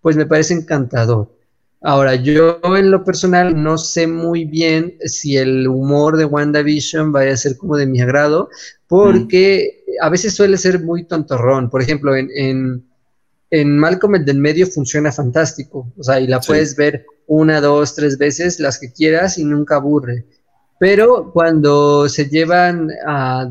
pues 0.00 0.16
me 0.16 0.26
parece 0.26 0.54
encantador. 0.54 1.34
Ahora, 1.80 2.14
yo 2.14 2.60
en 2.62 2.90
lo 2.90 3.04
personal 3.04 3.62
no 3.62 3.76
sé 3.76 4.06
muy 4.06 4.46
bien 4.46 4.96
si 5.04 5.36
el 5.36 5.68
humor 5.68 6.16
de 6.16 6.24
WandaVision 6.24 7.12
vaya 7.12 7.34
a 7.34 7.36
ser 7.36 7.58
como 7.58 7.76
de 7.76 7.86
mi 7.86 8.00
agrado, 8.00 8.48
porque 8.86 9.84
a 10.00 10.08
veces 10.08 10.34
suele 10.34 10.56
ser 10.56 10.82
muy 10.82 11.04
tontorrón. 11.04 11.68
Por 11.68 11.82
ejemplo, 11.82 12.16
en 12.16 12.30
en 12.34 12.84
Malcolm 13.62 14.14
el 14.14 14.24
del 14.24 14.38
medio 14.38 14.66
funciona 14.66 15.12
fantástico, 15.12 15.92
o 15.98 16.02
sea, 16.02 16.18
y 16.18 16.26
la 16.26 16.40
puedes 16.40 16.74
ver 16.76 17.04
una, 17.26 17.60
dos, 17.60 17.94
tres 17.94 18.16
veces, 18.16 18.58
las 18.58 18.78
que 18.78 18.92
quieras 18.92 19.38
y 19.38 19.44
nunca 19.44 19.76
aburre. 19.76 20.24
Pero 20.80 21.30
cuando 21.32 22.08
se 22.08 22.28
llevan 22.28 22.88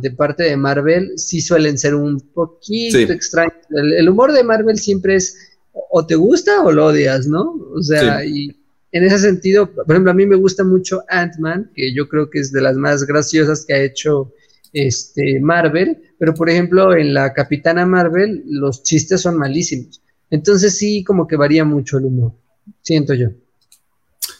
de 0.01 0.11
parte 0.11 0.43
de 0.43 0.57
Marvel, 0.57 1.13
sí 1.17 1.41
suelen 1.41 1.77
ser 1.77 1.95
un 1.95 2.19
poquito 2.19 2.97
extraños. 3.13 3.55
El, 3.69 4.09
humor 4.09 4.33
de 4.33 4.43
Marvel 4.43 4.77
siempre 4.77 5.15
es 5.15 5.37
o 5.71 6.05
te 6.05 6.15
gusta 6.15 6.61
o 6.63 6.71
lo 6.71 6.87
odias, 6.87 7.25
¿no? 7.27 7.55
O 7.73 7.81
sea, 7.81 8.25
y, 8.25 8.55
en 8.91 9.03
ese 9.03 9.17
sentido, 9.17 9.71
por 9.71 9.89
ejemplo, 9.89 10.11
a 10.11 10.15
mí 10.15 10.25
me 10.27 10.35
gusta 10.35 10.63
mucho 10.63 11.03
Ant-Man, 11.09 11.71
que 11.73 11.93
yo 11.95 12.07
creo 12.07 12.29
que 12.29 12.39
es 12.39 12.51
de 12.51 12.61
las 12.61 12.77
más 12.77 13.05
graciosas 13.05 13.65
que 13.65 13.73
ha 13.73 13.81
hecho 13.81 14.31
este, 14.73 15.39
Marvel, 15.39 16.01
pero 16.17 16.33
por 16.33 16.49
ejemplo, 16.49 16.95
en 16.95 17.13
la 17.13 17.33
Capitana 17.33 17.85
Marvel 17.85 18.43
los 18.47 18.83
chistes 18.83 19.21
son 19.21 19.37
malísimos. 19.37 20.01
Entonces 20.29 20.77
sí, 20.77 21.03
como 21.03 21.27
que 21.27 21.35
varía 21.35 21.63
mucho 21.63 21.99
el 21.99 22.05
humor, 22.05 22.33
siento 22.81 23.13
yo. 23.13 23.29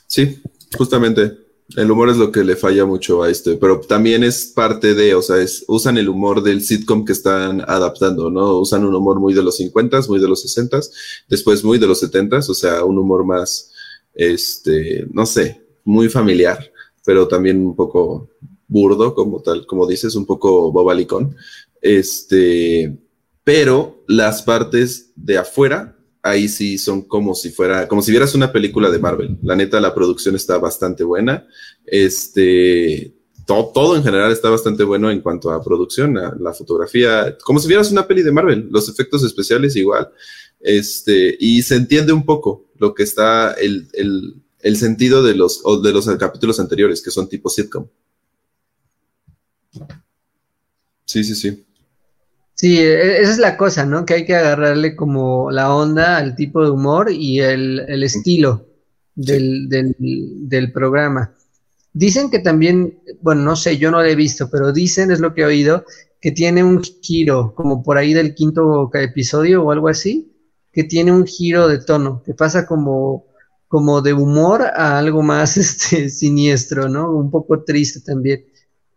Sí, 0.07 0.41
justamente. 0.75 1.43
El 1.77 1.89
humor 1.89 2.09
es 2.09 2.17
lo 2.17 2.31
que 2.31 2.43
le 2.43 2.55
falla 2.55 2.85
mucho 2.85 3.23
a 3.23 3.29
este, 3.29 3.55
pero 3.55 3.79
también 3.79 4.23
es 4.23 4.45
parte 4.45 4.93
de, 4.93 5.15
o 5.15 5.21
sea, 5.21 5.37
es, 5.37 5.63
usan 5.67 5.97
el 5.97 6.09
humor 6.09 6.43
del 6.43 6.61
sitcom 6.61 7.05
que 7.05 7.13
están 7.13 7.61
adaptando, 7.61 8.29
¿no? 8.29 8.59
Usan 8.59 8.85
un 8.85 8.93
humor 8.93 9.19
muy 9.19 9.33
de 9.33 9.41
los 9.41 9.57
50, 9.57 10.01
muy 10.07 10.19
de 10.19 10.27
los 10.27 10.41
60, 10.41 10.81
después 11.29 11.63
muy 11.63 11.79
de 11.79 11.87
los 11.87 11.99
70, 11.99 12.37
o 12.37 12.41
sea, 12.41 12.83
un 12.83 12.97
humor 12.99 13.25
más, 13.25 13.71
este, 14.13 15.07
no 15.11 15.25
sé, 15.25 15.65
muy 15.83 16.09
familiar, 16.09 16.71
pero 17.05 17.27
también 17.27 17.65
un 17.65 17.75
poco 17.75 18.29
burdo, 18.67 19.13
como 19.13 19.41
tal, 19.41 19.65
como 19.65 19.87
dices, 19.87 20.15
un 20.15 20.25
poco 20.25 20.71
bobalicón. 20.71 21.35
Este, 21.81 22.97
pero 23.43 24.03
las 24.07 24.41
partes 24.41 25.11
de 25.15 25.37
afuera 25.37 25.97
ahí 26.23 26.47
sí 26.47 26.77
son 26.77 27.01
como 27.01 27.35
si 27.35 27.51
fuera, 27.51 27.87
como 27.87 28.01
si 28.01 28.11
vieras 28.11 28.33
una 28.33 28.51
película 28.51 28.89
de 28.89 28.97
Marvel. 28.97 29.37
La 29.43 29.55
neta, 29.55 29.79
la 29.81 29.93
producción 29.93 30.35
está 30.35 30.57
bastante 30.57 31.03
buena. 31.03 31.45
Este, 31.85 33.13
todo, 33.45 33.95
en 33.95 34.03
general 34.03 34.31
está 34.31 34.49
bastante 34.49 34.83
bueno 34.85 35.11
en 35.11 35.21
cuanto 35.21 35.51
a 35.51 35.61
producción, 35.61 36.17
a 36.17 36.33
la 36.39 36.53
fotografía, 36.53 37.37
como 37.43 37.59
si 37.59 37.67
vieras 37.67 37.91
una 37.91 38.07
peli 38.07 38.23
de 38.23 38.31
Marvel, 38.31 38.69
los 38.71 38.87
efectos 38.87 39.23
especiales 39.23 39.75
igual. 39.75 40.09
Este, 40.61 41.35
y 41.39 41.61
se 41.61 41.75
entiende 41.75 42.13
un 42.13 42.25
poco 42.25 42.67
lo 42.77 42.93
que 42.95 43.03
está 43.03 43.51
el, 43.53 43.89
el, 43.91 44.35
el 44.61 44.77
sentido 44.77 45.21
de 45.21 45.35
los, 45.35 45.61
de 45.83 45.91
los 45.91 46.07
capítulos 46.17 46.59
anteriores, 46.59 47.01
que 47.01 47.11
son 47.11 47.27
tipo 47.27 47.49
sitcom. 47.49 47.85
Sí, 51.05 51.23
sí, 51.23 51.35
sí. 51.35 51.65
Sí, 52.55 52.79
e, 52.79 53.21
esa 53.21 53.31
es 53.31 53.37
la 53.39 53.57
cosa, 53.57 53.85
¿no? 53.85 54.05
Que 54.05 54.13
hay 54.15 54.25
que 54.25 54.35
agarrarle 54.35 54.95
como 54.95 55.51
la 55.51 55.73
onda 55.75 56.17
al 56.17 56.35
tipo 56.35 56.63
de 56.63 56.71
humor 56.71 57.11
y 57.11 57.39
el, 57.39 58.03
estilo 58.03 58.67
del, 59.15 59.67
del, 59.69 60.71
programa. 60.71 61.35
Dicen 61.93 62.29
que 62.31 62.39
también, 62.39 62.99
bueno, 63.21 63.41
no 63.43 63.55
sé, 63.55 63.77
yo 63.77 63.91
no 63.91 64.01
lo 64.01 64.07
he 64.07 64.15
visto, 64.15 64.49
pero 64.49 64.71
dicen, 64.71 65.11
es 65.11 65.19
lo 65.19 65.33
que 65.33 65.41
he 65.41 65.45
oído, 65.45 65.85
que 66.21 66.31
tiene 66.31 66.63
un 66.63 66.81
giro, 66.81 67.53
como 67.53 67.83
por 67.83 67.97
ahí 67.97 68.13
del 68.13 68.33
quinto 68.33 68.89
episodio 68.93 69.63
o 69.63 69.71
algo 69.71 69.89
así, 69.89 70.31
que 70.71 70.83
tiene 70.83 71.11
un 71.11 71.25
giro 71.25 71.67
de 71.67 71.79
tono, 71.79 72.23
que 72.25 72.33
pasa 72.33 72.65
como, 72.65 73.25
como 73.67 74.01
de 74.01 74.13
humor 74.13 74.61
a 74.61 74.97
algo 74.97 75.21
más 75.21 75.57
este, 75.57 76.09
siniestro, 76.09 76.87
¿no? 76.89 77.11
Un 77.11 77.29
poco 77.29 77.63
triste 77.63 77.99
también. 78.01 78.45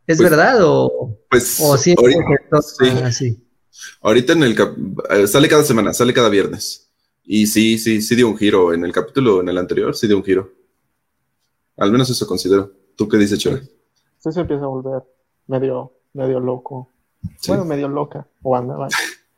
¿Es 0.07 0.18
pues, 0.18 0.30
verdad 0.30 0.59
o, 0.62 1.18
pues, 1.28 1.59
o 1.61 1.74
así? 1.74 1.94
Ahorita 4.00 4.32
en 4.32 4.42
el 4.44 4.57
eh, 5.11 5.26
sale 5.26 5.48
cada 5.48 5.64
semana, 5.64 5.92
sale 5.92 6.14
cada 6.14 6.28
viernes. 6.28 6.90
Y 7.24 7.46
sí, 7.46 7.78
sí, 7.78 8.00
sí 8.00 8.14
dio 8.14 8.28
un 8.28 8.38
giro. 8.38 8.72
En 8.72 8.84
el 8.84 8.92
capítulo, 8.92 9.40
en 9.40 9.48
el 9.48 9.59
anterior, 9.59 9.94
sí 9.96 10.07
dio 10.07 10.16
un 10.16 10.24
giro. 10.24 10.52
Al 11.76 11.90
menos 11.90 12.09
eso 12.09 12.26
considero. 12.26 12.72
¿Tú 12.96 13.09
qué 13.09 13.16
dices, 13.16 13.38
Chore? 13.38 13.62
Sí 14.18 14.32
se 14.32 14.40
empieza 14.40 14.64
a 14.64 14.68
volver 14.68 15.02
medio, 15.46 15.92
medio 16.12 16.40
loco. 16.40 16.92
Bueno, 17.48 17.64
medio 17.64 17.88
loca. 17.88 18.26
O 18.42 18.57
anda, 18.57 18.76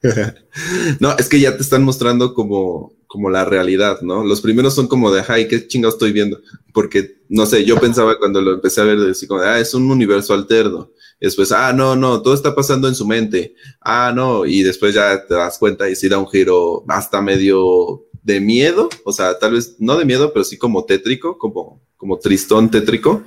no, 1.00 1.16
es 1.18 1.28
que 1.28 1.40
ya 1.40 1.56
te 1.56 1.62
están 1.62 1.82
mostrando 1.82 2.32
como, 2.32 2.92
como 3.08 3.30
la 3.30 3.44
realidad, 3.44 4.00
¿no? 4.02 4.22
Los 4.22 4.40
primeros 4.40 4.74
son 4.74 4.86
como 4.86 5.10
de, 5.10 5.24
ay, 5.26 5.48
qué 5.48 5.66
chingado 5.66 5.92
estoy 5.92 6.12
viendo. 6.12 6.40
Porque, 6.72 7.22
no 7.28 7.46
sé, 7.46 7.64
yo 7.64 7.80
pensaba 7.80 8.16
cuando 8.18 8.40
lo 8.40 8.54
empecé 8.54 8.80
a 8.80 8.84
ver, 8.84 9.00
de, 9.00 9.26
como 9.26 9.40
ah, 9.40 9.58
es 9.58 9.74
un 9.74 9.90
universo 9.90 10.32
alterno 10.34 10.92
después, 11.20 11.52
ah, 11.52 11.72
no, 11.72 11.96
no, 11.96 12.22
todo 12.22 12.34
está 12.34 12.54
pasando 12.54 12.88
en 12.88 12.94
su 12.94 13.06
mente. 13.06 13.54
Ah, 13.80 14.12
no, 14.14 14.46
y 14.46 14.62
después 14.62 14.94
ya 14.94 15.26
te 15.26 15.34
das 15.34 15.58
cuenta 15.58 15.88
y 15.88 15.96
sí 15.96 16.08
da 16.08 16.18
un 16.18 16.28
giro 16.28 16.84
hasta 16.88 17.20
medio 17.20 18.04
de 18.22 18.40
miedo, 18.40 18.88
o 19.04 19.12
sea, 19.12 19.38
tal 19.38 19.52
vez 19.52 19.76
no 19.78 19.96
de 19.96 20.04
miedo, 20.04 20.32
pero 20.32 20.44
sí 20.44 20.58
como 20.58 20.84
tétrico, 20.84 21.38
como, 21.38 21.82
como 21.96 22.18
tristón 22.18 22.70
tétrico, 22.70 23.24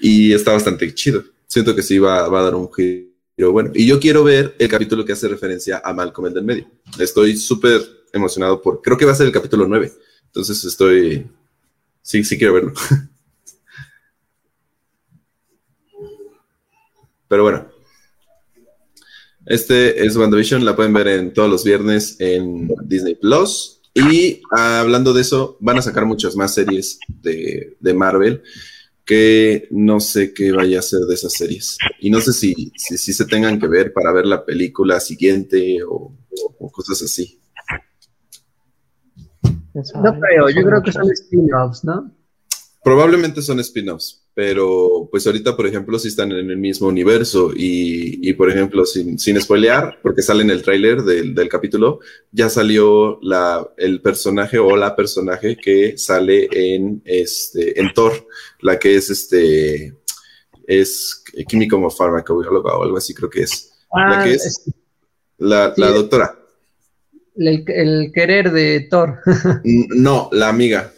y 0.00 0.32
está 0.32 0.52
bastante 0.52 0.92
chido. 0.94 1.24
Siento 1.46 1.74
que 1.74 1.82
sí 1.82 1.98
va, 1.98 2.28
va 2.28 2.40
a 2.40 2.44
dar 2.44 2.54
un 2.54 2.72
giro 2.72 3.52
bueno. 3.52 3.70
Y 3.74 3.86
yo 3.86 4.00
quiero 4.00 4.24
ver 4.24 4.54
el 4.58 4.68
capítulo 4.68 5.04
que 5.04 5.12
hace 5.12 5.28
referencia 5.28 5.80
a 5.84 5.92
Malcolm 5.92 6.28
el 6.28 6.34
del 6.34 6.44
medio. 6.44 6.70
Estoy 6.98 7.36
súper 7.36 7.82
emocionado 8.16 8.60
por, 8.60 8.82
creo 8.82 8.96
que 8.96 9.04
va 9.04 9.12
a 9.12 9.16
ser 9.16 9.26
el 9.26 9.32
capítulo 9.32 9.66
9. 9.66 9.92
Entonces 10.26 10.64
estoy, 10.64 11.26
sí, 12.02 12.24
sí 12.24 12.36
quiero 12.38 12.54
verlo. 12.54 12.72
Pero 17.28 17.42
bueno, 17.42 17.68
este 19.46 20.04
es 20.04 20.16
WandaVision, 20.16 20.64
la 20.64 20.76
pueden 20.76 20.92
ver 20.92 21.08
en 21.08 21.32
todos 21.32 21.50
los 21.50 21.64
viernes 21.64 22.16
en 22.18 22.68
Disney 22.84 23.14
Plus. 23.14 23.80
Y 23.94 24.42
hablando 24.50 25.12
de 25.12 25.22
eso, 25.22 25.56
van 25.60 25.78
a 25.78 25.82
sacar 25.82 26.04
muchas 26.04 26.36
más 26.36 26.52
series 26.54 26.98
de, 27.22 27.76
Marvel 27.94 28.42
que 29.04 29.68
no 29.70 30.00
sé 30.00 30.34
qué 30.34 30.50
vaya 30.50 30.80
a 30.80 30.82
ser 30.82 31.00
de 31.02 31.14
esas 31.14 31.32
series. 31.32 31.78
Y 32.00 32.10
no 32.10 32.20
sé 32.20 32.32
si, 32.32 32.72
si, 32.76 33.12
se 33.12 33.24
tengan 33.24 33.60
que 33.60 33.68
ver 33.68 33.92
para 33.92 34.12
ver 34.12 34.26
la 34.26 34.44
película 34.44 34.98
siguiente 35.00 35.78
o 35.88 36.12
cosas 36.72 37.02
así. 37.02 37.40
No 40.02 40.20
creo, 40.20 40.48
yo 40.48 40.62
creo 40.62 40.82
que 40.82 40.92
son 40.92 41.10
spin-offs, 41.10 41.84
¿no? 41.84 42.12
Probablemente 42.82 43.42
son 43.42 43.58
spin-offs, 43.60 44.22
pero 44.32 45.08
pues 45.10 45.26
ahorita, 45.26 45.56
por 45.56 45.66
ejemplo, 45.66 45.98
si 45.98 46.06
están 46.06 46.30
en 46.30 46.50
el 46.50 46.56
mismo 46.56 46.86
universo 46.86 47.50
y, 47.52 48.32
por 48.34 48.48
ejemplo, 48.48 48.86
sin, 48.86 49.18
sin 49.18 49.40
spoilear, 49.40 49.98
porque 50.02 50.22
sale 50.22 50.44
en 50.44 50.50
el 50.50 50.62
tráiler 50.62 51.02
del, 51.02 51.48
capítulo, 51.48 51.98
ya 52.30 52.48
salió 52.48 53.18
la, 53.22 53.68
el 53.76 54.00
personaje 54.00 54.58
o 54.58 54.76
la 54.76 54.94
personaje 54.94 55.56
que 55.56 55.98
sale 55.98 56.48
en, 56.52 57.02
este, 57.04 57.80
en 57.80 57.92
Thor, 57.92 58.12
la 58.60 58.78
que 58.78 58.94
es 58.94 59.10
este, 59.10 59.96
es 60.66 61.24
químico 61.48 61.76
o 61.76 61.90
farmacobióloga 61.90 62.76
o 62.76 62.82
algo 62.82 62.98
así 62.98 63.14
creo 63.14 63.30
que 63.30 63.42
es. 63.42 63.72
la 63.92 64.24
que 64.24 64.30
ah, 64.30 64.34
es, 64.34 64.64
la, 65.38 65.72
doctora. 65.74 66.38
El, 67.36 67.64
el, 67.66 68.12
querer 68.12 68.50
de 68.52 68.86
Thor. 68.90 69.20
no, 69.64 70.28
la 70.32 70.48
amiga. 70.48 70.92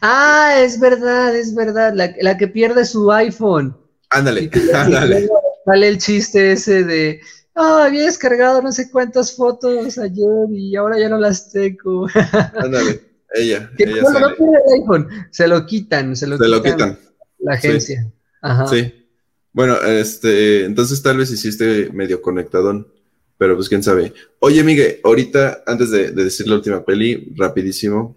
Ah, 0.00 0.56
es 0.58 0.80
verdad, 0.80 1.36
es 1.36 1.54
verdad, 1.54 1.92
la, 1.94 2.36
que 2.36 2.48
pierde 2.48 2.84
su 2.84 3.10
iPhone. 3.12 3.76
Ándale, 4.10 4.50
ándale. 4.74 5.28
Sale 5.64 5.88
el 5.88 5.98
chiste 5.98 6.52
ese 6.52 6.82
de, 6.82 7.20
ah, 7.54 7.84
había 7.84 8.04
descargado 8.04 8.62
no 8.62 8.72
sé 8.72 8.90
cuántas 8.90 9.36
fotos 9.36 9.98
ayer 9.98 10.48
y 10.50 10.74
ahora 10.76 10.98
ya 10.98 11.08
no 11.08 11.18
las 11.18 11.50
tengo. 11.50 12.06
Ándale, 12.56 13.02
ella. 13.34 13.70
ella 13.76 14.02
no 14.02 14.34
pierde 14.34 14.58
el 14.66 14.80
iPhone, 14.80 15.08
se 15.30 15.46
lo 15.46 15.66
quitan, 15.66 16.16
se 16.16 16.26
lo, 16.26 16.38
se 16.38 16.48
lo 16.48 16.62
quitan. 16.62 16.98
La 17.40 17.54
agencia. 17.54 18.02
Sí. 18.02 18.08
Ajá. 18.40 18.66
Sí. 18.66 18.94
Bueno, 19.52 19.76
este, 19.82 20.64
entonces 20.64 21.02
tal 21.02 21.18
vez 21.18 21.30
hiciste 21.30 21.90
medio 21.92 22.22
conectadón, 22.22 22.88
pero 23.38 23.54
pues 23.54 23.68
quién 23.68 23.82
sabe. 23.82 24.12
Oye, 24.40 24.62
Miguel, 24.64 25.00
ahorita, 25.02 25.62
antes 25.66 25.90
de, 25.90 26.10
de 26.10 26.24
decir 26.24 26.46
la 26.48 26.56
última 26.56 26.84
peli, 26.84 27.32
rapidísimo, 27.36 28.16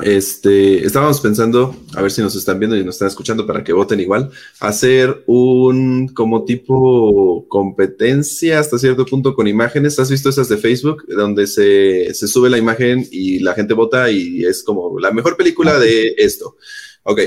este, 0.00 0.86
estábamos 0.86 1.20
pensando, 1.20 1.74
a 1.94 2.02
ver 2.02 2.12
si 2.12 2.22
nos 2.22 2.36
están 2.36 2.60
viendo 2.60 2.76
y 2.76 2.84
nos 2.84 2.94
están 2.94 3.08
escuchando 3.08 3.46
para 3.46 3.64
que 3.64 3.72
voten 3.72 3.98
igual, 3.98 4.30
hacer 4.60 5.24
un 5.26 6.08
como 6.08 6.44
tipo 6.44 7.46
competencia 7.48 8.60
hasta 8.60 8.78
cierto 8.78 9.04
punto 9.04 9.34
con 9.34 9.48
imágenes. 9.48 9.98
¿Has 9.98 10.10
visto 10.10 10.28
esas 10.28 10.48
de 10.48 10.56
Facebook? 10.56 11.04
Donde 11.08 11.48
se, 11.48 12.14
se 12.14 12.28
sube 12.28 12.48
la 12.48 12.58
imagen 12.58 13.06
y 13.10 13.40
la 13.40 13.54
gente 13.54 13.74
vota 13.74 14.10
y 14.10 14.44
es 14.44 14.62
como 14.62 15.00
la 15.00 15.10
mejor 15.10 15.36
película 15.36 15.78
de 15.80 16.14
esto. 16.16 16.56
Ok. 17.02 17.20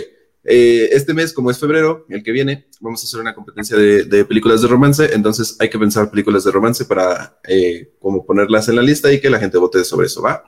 Eh, 0.43 0.89
este 0.91 1.13
mes, 1.13 1.33
como 1.33 1.51
es 1.51 1.59
febrero, 1.59 2.05
el 2.09 2.23
que 2.23 2.31
viene, 2.31 2.67
vamos 2.79 3.03
a 3.03 3.05
hacer 3.05 3.19
una 3.19 3.35
competencia 3.35 3.77
de, 3.77 4.25
películas 4.25 4.61
de 4.61 4.67
romance, 4.67 5.13
entonces 5.13 5.55
hay 5.59 5.69
que 5.69 5.77
pensar 5.77 6.09
películas 6.09 6.43
de 6.43 6.51
romance 6.51 6.85
para 6.85 7.39
eh, 7.47 7.93
como 7.99 8.25
ponerlas 8.25 8.67
en 8.69 8.75
la 8.75 8.81
lista 8.81 9.11
y 9.11 9.21
que 9.21 9.29
la 9.29 9.39
gente 9.39 9.57
vote 9.57 9.83
sobre 9.83 10.07
eso, 10.07 10.21
¿va? 10.21 10.43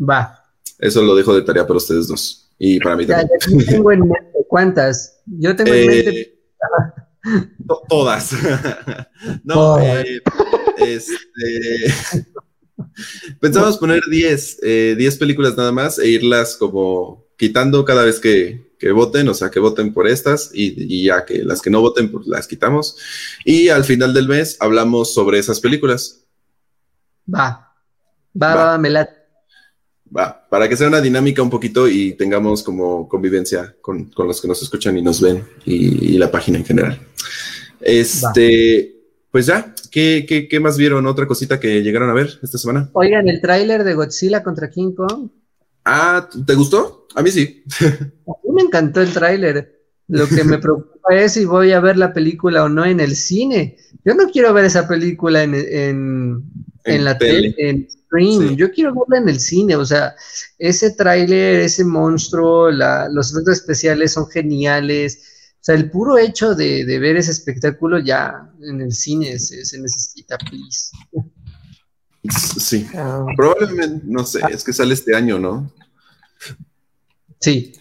Va. 0.00 0.44
Eso 0.78 1.02
lo 1.02 1.14
dejo 1.14 1.34
de 1.34 1.42
tarea 1.42 1.66
para 1.66 1.76
ustedes 1.76 2.08
dos. 2.08 2.50
Y 2.58 2.78
para 2.78 2.96
mí 2.96 3.06
también. 3.06 3.28
tengo 3.66 3.92
en 3.92 4.00
mente 4.00 4.46
cuántas. 4.48 5.20
Yo 5.26 5.54
tengo 5.56 5.72
en 5.72 5.86
mente. 5.86 6.20
Eh, 6.20 6.34
todas. 7.88 8.32
no, 9.44 9.78
eh, 9.80 10.20
este, 10.78 11.94
pensamos 13.40 13.78
poner 13.78 14.02
10, 14.08 14.60
10 14.60 14.62
eh, 14.62 15.18
películas 15.18 15.56
nada 15.56 15.72
más 15.72 15.98
e 15.98 16.08
irlas 16.08 16.56
como 16.56 17.26
quitando 17.36 17.84
cada 17.84 18.04
vez 18.04 18.20
que, 18.20 18.63
que 18.78 18.92
voten, 18.92 19.28
o 19.28 19.34
sea, 19.34 19.50
que 19.50 19.60
voten 19.60 19.92
por 19.92 20.06
estas 20.06 20.50
y, 20.52 21.04
ya 21.04 21.24
que 21.24 21.44
las 21.44 21.62
que 21.62 21.70
no 21.70 21.80
voten, 21.80 22.10
pues 22.10 22.26
las 22.26 22.46
quitamos. 22.46 22.96
Y 23.44 23.68
al 23.68 23.84
final 23.84 24.14
del 24.14 24.28
mes 24.28 24.56
hablamos 24.60 25.14
sobre 25.14 25.38
esas 25.38 25.60
películas. 25.60 26.24
Va, 27.32 27.74
va, 28.40 28.54
va, 28.54 28.64
va 28.64 28.78
me 28.78 28.90
va, 30.16 30.46
para 30.48 30.68
que 30.68 30.76
sea 30.76 30.88
una 30.88 31.00
dinámica 31.00 31.42
un 31.42 31.50
poquito 31.50 31.88
y 31.88 32.12
tengamos 32.12 32.62
como 32.62 33.08
convivencia 33.08 33.74
con, 33.80 34.10
los 34.16 34.40
que 34.40 34.48
nos 34.48 34.62
escuchan 34.62 34.96
y 34.96 35.02
nos 35.02 35.20
ven 35.20 35.44
y, 35.64 36.18
la 36.18 36.30
página 36.30 36.58
en 36.58 36.64
general. 36.64 36.98
Este, 37.80 38.94
pues 39.30 39.46
ya, 39.46 39.74
¿qué, 39.90 40.46
¿qué, 40.48 40.60
más 40.60 40.78
vieron? 40.78 41.06
¿Otra 41.06 41.26
cosita 41.26 41.58
que 41.58 41.82
llegaron 41.82 42.10
a 42.10 42.14
ver 42.14 42.38
esta 42.42 42.58
semana? 42.58 42.90
Oigan, 42.92 43.28
el 43.28 43.40
tráiler 43.40 43.84
de 43.84 43.94
Godzilla 43.94 44.42
contra 44.42 44.70
King 44.70 44.92
Kong. 44.94 45.30
Ah, 45.84 46.28
¿te 46.46 46.54
gustó? 46.54 47.06
A 47.14 47.22
mí 47.22 47.30
sí. 47.30 47.62
a 47.80 48.32
mí 48.42 48.54
me 48.54 48.62
encantó 48.62 49.00
el 49.00 49.12
tráiler. 49.12 49.82
Lo 50.08 50.28
que 50.28 50.44
me 50.44 50.58
preocupa 50.60 51.14
es 51.14 51.32
si 51.32 51.44
voy 51.44 51.72
a 51.72 51.80
ver 51.80 51.96
la 51.96 52.12
película 52.12 52.64
o 52.64 52.68
no 52.68 52.84
en 52.84 53.00
el 53.00 53.16
cine. 53.16 53.76
Yo 54.04 54.14
no 54.14 54.28
quiero 54.30 54.52
ver 54.52 54.64
esa 54.64 54.88
película 54.88 55.42
en, 55.42 55.54
en, 56.84 57.04
la 57.04 57.16
tele, 57.18 57.54
en 57.58 57.88
stream. 57.88 58.56
Yo 58.56 58.70
quiero 58.70 58.94
verla 58.94 59.22
en 59.22 59.28
el 59.28 59.40
cine. 59.40 59.76
O 59.76 59.84
sea, 59.84 60.14
ese 60.58 60.90
tráiler, 60.90 61.60
ese 61.60 61.84
monstruo, 61.84 62.70
los 62.70 63.32
efectos 63.32 63.58
especiales 63.58 64.12
son 64.12 64.28
geniales. 64.28 65.22
O 65.54 65.64
sea, 65.64 65.74
el 65.74 65.90
puro 65.90 66.18
hecho 66.18 66.54
de, 66.54 66.84
ver 66.98 67.16
ese 67.16 67.30
espectáculo 67.30 67.98
ya 67.98 68.50
en 68.62 68.82
el 68.82 68.92
cine 68.92 69.38
se, 69.38 69.64
se 69.64 69.80
necesita, 69.80 70.36
please. 70.38 70.90
Sí, 72.30 72.86
ah. 72.94 73.26
probablemente, 73.36 74.04
no 74.06 74.24
sé, 74.24 74.40
es 74.50 74.64
que 74.64 74.72
sale 74.72 74.94
este 74.94 75.14
año, 75.14 75.38
¿no? 75.38 75.70
Sí. 77.40 77.72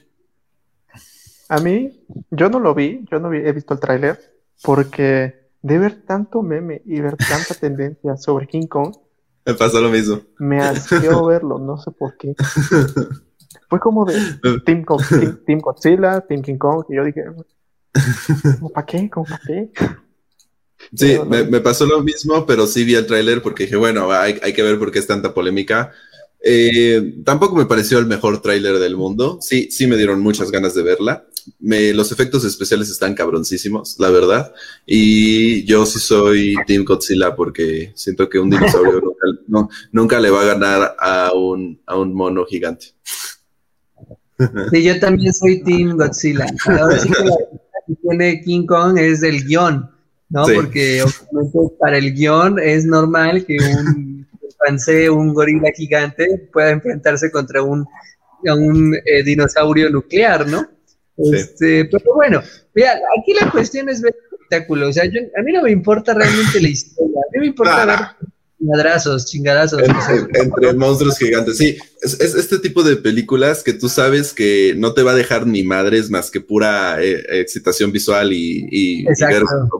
A 1.49 1.59
mí, 1.59 2.03
yo 2.31 2.49
no 2.49 2.59
lo 2.59 2.73
vi, 2.73 3.05
yo 3.11 3.19
no 3.19 3.31
he 3.33 3.51
visto 3.53 3.73
el 3.73 3.79
tráiler, 3.79 4.19
porque 4.61 5.49
de 5.61 5.77
ver 5.77 6.03
tanto 6.05 6.41
meme 6.41 6.81
y 6.85 6.99
ver 6.99 7.15
tanta 7.15 7.53
tendencia 7.53 8.17
sobre 8.17 8.47
King 8.47 8.67
Kong, 8.67 8.93
me 9.45 9.53
pasó 9.55 9.81
lo 9.81 9.89
mismo. 9.89 10.21
Me 10.39 10.59
asqueó 10.61 11.25
verlo, 11.27 11.59
no 11.59 11.77
sé 11.77 11.91
por 11.91 12.15
qué. 12.17 12.33
Fue 13.69 13.79
como 13.79 14.05
de 14.05 14.15
Team, 14.65 14.83
Godzilla, 14.83 16.21
Team 16.21 16.41
King 16.41 16.57
Kong, 16.57 16.85
y 16.89 16.95
yo 16.95 17.03
dije, 17.03 17.23
¿para 18.73 18.85
qué? 18.85 19.09
¿Cómo 19.09 19.25
para 19.25 19.41
qué? 19.45 19.71
Sí, 20.95 21.17
me, 21.27 21.59
pasó 21.61 21.85
lo 21.85 22.03
mismo, 22.03 22.45
pero 22.45 22.67
sí 22.67 22.83
vi 22.83 22.95
el 22.95 23.05
tráiler 23.05 23.41
porque 23.41 23.63
dije, 23.63 23.75
bueno, 23.75 24.11
hay, 24.11 24.39
hay, 24.41 24.53
que 24.53 24.63
ver 24.63 24.77
por 24.77 24.91
qué 24.91 24.99
es 24.99 25.07
tanta 25.07 25.33
polémica. 25.33 25.91
Eh, 26.45 27.21
tampoco 27.23 27.55
me 27.55 27.65
pareció 27.65 27.99
el 27.99 28.05
mejor 28.05 28.41
tráiler 28.41 28.77
del 28.77 28.97
mundo. 28.97 29.39
Sí, 29.41 29.69
sí 29.71 29.87
me 29.87 29.95
dieron 29.95 30.19
muchas 30.19 30.51
ganas 30.51 30.75
de 30.75 30.83
verla. 30.83 31.25
Me, 31.59 31.93
los 31.93 32.11
efectos 32.11 32.43
especiales 32.43 32.89
están 32.89 33.15
cabroncísimos, 33.15 33.95
la 33.97 34.09
verdad. 34.09 34.53
Y 34.85 35.63
yo 35.63 35.85
sí 35.85 35.99
soy 35.99 36.55
Team 36.67 36.83
Godzilla 36.83 37.35
porque 37.35 37.93
siento 37.95 38.27
que 38.27 38.39
un 38.39 38.49
dinosaurio 38.49 39.01
nunca, 39.91 40.19
le 40.19 40.29
va 40.29 40.41
a 40.41 40.45
ganar 40.45 40.95
a 40.99 41.31
un, 41.33 41.81
a 41.85 41.97
un 41.97 42.13
mono 42.13 42.45
gigante. 42.45 42.87
Sí, 44.71 44.83
yo 44.83 44.99
también 44.99 45.33
soy 45.33 45.63
Team 45.63 45.95
Godzilla. 45.95 46.45
Ahora 46.65 46.99
sí 46.99 47.09
que 47.09 47.23
la 47.23 47.35
que 47.87 47.95
tiene 48.01 48.41
King 48.41 48.65
Kong 48.65 48.97
es 48.97 49.21
del 49.21 49.45
guion. 49.45 49.89
¿No? 50.33 50.45
Porque 50.47 51.03
para 51.79 51.99
el 51.99 52.11
guion 52.11 52.57
es 52.59 52.85
normal 52.85 53.45
que 53.45 53.55
un 53.55 54.27
chimpancé, 54.41 55.09
un 55.09 55.31
gorila 55.31 55.71
gigante 55.75 56.49
pueda 56.51 56.71
enfrentarse 56.71 57.31
contra 57.31 57.61
un, 57.61 57.85
un 58.43 58.95
eh, 59.05 59.23
dinosaurio 59.23 59.91
nuclear, 59.91 60.47
¿no? 60.47 60.67
Este, 61.17 61.85
pero 61.85 62.15
bueno, 62.15 62.41
mira, 62.73 62.93
aquí 63.19 63.33
la 63.39 63.51
cuestión 63.51 63.87
es 63.89 64.01
ver 64.01 64.15
espectáculo, 64.31 64.89
o 64.89 64.91
sea, 64.91 65.03
a 65.03 65.41
mí 65.43 65.53
no 65.53 65.61
me 65.61 65.69
importa 65.69 66.15
realmente 66.15 66.59
la 66.59 66.67
historia, 66.67 67.21
a 67.21 67.31
mí 67.31 67.39
me 67.39 67.47
importa 67.47 67.85
ver 67.85 67.99
Chingadazos, 68.63 69.25
chingadazos. 69.25 69.81
Entre, 70.33 70.73
monstruos 70.73 71.17
gigantes. 71.17 71.57
Sí, 71.57 71.77
es, 72.01 72.19
este 72.19 72.59
tipo 72.59 72.81
de 72.81 72.95
películas 72.95 73.61
que 73.61 73.73
tú 73.73 73.89
sabes 73.89 74.31
que 74.31 74.73
no 74.77 74.93
te 74.93 75.03
va 75.03 75.11
a 75.11 75.15
dejar 75.15 75.45
ni 75.45 75.63
madres 75.63 76.09
más 76.09 76.31
que 76.31 76.39
pura 76.39 77.03
eh, 77.03 77.41
excitación 77.41 77.91
visual 77.91 78.31
y, 78.31 79.05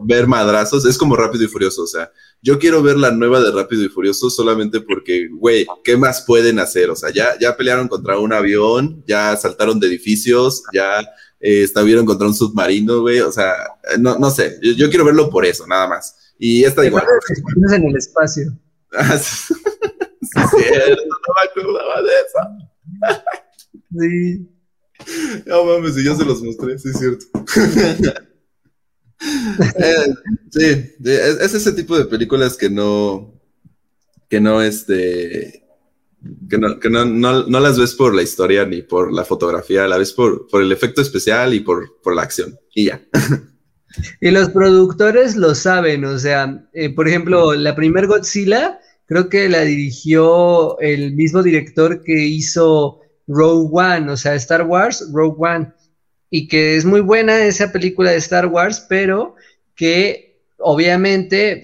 ver, 0.04 0.26
madrazos. 0.26 0.84
Es 0.84 0.98
como 0.98 1.16
Rápido 1.16 1.44
y 1.44 1.48
Furioso. 1.48 1.82
O 1.82 1.86
sea, 1.86 2.10
yo 2.42 2.58
quiero 2.58 2.82
ver 2.82 2.98
la 2.98 3.10
nueva 3.10 3.40
de 3.40 3.52
Rápido 3.52 3.84
y 3.84 3.88
Furioso 3.88 4.28
solamente 4.28 4.82
porque, 4.82 5.28
güey, 5.32 5.66
¿qué 5.82 5.96
más 5.96 6.22
pueden 6.26 6.58
hacer? 6.58 6.90
O 6.90 6.96
sea, 6.96 7.10
ya, 7.10 7.38
ya 7.40 7.56
pelearon 7.56 7.88
contra 7.88 8.18
un 8.18 8.34
avión, 8.34 9.02
ya 9.06 9.34
saltaron 9.36 9.80
de 9.80 9.86
edificios, 9.86 10.62
ya 10.74 11.00
eh, 11.40 11.62
estuvieron 11.62 12.04
contra 12.04 12.26
un 12.26 12.34
submarino, 12.34 13.00
güey. 13.00 13.20
O 13.20 13.32
sea, 13.32 13.54
no, 13.98 14.18
no 14.18 14.30
sé, 14.30 14.58
yo, 14.60 14.90
quiero 14.90 15.06
verlo 15.06 15.30
por 15.30 15.46
eso, 15.46 15.66
nada 15.66 15.88
más. 15.88 16.16
Y 16.38 16.64
esta 16.64 16.84
igual. 16.84 17.04
En 17.72 17.84
el 17.84 17.96
espacio. 17.96 18.52
Sí, 18.94 20.40
cierto, 20.50 21.02
no 21.06 21.34
me 21.34 21.62
acordaba 21.62 22.02
de 22.02 22.12
eso. 22.24 22.40
sí. 23.98 24.50
No 25.46 25.64
mames, 25.64 25.98
y 25.98 26.04
yo 26.04 26.16
se 26.16 26.24
los 26.24 26.42
mostré, 26.42 26.78
sí 26.78 26.88
es 26.88 26.98
cierto. 26.98 27.24
Eh, 29.78 30.14
sí, 30.50 30.96
es, 31.04 31.54
ese 31.54 31.72
tipo 31.72 31.96
de 31.96 32.04
películas 32.04 32.58
que 32.58 32.68
no, 32.68 33.40
que 34.28 34.38
no, 34.38 34.60
este, 34.60 35.64
que, 36.50 36.58
no, 36.58 36.78
que 36.78 36.90
no, 36.90 37.06
no, 37.06 37.46
no, 37.46 37.60
las 37.60 37.78
ves 37.78 37.94
por 37.94 38.14
la 38.14 38.22
historia 38.22 38.66
ni 38.66 38.82
por 38.82 39.12
la 39.12 39.24
fotografía, 39.24 39.88
la 39.88 39.96
ves 39.96 40.12
por, 40.12 40.46
por 40.48 40.60
el 40.60 40.72
efecto 40.72 41.00
especial 41.00 41.54
y 41.54 41.60
por, 41.60 42.00
por 42.02 42.14
la 42.14 42.22
acción. 42.22 42.58
Y 42.74 42.86
ya. 42.86 43.02
Y 44.20 44.32
los 44.32 44.50
productores 44.50 45.36
lo 45.36 45.54
saben, 45.54 46.04
o 46.04 46.18
sea, 46.18 46.68
eh, 46.72 46.92
por 46.92 47.06
ejemplo, 47.06 47.54
la 47.54 47.76
primer 47.76 48.08
Godzilla 48.08 48.80
creo 49.06 49.28
que 49.28 49.48
la 49.48 49.62
dirigió 49.62 50.78
el 50.80 51.14
mismo 51.14 51.42
director 51.42 52.02
que 52.02 52.24
hizo 52.24 53.00
Rogue 53.26 53.68
One, 53.72 54.10
o 54.10 54.16
sea, 54.16 54.34
Star 54.34 54.62
Wars, 54.62 55.08
Rogue 55.12 55.36
One, 55.38 55.72
y 56.30 56.48
que 56.48 56.76
es 56.76 56.84
muy 56.84 57.00
buena 57.00 57.44
esa 57.44 57.72
película 57.72 58.10
de 58.10 58.18
Star 58.18 58.46
Wars, 58.46 58.84
pero 58.88 59.34
que 59.74 60.42
obviamente 60.58 61.62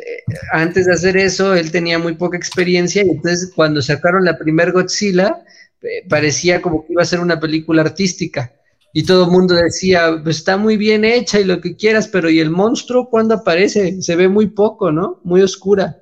antes 0.53 0.87
de 0.87 0.93
hacer 0.93 1.17
eso 1.17 1.55
él 1.55 1.71
tenía 1.71 1.99
muy 1.99 2.15
poca 2.15 2.37
experiencia 2.37 3.05
y 3.05 3.11
entonces 3.11 3.53
cuando 3.55 3.81
sacaron 3.81 4.25
la 4.25 4.37
primer 4.37 4.73
Godzilla 4.73 5.43
eh, 5.81 6.05
parecía 6.09 6.61
como 6.61 6.85
que 6.85 6.93
iba 6.93 7.03
a 7.03 7.07
ser 7.07 7.21
una 7.21 7.39
película 7.39 7.83
artística 7.83 8.53
y 8.93 9.05
todo 9.05 9.25
el 9.25 9.31
mundo 9.31 9.55
decía, 9.55 10.21
pues 10.23 10.39
está 10.39 10.57
muy 10.57 10.77
bien 10.77 11.05
hecha 11.05 11.39
y 11.39 11.45
lo 11.45 11.61
que 11.61 11.77
quieras, 11.77 12.09
pero 12.09 12.29
¿y 12.29 12.41
el 12.41 12.51
monstruo 12.51 13.09
cuando 13.09 13.35
aparece? 13.35 14.03
Se 14.03 14.17
ve 14.17 14.29
muy 14.29 14.49
poco, 14.49 14.91
¿no? 14.91 15.21
Muy 15.23 15.43
oscura. 15.43 15.97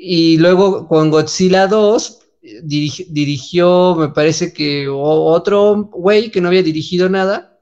Y 0.00 0.38
luego 0.38 0.86
con 0.86 1.10
Godzilla 1.10 1.66
2 1.66 2.20
dirigió, 2.62 3.96
me 3.96 4.08
parece 4.10 4.52
que 4.52 4.88
otro 4.88 5.90
güey 5.92 6.30
que 6.30 6.40
no 6.40 6.48
había 6.48 6.62
dirigido 6.62 7.08
nada. 7.08 7.58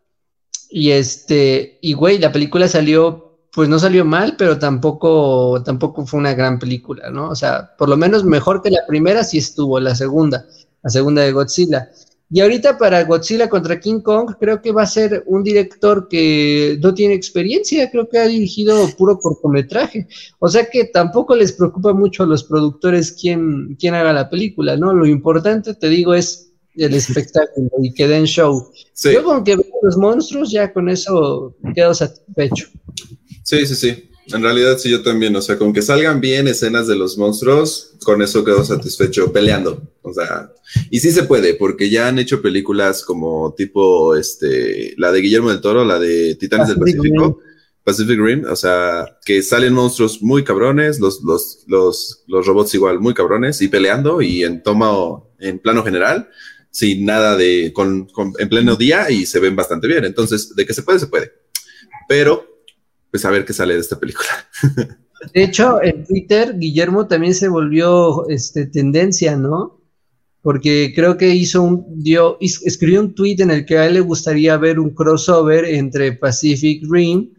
Y 0.68 0.90
este, 0.90 1.78
y 1.80 1.94
güey, 1.94 2.18
la 2.18 2.32
película 2.32 2.68
salió, 2.68 3.38
pues 3.52 3.70
no 3.70 3.78
salió 3.78 4.04
mal, 4.04 4.34
pero 4.36 4.58
tampoco, 4.58 5.62
tampoco 5.64 6.04
fue 6.06 6.20
una 6.20 6.34
gran 6.34 6.58
película, 6.58 7.08
¿no? 7.10 7.30
O 7.30 7.34
sea, 7.34 7.74
por 7.78 7.88
lo 7.88 7.96
menos 7.96 8.22
mejor 8.24 8.60
que 8.60 8.70
la 8.70 8.84
primera 8.86 9.24
sí 9.24 9.38
estuvo, 9.38 9.80
la 9.80 9.94
segunda, 9.94 10.44
la 10.82 10.90
segunda 10.90 11.22
de 11.22 11.32
Godzilla. 11.32 11.90
Y 12.28 12.40
ahorita 12.40 12.76
para 12.76 13.04
Godzilla 13.04 13.48
contra 13.48 13.78
King 13.78 14.00
Kong, 14.00 14.34
creo 14.40 14.60
que 14.60 14.72
va 14.72 14.82
a 14.82 14.86
ser 14.86 15.22
un 15.26 15.44
director 15.44 16.08
que 16.08 16.76
no 16.82 16.92
tiene 16.92 17.14
experiencia, 17.14 17.88
creo 17.90 18.08
que 18.08 18.18
ha 18.18 18.26
dirigido 18.26 18.88
puro 18.96 19.18
cortometraje. 19.18 20.08
O 20.40 20.48
sea 20.48 20.68
que 20.68 20.86
tampoco 20.86 21.36
les 21.36 21.52
preocupa 21.52 21.92
mucho 21.92 22.24
a 22.24 22.26
los 22.26 22.42
productores 22.42 23.12
quién, 23.12 23.76
quién 23.78 23.94
haga 23.94 24.12
la 24.12 24.28
película, 24.28 24.76
¿no? 24.76 24.92
Lo 24.92 25.06
importante, 25.06 25.74
te 25.74 25.88
digo, 25.88 26.14
es 26.14 26.52
el 26.74 26.94
espectáculo 26.94 27.70
y 27.80 27.92
que 27.92 28.08
den 28.08 28.24
show. 28.24 28.72
Yo 29.04 29.22
con 29.22 29.44
que 29.44 29.56
veo 29.56 29.66
los 29.82 29.96
monstruos, 29.96 30.50
ya 30.50 30.72
con 30.72 30.88
eso 30.88 31.54
quedo 31.74 31.94
satisfecho. 31.94 32.68
Sí, 33.44 33.64
sí, 33.66 33.76
sí. 33.76 34.10
En 34.28 34.42
realidad 34.42 34.76
sí, 34.78 34.90
yo 34.90 35.02
también, 35.02 35.36
o 35.36 35.40
sea, 35.40 35.56
con 35.56 35.72
que 35.72 35.82
salgan 35.82 36.20
bien 36.20 36.48
escenas 36.48 36.88
de 36.88 36.96
los 36.96 37.16
monstruos, 37.16 37.92
con 38.04 38.22
eso 38.22 38.44
quedo 38.44 38.64
satisfecho 38.64 39.32
peleando, 39.32 39.82
o 40.02 40.12
sea, 40.12 40.52
y 40.90 40.98
sí 40.98 41.12
se 41.12 41.22
puede, 41.22 41.54
porque 41.54 41.90
ya 41.90 42.08
han 42.08 42.18
hecho 42.18 42.42
películas 42.42 43.04
como 43.04 43.54
tipo, 43.56 44.16
este, 44.16 44.94
la 44.96 45.12
de 45.12 45.20
Guillermo 45.20 45.50
del 45.50 45.60
Toro, 45.60 45.84
la 45.84 46.00
de 46.00 46.34
Titanes 46.34 46.68
del 46.68 46.78
Pacífico, 46.78 47.40
Pacific 47.84 48.18
Rim, 48.18 48.44
o 48.50 48.56
sea, 48.56 49.16
que 49.24 49.42
salen 49.42 49.72
monstruos 49.72 50.20
muy 50.20 50.42
cabrones, 50.42 50.98
los, 50.98 51.22
los, 51.22 51.62
los, 51.68 52.24
los 52.26 52.46
robots 52.46 52.74
igual 52.74 52.98
muy 52.98 53.14
cabrones, 53.14 53.62
y 53.62 53.68
peleando, 53.68 54.20
y 54.22 54.42
en 54.42 54.60
toma, 54.60 55.22
en 55.38 55.60
plano 55.60 55.84
general, 55.84 56.28
sin 56.72 57.04
nada 57.04 57.36
de, 57.36 57.72
con, 57.72 58.06
con, 58.06 58.32
en 58.38 58.48
pleno 58.48 58.74
día, 58.74 59.08
y 59.08 59.24
se 59.24 59.38
ven 59.38 59.54
bastante 59.54 59.86
bien, 59.86 60.04
entonces, 60.04 60.56
de 60.56 60.66
que 60.66 60.74
se 60.74 60.82
puede, 60.82 60.98
se 60.98 61.06
puede, 61.06 61.32
pero 62.08 62.55
pues 63.10 63.24
a 63.24 63.30
ver 63.30 63.44
qué 63.44 63.52
sale 63.52 63.74
de 63.74 63.80
esta 63.80 63.98
película. 63.98 64.28
De 65.32 65.42
hecho, 65.42 65.82
en 65.82 66.04
Twitter, 66.04 66.56
Guillermo 66.58 67.06
también 67.06 67.34
se 67.34 67.48
volvió 67.48 68.28
este, 68.28 68.66
tendencia, 68.66 69.36
¿no? 69.36 69.80
Porque 70.42 70.92
creo 70.94 71.16
que 71.16 71.34
hizo 71.34 71.62
un, 71.62 72.02
dio, 72.02 72.38
escribió 72.40 73.00
un 73.00 73.14
tweet 73.14 73.36
en 73.40 73.50
el 73.50 73.64
que 73.64 73.78
a 73.78 73.86
él 73.86 73.94
le 73.94 74.00
gustaría 74.00 74.56
ver 74.56 74.78
un 74.78 74.90
crossover 74.90 75.64
entre 75.64 76.12
Pacific 76.12 76.84
Rim 76.88 77.32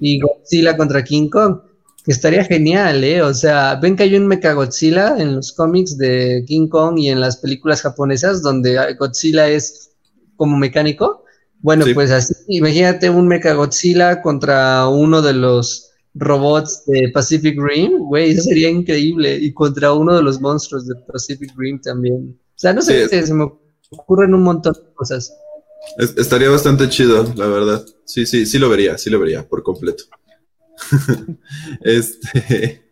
y 0.00 0.20
Godzilla 0.20 0.76
contra 0.76 1.02
King 1.02 1.28
Kong. 1.28 1.58
estaría 2.06 2.44
genial, 2.44 3.02
¿eh? 3.02 3.22
O 3.22 3.34
sea, 3.34 3.76
ven 3.76 3.96
que 3.96 4.04
hay 4.04 4.14
un 4.14 4.28
Mechagodzilla 4.28 5.16
en 5.18 5.36
los 5.36 5.52
cómics 5.52 5.98
de 5.98 6.44
King 6.46 6.68
Kong 6.68 6.98
y 6.98 7.08
en 7.08 7.20
las 7.20 7.38
películas 7.38 7.82
japonesas 7.82 8.42
donde 8.42 8.94
Godzilla 8.94 9.48
es 9.48 9.90
como 10.36 10.56
mecánico. 10.56 11.21
Bueno, 11.62 11.84
pues 11.94 12.10
así, 12.10 12.34
imagínate 12.48 13.08
un 13.08 13.28
Mechagodzilla 13.28 14.20
contra 14.20 14.88
uno 14.88 15.22
de 15.22 15.32
los 15.32 15.92
robots 16.14 16.82
de 16.86 17.10
Pacific 17.14 17.56
Rim, 17.58 17.98
güey, 17.98 18.32
eso 18.32 18.42
sería 18.42 18.68
increíble. 18.68 19.36
Y 19.36 19.52
contra 19.52 19.92
uno 19.92 20.16
de 20.16 20.22
los 20.22 20.40
monstruos 20.40 20.86
de 20.86 20.94
Pacific 21.10 21.52
Rim 21.56 21.80
también. 21.80 22.36
O 22.54 22.58
sea, 22.58 22.72
no 22.72 22.82
sé, 22.82 23.08
se 23.08 23.34
me 23.34 23.50
ocurren 23.90 24.34
un 24.34 24.42
montón 24.42 24.74
de 24.74 24.92
cosas. 24.94 25.32
estaría 26.16 26.50
bastante 26.50 26.88
chido, 26.88 27.32
la 27.36 27.46
verdad. 27.46 27.86
Sí, 28.04 28.26
sí, 28.26 28.44
sí 28.44 28.58
lo 28.58 28.68
vería, 28.68 28.98
sí 28.98 29.08
lo 29.08 29.20
vería 29.20 29.46
por 29.48 29.62
completo. 29.62 30.04
este. 31.82 32.82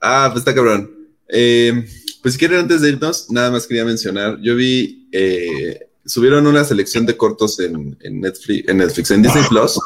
Ah, 0.00 0.28
pues 0.32 0.40
está 0.40 0.54
cabrón. 0.54 0.90
Eh, 1.28 1.86
pues 2.20 2.34
si 2.34 2.38
quieren, 2.40 2.58
antes 2.58 2.80
de 2.80 2.90
irnos, 2.90 3.30
nada 3.30 3.50
más 3.50 3.66
quería 3.66 3.84
mencionar. 3.84 4.38
Yo 4.42 4.56
vi. 4.56 5.08
Eh, 5.12 5.88
subieron 6.04 6.46
una 6.46 6.64
selección 6.64 7.06
de 7.06 7.16
cortos 7.16 7.58
en, 7.60 7.96
Netflix, 8.00 9.10
en 9.10 9.22
Disney 9.22 9.44
Plus. 9.48 9.78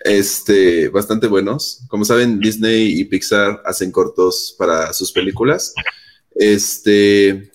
Este, 0.00 0.88
bastante 0.88 1.26
buenos. 1.26 1.80
Como 1.88 2.04
saben, 2.04 2.38
Disney 2.38 3.00
y 3.00 3.04
Pixar 3.04 3.62
hacen 3.64 3.90
cortos 3.90 4.54
para 4.56 4.92
sus 4.92 5.12
películas. 5.12 5.74
Este. 6.34 7.50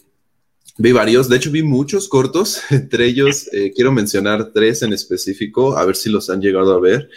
Vi 0.76 0.91
varios, 0.91 1.30
de 1.30 1.38
hecho 1.38 1.51
vi 1.51 1.62
muchos 1.62 2.10
cortos, 2.10 2.60
entre 2.72 3.06
ellos 3.06 3.47
eh, 3.54 3.72
quiero 3.76 3.91
mencionar 3.91 4.51
tres 4.51 4.82
en 4.82 4.91
específico, 4.91 5.78
a 5.78 5.86
ver 5.86 5.95
si 5.95 6.10
los 6.10 6.32
han 6.32 6.41
llegado 6.41 6.74
a 6.74 6.80
ver. 6.80 7.10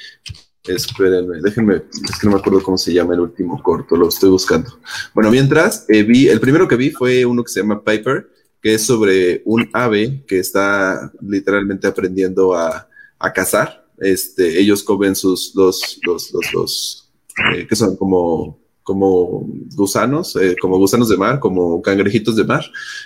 Espérenme, 0.65 1.41
déjenme, 1.41 1.77
es 1.77 2.19
que 2.21 2.27
no 2.27 2.35
me 2.35 2.39
acuerdo 2.39 2.63
cómo 2.63 2.77
se 2.77 2.93
llama 2.93 3.15
el 3.15 3.21
último 3.21 3.63
corto, 3.63 3.97
lo 3.97 4.09
estoy 4.09 4.29
buscando. 4.29 4.79
Bueno, 5.15 5.31
mientras, 5.31 5.87
eh, 5.89 6.03
vi, 6.03 6.29
el 6.29 6.41
primero 6.41 6.69
que 6.69 6.77
vi 6.77 6.91
fue 6.91 7.25
uno 7.25 7.43
que 7.45 7.53
se 7.53 7.61
llama 7.61 7.83
Piper, 7.83 8.29
que 8.67 8.75
es 8.75 8.83
sobre 8.83 9.43
un 9.45 9.71
ave 9.73 10.25
que 10.27 10.41
está 10.41 11.13
literalmente 11.21 11.87
aprendiendo 11.87 12.53
a, 12.53 12.89
a 13.17 13.33
cazar. 13.33 13.87
Este, 13.97 14.59
ellos 14.59 14.83
comen 14.83 15.15
sus, 15.15 15.53
los, 15.55 16.01
los, 16.05 16.33
los, 16.33 16.53
los 16.53 17.13
eh, 17.55 17.65
que 17.69 17.77
son 17.77 17.95
como, 17.95 18.59
como 18.83 19.47
gusanos, 19.77 20.35
eh, 20.35 20.57
como 20.61 20.79
gusanos 20.79 21.09
de 21.09 21.17
mar, 21.17 21.39
como 21.39 21.81
cangrejitos 21.81 22.35
de 22.35 22.43
mar, 22.43 22.65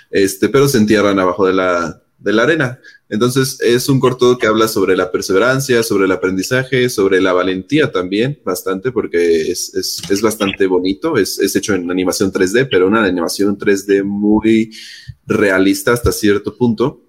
este, 0.09 0.49
pero 0.49 0.67
se 0.67 0.79
entierran 0.79 1.19
abajo 1.19 1.45
de 1.45 1.53
la, 1.53 2.01
de 2.21 2.33
la 2.33 2.43
arena. 2.43 2.79
Entonces 3.09 3.59
es 3.61 3.89
un 3.89 3.99
corto 3.99 4.37
que 4.37 4.47
habla 4.47 4.67
sobre 4.67 4.95
la 4.95 5.11
perseverancia, 5.11 5.83
sobre 5.83 6.05
el 6.05 6.11
aprendizaje, 6.11 6.89
sobre 6.89 7.19
la 7.19 7.33
valentía 7.33 7.91
también, 7.91 8.39
bastante, 8.45 8.91
porque 8.91 9.51
es, 9.51 9.73
es, 9.75 10.21
bastante 10.21 10.67
bonito, 10.67 11.17
es, 11.17 11.39
es, 11.39 11.55
hecho 11.55 11.73
en 11.73 11.89
animación 11.91 12.31
3D, 12.31 12.67
pero 12.71 12.87
una 12.87 13.03
animación 13.03 13.57
3D 13.57 14.03
muy 14.03 14.71
realista 15.25 15.93
hasta 15.93 16.11
cierto 16.11 16.55
punto. 16.55 17.01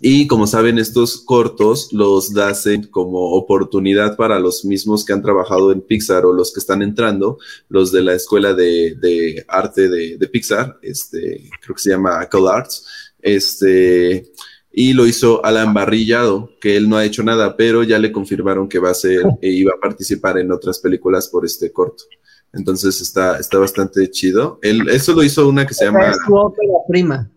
Y 0.00 0.26
como 0.28 0.46
saben, 0.46 0.78
estos 0.78 1.18
cortos 1.18 1.92
los 1.92 2.36
hacen 2.36 2.84
como 2.84 3.32
oportunidad 3.32 4.16
para 4.16 4.38
los 4.38 4.64
mismos 4.64 5.04
que 5.04 5.12
han 5.12 5.22
trabajado 5.22 5.72
en 5.72 5.80
Pixar 5.80 6.24
o 6.24 6.32
los 6.32 6.52
que 6.52 6.60
están 6.60 6.82
entrando, 6.82 7.38
los 7.68 7.90
de 7.90 8.02
la 8.02 8.14
escuela 8.14 8.54
de, 8.54 8.94
de 9.00 9.44
arte 9.48 9.88
de, 9.88 10.18
de, 10.18 10.28
Pixar, 10.28 10.78
este, 10.82 11.50
creo 11.60 11.74
que 11.74 11.82
se 11.82 11.90
llama 11.90 12.20
Arts, 12.20 12.86
este, 13.22 14.30
y 14.72 14.92
lo 14.92 15.06
hizo 15.06 15.44
Alan 15.44 15.72
Barrillado, 15.72 16.50
que 16.60 16.76
él 16.76 16.88
no 16.88 16.96
ha 16.96 17.04
hecho 17.04 17.22
nada, 17.22 17.56
pero 17.56 17.82
ya 17.82 17.98
le 17.98 18.12
confirmaron 18.12 18.68
que 18.68 18.78
va 18.78 18.90
a 18.90 18.94
ser 18.94 19.22
e 19.40 19.50
iba 19.50 19.72
a 19.74 19.80
participar 19.80 20.38
en 20.38 20.50
otras 20.50 20.78
películas 20.78 21.28
por 21.28 21.44
este 21.44 21.72
corto. 21.72 22.04
Entonces 22.52 23.00
está, 23.00 23.38
está 23.38 23.58
bastante 23.58 24.10
chido. 24.10 24.58
Él, 24.62 24.88
eso 24.88 25.14
lo 25.14 25.22
hizo 25.22 25.48
una 25.48 25.66
que 25.66 25.74
se 25.74 25.86
llama. 25.86 26.10
Es 26.10 26.18
su 26.26 26.34
ópera 26.34 26.72
prima. 26.88 27.30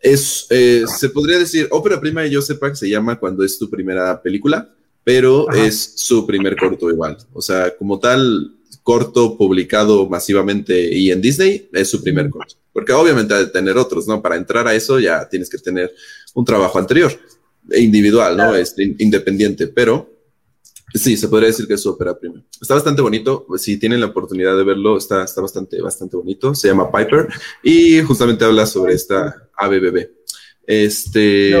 Es, 0.00 0.46
eh, 0.50 0.84
se 0.86 1.08
podría 1.08 1.38
decir, 1.38 1.68
ópera 1.70 2.00
prima, 2.00 2.26
y 2.26 2.30
yo 2.30 2.42
sepa 2.42 2.70
que 2.70 2.76
se 2.76 2.88
llama 2.88 3.18
cuando 3.18 3.42
es 3.42 3.58
tu 3.58 3.70
primera 3.70 4.20
película, 4.20 4.70
pero 5.02 5.50
es 5.50 5.94
su 5.96 6.26
primer 6.26 6.56
corto 6.56 6.90
igual. 6.90 7.16
O 7.32 7.40
sea, 7.40 7.74
como 7.76 7.98
tal, 7.98 8.54
corto 8.84 9.36
publicado 9.36 10.06
masivamente 10.08 10.94
y 10.94 11.10
en 11.10 11.20
Disney 11.22 11.68
es 11.72 11.88
su 11.88 12.02
primer 12.02 12.28
corto. 12.30 12.54
Porque 12.72 12.92
obviamente 12.92 13.32
ha 13.32 13.38
de 13.38 13.46
tener 13.46 13.76
otros, 13.78 14.06
¿no? 14.06 14.20
Para 14.20 14.36
entrar 14.36 14.68
a 14.68 14.74
eso 14.74 15.00
ya 15.00 15.26
tienes 15.28 15.48
que 15.48 15.58
tener 15.58 15.92
un 16.34 16.44
trabajo 16.44 16.78
anterior, 16.78 17.10
individual, 17.72 18.36
¿no? 18.36 18.54
Este, 18.54 18.94
independiente, 18.98 19.68
pero 19.68 20.12
sí, 20.92 21.16
se 21.16 21.28
podría 21.28 21.48
decir 21.48 21.66
que 21.66 21.74
es 21.74 21.82
su 21.82 21.90
ópera 21.90 22.18
prima. 22.18 22.44
Está 22.60 22.74
bastante 22.74 23.00
bonito, 23.00 23.46
si 23.56 23.78
tienen 23.78 24.00
la 24.00 24.06
oportunidad 24.06 24.54
de 24.54 24.64
verlo, 24.64 24.98
está, 24.98 25.24
está 25.24 25.40
bastante, 25.40 25.80
bastante 25.80 26.16
bonito. 26.18 26.54
Se 26.54 26.68
llama 26.68 26.92
Piper 26.92 27.28
y 27.62 28.02
justamente 28.02 28.44
habla 28.44 28.66
sobre 28.66 28.92
esta 28.92 29.48
bebé. 29.66 30.12
Este 30.66 31.58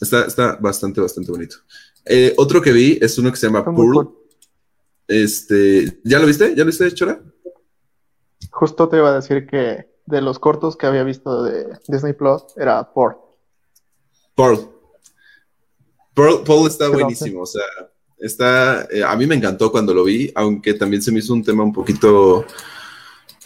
está, 0.00 0.24
está 0.26 0.56
bastante, 0.60 1.00
bastante 1.00 1.30
bonito. 1.30 1.56
Eh, 2.04 2.34
otro 2.36 2.60
que 2.60 2.72
vi 2.72 2.98
es 3.00 3.16
uno 3.16 3.30
que 3.30 3.36
se 3.36 3.46
llama 3.46 3.64
Pearl. 3.64 4.25
Este, 5.08 6.00
¿ya 6.04 6.18
lo 6.18 6.26
viste? 6.26 6.54
¿Ya 6.54 6.64
lo 6.64 6.66
viste, 6.66 6.92
Chora? 6.92 7.20
Justo 8.50 8.88
te 8.88 8.96
iba 8.96 9.10
a 9.10 9.14
decir 9.16 9.46
que 9.46 9.96
de 10.06 10.20
los 10.20 10.38
cortos 10.38 10.76
que 10.76 10.86
había 10.86 11.04
visto 11.04 11.42
de 11.42 11.78
Disney 11.88 12.12
Plus 12.12 12.42
era 12.56 12.92
Pearl. 12.92 13.16
Pearl. 14.34 14.70
Pearl, 16.14 16.66
está 16.66 16.88
buenísimo, 16.88 17.42
o 17.42 17.46
sea, 17.46 17.62
está, 18.18 18.88
eh, 18.90 19.04
a 19.04 19.14
mí 19.16 19.26
me 19.26 19.34
encantó 19.34 19.70
cuando 19.70 19.92
lo 19.92 20.04
vi, 20.04 20.32
aunque 20.34 20.72
también 20.74 21.02
se 21.02 21.12
me 21.12 21.18
hizo 21.18 21.34
un 21.34 21.44
tema 21.44 21.62
un 21.62 21.72
poquito, 21.72 22.46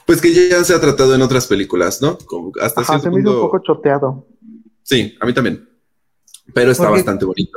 pues 0.07 0.21
que 0.21 0.33
ya 0.33 0.63
se 0.63 0.75
ha 0.75 0.81
tratado 0.81 1.15
en 1.15 1.23
otras 1.23 1.49
películas, 1.49 2.01
¿no? 2.01 2.17
Como 2.19 2.53
hasta 2.61 2.83
Ajá, 2.83 3.01
se 3.01 3.11
me 3.11 3.21
hizo 3.21 3.35
un 3.35 3.51
poco 3.51 3.61
choteado. 3.61 4.29
Sí, 4.85 5.17
a 5.21 5.27
mí 5.27 5.35
también, 5.35 5.69
pero 6.55 6.71
está 6.71 6.91
bastante 6.91 7.25
bonito 7.25 7.51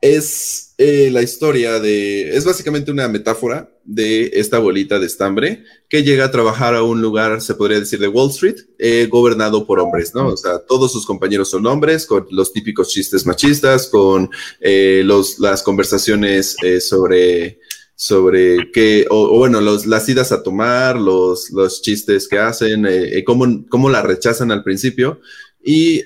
es 0.00 0.74
eh, 0.78 1.10
la 1.10 1.22
historia 1.22 1.80
de, 1.80 2.36
es 2.36 2.44
básicamente 2.44 2.92
una 2.92 3.08
metáfora 3.08 3.68
de 3.84 4.30
esta 4.34 4.58
bolita 4.58 5.00
de 5.00 5.06
estambre 5.06 5.64
que 5.88 6.04
llega 6.04 6.26
a 6.26 6.30
trabajar 6.30 6.76
a 6.76 6.84
un 6.84 7.02
lugar, 7.02 7.40
se 7.40 7.54
podría 7.54 7.80
decir, 7.80 7.98
de 7.98 8.06
Wall 8.06 8.30
Street, 8.30 8.58
eh, 8.78 9.08
gobernado 9.10 9.66
por 9.66 9.80
hombres, 9.80 10.14
¿no? 10.14 10.28
O 10.28 10.36
sea, 10.36 10.60
todos 10.60 10.92
sus 10.92 11.04
compañeros 11.04 11.50
son 11.50 11.66
hombres, 11.66 12.06
con 12.06 12.26
los 12.30 12.52
típicos 12.52 12.90
chistes 12.90 13.26
machistas, 13.26 13.88
con 13.88 14.30
eh, 14.60 15.02
los, 15.04 15.38
las 15.40 15.62
conversaciones 15.62 16.56
sobre 16.80 17.58
sobre 18.00 18.70
qué, 18.70 19.08
o, 19.10 19.36
bueno, 19.38 19.60
los, 19.60 19.84
las 19.84 20.08
idas 20.08 20.30
a 20.30 20.44
tomar, 20.44 20.94
los, 20.94 21.50
los 21.50 21.82
chistes 21.82 22.28
que 22.28 22.38
hacen, 22.38 22.86
cómo, 23.26 23.64
cómo 23.68 23.90
la 23.90 24.02
rechazan 24.02 24.52
al 24.52 24.62
principio. 24.62 25.20
Y 25.64 26.04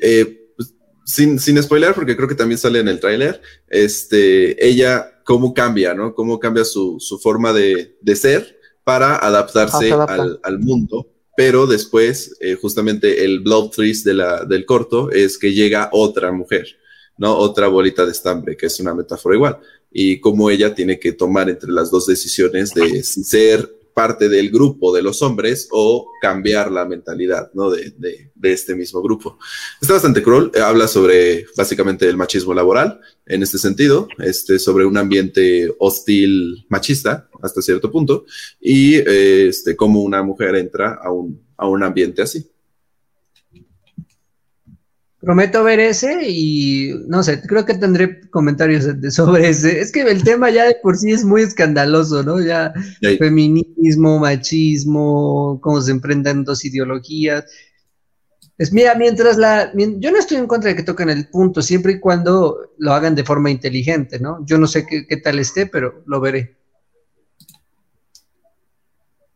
sin, 1.13 1.39
sin 1.39 1.63
spoiler, 1.63 1.93
porque 1.93 2.17
creo 2.17 2.27
que 2.27 2.35
también 2.35 2.57
sale 2.57 2.79
en 2.79 2.89
el 2.89 2.99
tráiler, 2.99 3.43
este, 3.69 4.67
ella, 4.67 5.21
cómo 5.25 5.53
cambia, 5.53 5.93
¿no? 5.93 6.15
Cómo 6.15 6.41
cambia 6.41 6.65
su, 6.65 6.97
su 7.01 7.19
forma 7.19 7.53
de, 7.53 7.99
de, 8.01 8.17
ser 8.17 8.59
para 8.83 9.17
adaptarse 9.17 9.93
al, 9.93 10.41
al, 10.43 10.59
mundo. 10.59 11.07
Pero 11.37 11.67
después, 11.67 12.35
eh, 12.41 12.55
justamente 12.55 13.27
el 13.27 13.41
blood 13.41 13.73
twist 13.73 14.07
de 14.07 14.15
la, 14.15 14.47
del 14.47 14.65
corto 14.65 15.11
es 15.11 15.37
que 15.37 15.53
llega 15.53 15.91
otra 15.93 16.33
mujer, 16.33 16.67
¿no? 17.19 17.37
Otra 17.37 17.69
bolita 17.69 18.07
de 18.07 18.13
estambre, 18.13 18.57
que 18.57 18.67
es 18.67 18.81
una 18.81 18.95
metáfora 18.95 19.37
igual. 19.37 19.59
Y 19.91 20.19
cómo 20.19 20.49
ella 20.49 20.75
tiene 20.75 20.99
que 20.99 21.13
tomar 21.13 21.51
entre 21.51 21.71
las 21.73 21.91
dos 21.91 22.07
decisiones 22.07 22.73
de 22.73 23.03
ser 23.03 23.71
parte 23.95 24.29
del 24.29 24.51
grupo 24.51 24.95
de 24.95 25.03
los 25.03 25.23
hombres 25.23 25.69
o 25.71 26.07
cambiar 26.21 26.71
la 26.71 26.85
mentalidad 26.85 27.51
¿no? 27.55 27.71
de, 27.71 27.93
de, 27.97 28.53
este 28.53 28.75
mismo 28.75 29.03
grupo. 29.03 29.39
Está 29.81 29.95
bastante 29.95 30.23
cruel, 30.23 30.51
eh, 30.55 30.61
habla 30.61 30.89
sobre 30.89 31.47
básicamente 31.57 32.09
el 32.09 32.17
machismo 32.17 32.55
laboral 32.55 33.01
en 33.27 33.43
este 33.43 33.59
sentido, 33.59 34.09
este, 34.19 34.59
sobre 34.59 34.85
un 34.85 34.97
ambiente 34.97 35.73
hostil 35.79 36.67
machista 36.69 37.29
hasta 37.43 37.63
cierto 37.63 37.91
punto 37.91 38.25
y 38.61 38.97
eh, 38.97 39.49
este, 39.49 39.77
cómo 39.77 40.03
una 40.03 40.23
mujer 40.23 40.55
entra 40.57 40.99
a 41.03 41.11
un, 41.11 41.43
a 41.57 41.69
un 41.69 41.83
ambiente 41.83 42.23
así. 42.23 42.52
Prometo 45.23 45.63
ver 45.63 45.79
ese 45.79 46.29
y 46.29 46.93
no 47.07 47.23
sé, 47.23 47.41
creo 47.43 47.65
que 47.65 47.75
tendré 47.75 48.29
comentarios 48.31 48.89
sobre 49.15 49.51
ese. 49.51 49.81
Es 49.81 49.93
que 49.93 50.03
el 50.03 50.25
tema 50.25 50.51
ya 50.51 50.65
de 50.65 50.77
por 50.83 50.97
sí 50.97 51.13
es 51.13 51.25
muy 51.25 51.43
escandaloso, 51.43 52.25
¿no? 52.25 52.41
Ya 52.41 52.73
feminismo, 53.19 54.19
machismo, 54.19 55.61
cómo 55.63 55.81
se 55.81 55.93
enfrentan 55.93 56.43
dos 56.43 56.65
ideologías. 56.65 57.45
Es 58.59 58.73
mira, 58.73 58.97
mientras 58.97 59.37
la. 59.37 59.73
Yo 59.77 60.11
no 60.11 60.19
estoy 60.19 60.39
en 60.39 60.49
contra 60.49 60.71
de 60.71 60.77
que 60.77 60.83
toquen 60.83 61.09
el 61.09 61.29
punto, 61.29 61.63
siempre 61.63 61.93
y 61.93 62.01
cuando 62.01 62.73
lo 62.79 62.93
hagan 62.93 63.15
de 63.15 63.25
forma 63.25 63.49
inteligente, 63.49 64.19
¿no? 64.19 64.45
Yo 64.45 64.59
no 64.59 64.67
sé 64.67 64.85
qué, 64.87 65.07
qué 65.07 65.19
tal 65.19 65.39
esté, 65.39 65.67
pero 65.67 66.03
lo 66.05 66.21
veré. 66.21 66.62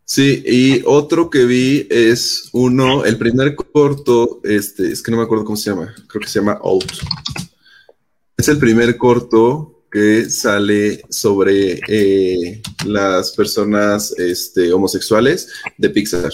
Sí, 0.08 0.40
y 0.46 0.82
otro 0.86 1.30
que 1.30 1.46
vi 1.46 1.88
es 1.90 2.48
uno, 2.52 3.04
el 3.04 3.18
primer 3.18 3.56
corto, 3.56 4.40
este, 4.44 4.92
es 4.92 5.02
que 5.02 5.10
no 5.10 5.16
me 5.16 5.24
acuerdo 5.24 5.44
cómo 5.44 5.56
se 5.56 5.70
llama, 5.70 5.92
creo 6.06 6.22
que 6.22 6.28
se 6.28 6.38
llama 6.38 6.60
Out. 6.62 6.92
Es 8.36 8.46
el 8.46 8.58
primer 8.58 8.96
corto 8.96 9.84
que 9.90 10.30
sale 10.30 11.02
sobre 11.10 11.80
eh, 11.88 12.62
las 12.86 13.32
personas 13.32 14.12
este, 14.16 14.72
homosexuales 14.72 15.50
de 15.76 15.90
Pixar. 15.90 16.32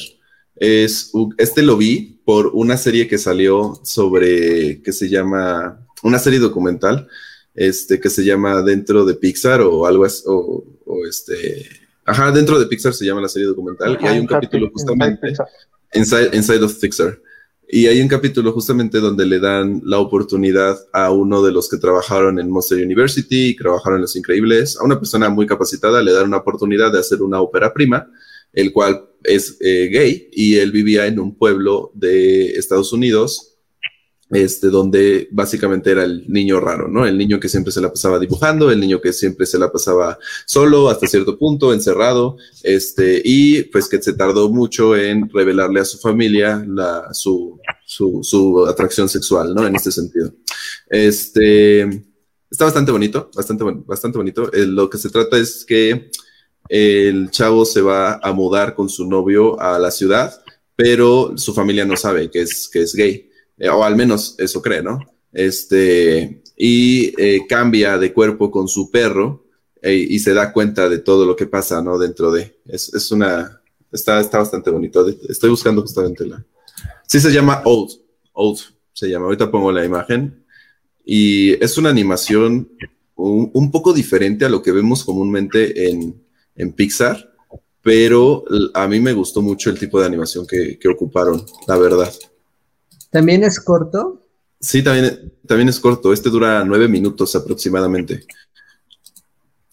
Es, 0.55 1.11
este 1.39 1.62
lo 1.62 1.79
vi 1.79 2.20
por 2.27 2.49
una 2.49 2.77
serie 2.77 3.09
que 3.09 3.16
salió 3.16 3.81
sobre, 3.85 4.83
que 4.83 4.93
se 4.93 5.09
llama, 5.09 5.87
una 6.03 6.18
serie 6.18 6.41
documental, 6.41 7.09
este, 7.55 8.01
que 8.01 8.11
se 8.11 8.23
llama 8.23 8.61
Dentro 8.61 9.07
de 9.07 9.14
Pixar 9.14 9.62
o 9.62 9.87
algo 9.87 10.05
así, 10.05 10.25
o, 10.27 10.62
este, 11.09 11.82
ajá, 12.05 12.33
Dentro 12.33 12.59
de 12.59 12.67
Pixar 12.67 12.93
se 12.95 13.05
llama 13.05 13.21
la 13.21 13.29
serie 13.29 13.49
documental 13.49 13.99
y 14.01 14.07
hay 14.07 14.19
un 14.19 14.27
capítulo 14.27 14.71
justamente, 14.73 15.33
Inside, 15.95 16.31
Inside 16.35 16.65
of 16.65 16.79
Pixar. 16.79 17.19
Y 17.75 17.87
hay 17.87 18.03
un 18.03 18.09
capítulo 18.09 18.53
justamente 18.53 19.01
donde 19.01 19.25
le 19.25 19.41
dan 19.41 19.81
la 19.85 19.99
oportunidad 19.99 20.79
a 20.93 21.11
uno 21.11 21.43
de 21.43 21.53
los 21.53 21.71
que 21.71 21.79
trabajaron 21.79 22.39
en 22.39 22.51
Monster 22.51 22.85
University 22.85 23.49
y 23.49 23.57
trabajaron 23.57 23.97
en 23.97 24.03
Los 24.03 24.15
Increíbles, 24.15 24.79
a 24.79 24.85
una 24.85 24.99
persona 24.99 25.31
muy 25.31 25.47
capacitada, 25.47 26.03
le 26.03 26.13
dan 26.13 26.27
una 26.27 26.37
oportunidad 26.37 26.93
de 26.93 26.99
hacer 26.99 27.23
una 27.23 27.41
ópera 27.41 27.73
prima, 27.73 28.11
el 28.53 28.73
cual 28.73 29.09
es 29.25 29.57
eh, 29.61 29.89
gay 29.91 30.29
y 30.33 30.57
él 30.57 30.71
vivía 30.71 31.07
en 31.07 31.19
un 31.19 31.35
pueblo 31.35 31.93
de 31.95 32.51
Estados 32.51 32.93
Unidos 32.93 33.52
este, 34.33 34.68
donde 34.68 35.28
básicamente 35.30 35.91
era 35.91 36.05
el 36.05 36.24
niño 36.26 36.59
raro, 36.59 36.89
¿no? 36.89 37.07
El 37.07 37.18
niño 37.18 37.39
que 37.39 37.51
siempre 37.51 37.70
se 37.70 37.83
la 37.83 37.91
pasaba 37.91 38.18
dibujando, 38.18 38.70
el 38.70 38.80
niño 38.80 39.01
que 39.01 39.12
siempre 39.12 39.45
se 39.45 39.59
la 39.59 39.70
pasaba 39.70 40.18
solo 40.47 40.89
hasta 40.89 41.07
cierto 41.07 41.39
punto, 41.39 41.74
encerrado, 41.74 42.39
este, 42.62 43.20
y 43.22 43.64
pues 43.64 43.89
que 43.91 44.01
se 44.01 44.14
tardó 44.14 44.49
mucho 44.49 44.97
en 44.97 45.28
revelarle 45.28 45.80
a 45.80 45.85
su 45.85 45.99
familia 45.99 46.64
la, 46.66 47.12
su, 47.12 47.61
su, 47.85 48.20
su 48.22 48.66
atracción 48.66 49.07
sexual, 49.09 49.55
¿no? 49.55 49.66
En 49.66 49.76
este 49.76 49.93
sentido. 49.93 50.33
Este, 50.89 51.83
está 52.51 52.64
bastante 52.64 52.91
bonito, 52.91 53.30
bastante, 53.35 53.64
bastante 53.87 54.16
bonito. 54.16 54.51
Eh, 54.55 54.64
lo 54.64 54.89
que 54.89 54.97
se 54.97 55.11
trata 55.11 55.37
es 55.37 55.62
que 55.66 56.11
el 56.70 57.30
chavo 57.30 57.66
se 57.66 57.83
va 57.83 58.14
a 58.14 58.33
mudar 58.33 58.74
con 58.74 58.89
su 58.89 59.07
novio 59.07 59.61
a 59.61 59.78
la 59.78 59.91
ciudad, 59.91 60.43
pero 60.74 61.37
su 61.37 61.53
familia 61.53 61.85
no 61.85 61.99
sabe 61.99 62.30
que 62.30 62.41
es, 62.41 62.70
que 62.72 62.80
es 62.80 62.95
gay. 62.95 63.28
Eh, 63.59 63.69
o 63.69 63.85
al 63.85 63.97
menos 63.97 64.35
eso 64.39 64.61
cree, 64.61 64.83
¿no? 64.83 65.01
Este, 65.33 66.43
y 66.57 67.15
eh, 67.21 67.47
cambia 67.49 67.99
de 67.99 68.13
cuerpo 68.13 68.51
con 68.51 68.69
su 68.69 68.91
perro 68.91 69.47
eh, 69.81 69.95
y 69.95 70.19
se 70.19 70.35
da 70.35 70.53
cuenta 70.53 70.89
de 70.89 70.99
todo 70.99 71.27
lo 71.27 71.37
que 71.37 71.47
pasa, 71.47 71.83
¿no? 71.83 71.99
Dentro 71.99 72.31
de, 72.33 72.61
es, 72.67 72.93
es 72.93 73.11
una, 73.11 73.61
está, 73.91 74.21
está 74.21 74.39
bastante 74.39 74.71
bonito. 74.71 75.07
Estoy 75.29 75.51
buscando 75.51 75.83
justamente 75.83 76.27
la, 76.27 76.45
sí 77.07 77.21
se 77.21 77.33
llama 77.33 77.63
Old, 77.65 77.91
Old 78.33 78.59
se 78.93 79.09
llama, 79.09 79.27
ahorita 79.27 79.51
pongo 79.51 79.73
la 79.73 79.85
imagen 79.85 80.45
y 81.05 81.53
es 81.63 81.77
una 81.79 81.91
animación 81.91 82.71
un, 83.17 83.71
poco 83.71 83.93
diferente 83.93 84.45
a 84.45 84.49
lo 84.49 84.63
que 84.63 84.73
vemos 84.73 85.05
comúnmente 85.05 85.89
en, 85.89 86.21
en, 86.57 86.73
Pixar, 86.73 87.33
pero 87.81 88.45
a 88.75 88.89
mí 88.89 89.01
me 89.01 89.13
gustó 89.13 89.43
mucho 89.43 89.71
el 89.71 89.79
tipo 89.79 90.01
de 90.01 90.07
animación 90.07 90.47
que, 90.47 90.79
que 90.79 90.89
ocuparon, 90.89 91.45
la 91.67 91.79
verdad. 91.79 92.13
¿También 93.13 93.45
es 93.45 93.61
corto? 93.61 94.27
Sí, 94.59 94.83
también, 94.83 95.33
también 95.47 95.69
es 95.69 95.79
corto. 95.79 96.13
Este 96.13 96.31
dura 96.31 96.65
nueve 96.65 96.89
minutos 96.89 97.37
aproximadamente. 97.37 98.25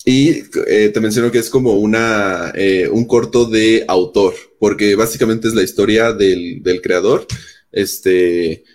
Y 0.03 0.43
eh, 0.67 0.89
te 0.93 0.99
menciono 0.99 1.31
que 1.31 1.39
es 1.39 1.49
como 1.49 1.73
una, 1.73 2.51
eh, 2.55 2.89
un 2.91 3.05
corto 3.05 3.45
de 3.45 3.85
autor, 3.87 4.33
porque 4.59 4.95
básicamente 4.95 5.47
es 5.47 5.53
la 5.53 5.63
historia 5.63 6.11
del, 6.11 6.61
creador. 6.83 7.25
Este, 7.71 8.65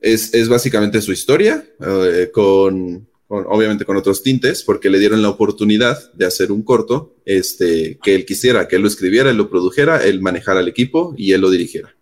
es, 0.00 0.48
básicamente 0.48 1.00
su 1.02 1.12
historia, 1.12 1.64
eh, 1.80 2.30
con, 2.32 3.06
obviamente 3.28 3.84
con 3.84 3.96
otros 3.96 4.24
tintes, 4.24 4.64
porque 4.64 4.90
le 4.90 4.98
dieron 4.98 5.22
la 5.22 5.28
oportunidad 5.28 6.12
de 6.14 6.26
hacer 6.26 6.50
un 6.50 6.62
corto 6.62 7.14
este, 7.24 7.98
que 8.02 8.16
él 8.16 8.24
quisiera, 8.24 8.66
que 8.66 8.76
él 8.76 8.82
lo 8.82 8.88
escribiera, 8.88 9.30
él 9.30 9.36
lo 9.36 9.50
produjera, 9.50 10.02
él 10.02 10.20
manejara 10.20 10.60
el 10.60 10.68
equipo 10.68 11.14
y 11.16 11.32
él 11.32 11.42
lo 11.42 11.50
dirigiera. 11.50 11.94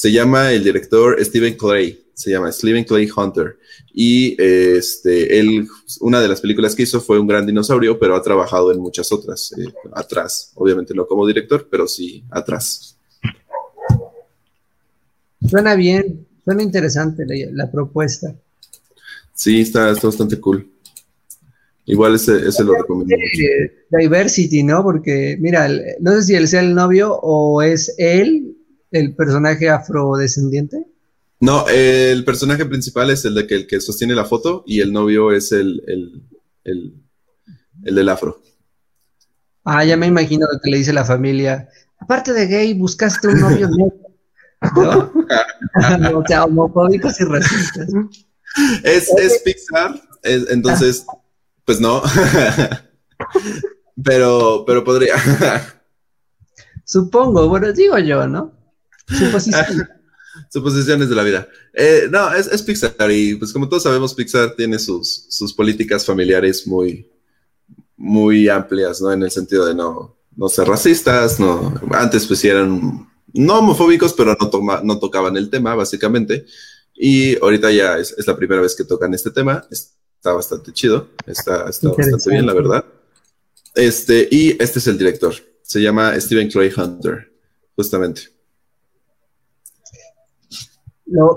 Se 0.00 0.10
llama 0.10 0.50
el 0.50 0.64
director 0.64 1.22
Stephen 1.22 1.58
Clay, 1.58 2.02
se 2.14 2.30
llama 2.30 2.50
Stephen 2.50 2.84
Clay 2.84 3.06
Hunter. 3.14 3.58
Y 3.92 4.34
este, 4.42 5.38
él, 5.38 5.68
una 6.00 6.22
de 6.22 6.28
las 6.28 6.40
películas 6.40 6.74
que 6.74 6.84
hizo 6.84 7.02
fue 7.02 7.20
Un 7.20 7.26
Gran 7.26 7.44
Dinosaurio, 7.44 7.98
pero 7.98 8.16
ha 8.16 8.22
trabajado 8.22 8.72
en 8.72 8.80
muchas 8.80 9.12
otras, 9.12 9.52
eh, 9.58 9.70
atrás. 9.92 10.52
Obviamente 10.54 10.94
no 10.94 11.06
como 11.06 11.26
director, 11.26 11.68
pero 11.70 11.86
sí 11.86 12.24
atrás. 12.30 12.96
Suena 15.46 15.74
bien, 15.74 16.26
suena 16.46 16.62
interesante 16.62 17.26
la, 17.52 17.70
propuesta. 17.70 18.34
Sí, 19.34 19.60
está, 19.60 19.92
bastante 19.92 20.40
cool. 20.40 20.66
Igual 21.84 22.14
ese, 22.14 22.48
ese 22.48 22.64
lo 22.64 22.72
recomiendo. 22.72 23.14
Diversity, 23.90 24.62
¿no? 24.62 24.82
Porque, 24.82 25.36
mira, 25.38 25.68
no 26.00 26.12
sé 26.12 26.22
si 26.22 26.34
él 26.36 26.48
sea 26.48 26.60
el 26.60 26.74
novio 26.74 27.18
o 27.20 27.60
es 27.60 27.94
él 27.98 28.56
el 28.90 29.14
personaje 29.14 29.68
afrodescendiente? 29.68 30.86
No, 31.40 31.66
el 31.68 32.24
personaje 32.24 32.66
principal 32.66 33.10
es 33.10 33.24
el 33.24 33.34
de 33.34 33.46
que 33.46 33.54
el 33.54 33.66
que 33.66 33.80
sostiene 33.80 34.14
la 34.14 34.26
foto 34.26 34.62
y 34.66 34.80
el 34.80 34.92
novio 34.92 35.32
es 35.32 35.52
el, 35.52 35.82
el, 35.86 36.22
el, 36.64 36.94
el 37.84 37.94
del 37.94 38.08
afro. 38.08 38.42
Ah, 39.64 39.84
ya 39.84 39.96
me 39.96 40.06
imagino 40.06 40.46
lo 40.52 40.60
que 40.60 40.70
le 40.70 40.78
dice 40.78 40.92
la 40.92 41.04
familia. 41.04 41.68
Aparte 41.98 42.32
de 42.32 42.46
gay, 42.46 42.74
buscaste 42.74 43.28
un 43.28 43.40
novio 43.40 43.68
negro. 43.76 43.96
¿No? 44.76 45.12
o 46.18 46.24
sea, 46.26 46.44
homofóbicos 46.44 47.18
y 47.20 47.24
racistas. 47.24 47.88
Es, 48.82 49.08
es 49.16 49.38
Pixar, 49.44 49.98
entonces, 50.22 51.06
pues 51.64 51.80
no. 51.80 52.02
pero, 54.04 54.64
pero 54.66 54.84
podría. 54.84 55.14
Supongo, 56.84 57.48
bueno, 57.48 57.72
digo 57.72 57.98
yo, 57.98 58.26
¿no? 58.26 58.59
Suposiciones 60.52 61.08
de 61.08 61.14
la 61.14 61.22
vida. 61.22 61.48
Eh, 61.74 62.08
no, 62.10 62.32
es, 62.32 62.62
Pixar 62.62 63.10
y 63.10 63.34
pues 63.34 63.52
como 63.52 63.68
todos 63.68 63.82
sabemos, 63.82 64.14
Pixar 64.14 64.54
tiene 64.54 64.78
sus, 64.78 65.26
sus 65.28 65.52
políticas 65.52 66.04
familiares 66.04 66.66
muy, 66.66 67.08
muy 67.96 68.48
amplias, 68.48 69.00
¿no? 69.00 69.12
En 69.12 69.22
el 69.22 69.30
sentido 69.30 69.66
de 69.66 69.74
no, 69.74 70.16
no 70.36 70.48
ser 70.48 70.68
racistas, 70.68 71.40
no, 71.40 71.74
antes 71.92 72.26
pues 72.26 72.44
eran 72.44 73.08
no 73.32 73.58
homofóbicos, 73.58 74.12
pero 74.12 74.36
no, 74.40 74.50
toma, 74.50 74.80
no 74.82 74.98
tocaban 74.98 75.36
el 75.36 75.50
tema, 75.50 75.74
básicamente. 75.74 76.46
Y 76.94 77.36
ahorita 77.42 77.70
ya 77.70 77.98
es, 77.98 78.14
la 78.26 78.36
primera 78.36 78.60
vez 78.60 78.74
que 78.74 78.84
tocan 78.84 79.14
este 79.14 79.30
tema. 79.30 79.64
Está 79.70 80.32
bastante 80.32 80.72
chido, 80.72 81.08
está, 81.26 81.68
está 81.68 81.88
bastante 81.88 82.30
bien, 82.30 82.46
la 82.46 82.52
verdad. 82.52 82.84
Este, 83.74 84.28
y 84.30 84.50
este 84.62 84.80
es 84.80 84.86
el 84.86 84.98
director. 84.98 85.34
Se 85.62 85.80
llama 85.80 86.18
Steven 86.20 86.50
Clay 86.50 86.72
Hunter, 86.76 87.32
justamente 87.76 88.39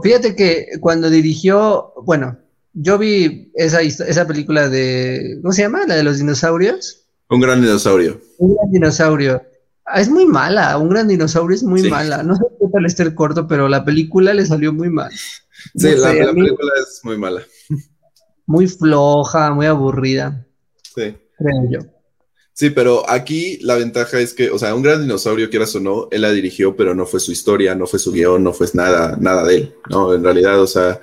fíjate 0.02 0.36
que 0.36 0.68
cuando 0.80 1.10
dirigió, 1.10 1.94
bueno, 2.04 2.38
yo 2.74 2.98
vi 2.98 3.52
esa, 3.56 3.82
esa 3.82 4.28
película 4.28 4.70
de, 4.70 5.40
¿cómo 5.42 5.54
se 5.54 5.62
llama? 5.62 5.86
La 5.88 5.96
de 5.96 6.04
los 6.04 6.18
dinosaurios. 6.18 7.06
Un 7.30 7.42
gran 7.42 7.62
dinosaurio. 7.62 8.20
Un 8.38 8.56
gran 8.56 8.72
dinosaurio. 8.72 9.42
Ah, 9.86 10.02
es 10.02 10.10
muy 10.10 10.26
mala, 10.26 10.78
un 10.78 10.90
gran 10.90 11.08
dinosaurio 11.08 11.56
es 11.56 11.64
muy 11.64 11.90
mala. 11.90 12.24
No 12.24 12.36
sé 12.36 12.44
qué 12.60 12.68
tal 12.72 12.86
está 12.86 13.04
el 13.04 13.16
corto, 13.16 13.48
pero 13.48 13.68
la 13.68 13.84
película 13.84 14.34
le 14.34 14.46
salió 14.46 14.74
muy 14.74 14.90
mal. 14.90 15.12
Sí, 15.76 15.96
la, 15.96 16.12
película 16.12 16.74
es 16.82 17.00
muy 17.04 17.18
mala. 17.18 17.42
Muy 18.46 18.68
floja, 18.68 19.54
muy 19.54 19.66
aburrida. 19.66 20.46
Sí. 20.94 21.16
Creo 21.38 21.70
yo. 21.70 21.80
Sí, 22.56 22.70
pero 22.70 23.10
aquí 23.10 23.58
la 23.62 23.76
ventaja 23.76 24.20
es 24.20 24.34
que, 24.34 24.52
o 24.52 24.60
sea, 24.60 24.76
un 24.76 24.84
gran 24.84 25.02
dinosaurio, 25.02 25.50
quieras 25.50 25.76
o 25.76 25.80
no, 25.80 26.08
él 26.12 26.22
la 26.22 26.32
dirigió, 26.32 26.76
pero 26.76 26.94
no 26.94 27.08
fue 27.08 27.20
su 27.20 27.32
historia, 27.32 27.74
no 27.74 27.88
fue 27.88 27.98
su 27.98 28.12
guion, 28.12 28.44
no 28.44 28.54
fue 28.54 28.68
nada, 28.74 29.18
nada 29.20 29.44
de 29.44 29.56
él, 29.56 29.76
¿no? 29.90 30.14
En 30.14 30.24
realidad, 30.24 30.62
o 30.62 30.68
sea, 30.68 31.02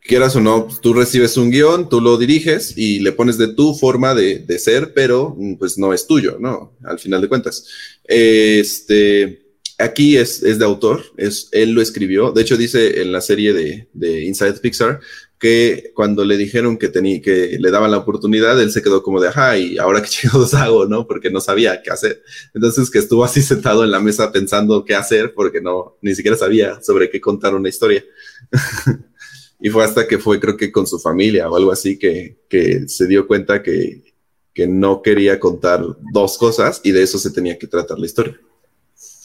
quieras 0.00 0.34
o 0.36 0.40
no, 0.40 0.66
tú 0.80 0.94
recibes 0.94 1.36
un 1.36 1.50
guion, 1.50 1.90
tú 1.90 2.00
lo 2.00 2.16
diriges 2.16 2.78
y 2.78 3.00
le 3.00 3.12
pones 3.12 3.36
de 3.36 3.48
tu 3.48 3.74
forma 3.74 4.14
de, 4.14 4.38
de 4.38 4.58
ser, 4.58 4.94
pero 4.94 5.34
mm, 5.36 5.56
pues 5.56 5.76
no 5.76 5.92
es 5.92 6.06
tuyo, 6.06 6.38
¿no? 6.40 6.72
Al 6.82 6.98
final 6.98 7.20
de 7.20 7.28
cuentas. 7.28 7.66
Este, 8.04 9.42
aquí 9.76 10.16
es, 10.16 10.42
es 10.42 10.58
de 10.58 10.64
autor, 10.64 11.04
es, 11.18 11.48
él 11.52 11.72
lo 11.72 11.82
escribió, 11.82 12.32
de 12.32 12.40
hecho 12.40 12.56
dice 12.56 13.02
en 13.02 13.12
la 13.12 13.20
serie 13.20 13.52
de, 13.52 13.88
de 13.92 14.24
Inside 14.24 14.60
Pixar 14.60 15.00
que 15.40 15.92
cuando 15.94 16.22
le 16.26 16.36
dijeron 16.36 16.76
que, 16.76 16.88
tenía, 16.88 17.20
que 17.22 17.56
le 17.58 17.70
daban 17.70 17.90
la 17.90 17.96
oportunidad, 17.96 18.60
él 18.60 18.70
se 18.70 18.82
quedó 18.82 19.02
como 19.02 19.22
de, 19.22 19.28
ajá, 19.28 19.56
y 19.56 19.78
ahora 19.78 20.02
qué 20.02 20.08
chingados 20.10 20.52
hago, 20.52 20.84
¿no? 20.84 21.06
Porque 21.06 21.30
no 21.30 21.40
sabía 21.40 21.80
qué 21.82 21.90
hacer. 21.90 22.22
Entonces 22.54 22.90
que 22.90 22.98
estuvo 22.98 23.24
así 23.24 23.40
sentado 23.42 23.82
en 23.82 23.90
la 23.90 24.00
mesa 24.00 24.30
pensando 24.30 24.84
qué 24.84 24.94
hacer 24.94 25.32
porque 25.34 25.62
no, 25.62 25.96
ni 26.02 26.14
siquiera 26.14 26.36
sabía 26.36 26.82
sobre 26.82 27.08
qué 27.08 27.20
contar 27.22 27.54
una 27.54 27.70
historia. 27.70 28.04
y 29.60 29.70
fue 29.70 29.82
hasta 29.82 30.06
que 30.06 30.18
fue, 30.18 30.38
creo 30.38 30.58
que 30.58 30.70
con 30.70 30.86
su 30.86 30.98
familia 31.00 31.48
o 31.48 31.56
algo 31.56 31.72
así, 31.72 31.98
que, 31.98 32.44
que 32.46 32.86
se 32.86 33.06
dio 33.06 33.26
cuenta 33.26 33.62
que, 33.62 34.14
que 34.52 34.66
no 34.66 35.00
quería 35.00 35.40
contar 35.40 35.82
dos 36.12 36.36
cosas 36.36 36.82
y 36.84 36.92
de 36.92 37.02
eso 37.02 37.18
se 37.18 37.30
tenía 37.30 37.58
que 37.58 37.66
tratar 37.66 37.98
la 37.98 38.04
historia. 38.04 38.38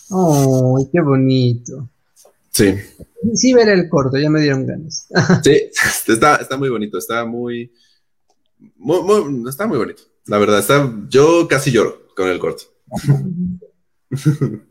¡Oh, 0.09 0.87
qué 0.93 1.01
bonito! 1.01 1.89
Sí. 2.55 2.73
Sí, 3.33 3.53
ver 3.53 3.67
el 3.67 3.89
corto, 3.89 4.17
ya 4.17 4.29
me 4.29 4.39
dieron 4.39 4.65
ganas. 4.65 5.09
sí, 5.43 5.69
está, 6.07 6.37
está 6.37 6.55
muy 6.55 6.69
bonito, 6.69 6.97
está 6.97 7.25
muy... 7.25 7.69
está 9.49 9.67
muy 9.67 9.77
bonito. 9.77 10.03
La 10.27 10.37
verdad, 10.37 10.59
está, 10.59 10.89
yo 11.09 11.49
casi 11.49 11.71
lloro 11.71 12.07
con 12.15 12.29
el 12.29 12.39
corto. 12.39 12.63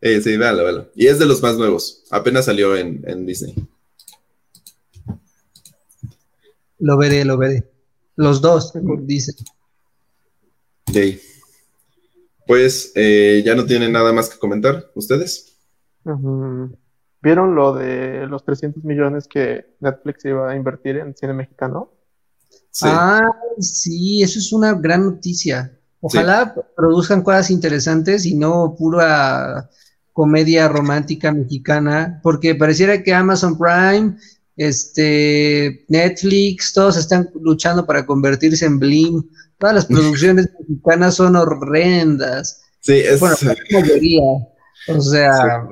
eh, 0.00 0.20
sí, 0.20 0.36
véalo, 0.36 0.64
véalo. 0.64 0.90
Y 0.96 1.06
es 1.06 1.20
de 1.20 1.26
los 1.26 1.40
más 1.42 1.56
nuevos. 1.56 2.02
Apenas 2.10 2.46
salió 2.46 2.76
en, 2.76 3.04
en 3.06 3.24
Disney. 3.24 3.54
Lo 6.80 6.98
veré, 6.98 7.24
lo 7.24 7.38
veré. 7.38 7.70
Los 8.16 8.40
dos, 8.40 8.72
dice. 9.02 9.32
Sí. 10.92 11.20
Pues 12.48 12.90
eh, 12.96 13.44
ya 13.46 13.54
no 13.54 13.64
tienen 13.64 13.92
nada 13.92 14.12
más 14.12 14.28
que 14.28 14.40
comentar, 14.40 14.90
¿ustedes? 14.96 15.47
¿Vieron 17.20 17.54
lo 17.54 17.74
de 17.74 18.26
los 18.26 18.44
300 18.44 18.84
millones 18.84 19.26
que 19.26 19.74
Netflix 19.80 20.24
iba 20.24 20.50
a 20.50 20.56
invertir 20.56 20.96
en 20.98 21.16
cine 21.16 21.32
mexicano? 21.32 21.92
Sí. 22.70 22.86
Ah, 22.88 23.20
sí, 23.58 24.22
eso 24.22 24.38
es 24.38 24.52
una 24.52 24.74
gran 24.74 25.04
noticia. 25.04 25.78
Ojalá 26.00 26.54
produzcan 26.76 27.22
cosas 27.22 27.50
interesantes 27.50 28.24
y 28.24 28.36
no 28.36 28.76
pura 28.78 29.68
comedia 30.12 30.68
romántica 30.68 31.32
mexicana, 31.32 32.20
porque 32.22 32.54
pareciera 32.54 33.02
que 33.02 33.12
Amazon 33.12 33.58
Prime, 33.58 34.16
este, 34.56 35.84
Netflix, 35.88 36.72
todos 36.72 36.96
están 36.96 37.30
luchando 37.40 37.84
para 37.84 38.06
convertirse 38.06 38.64
en 38.64 38.78
Blim. 38.78 39.24
Todas 39.58 39.74
las 39.74 39.86
producciones 39.86 40.48
mexicanas 40.60 41.16
son 41.16 41.34
horrendas. 41.34 42.62
Sí, 42.80 42.94
es. 42.94 43.18
Bueno, 43.18 43.36
la 43.42 43.80
mayoría. 43.80 44.22
O 44.88 45.00
sea. 45.00 45.68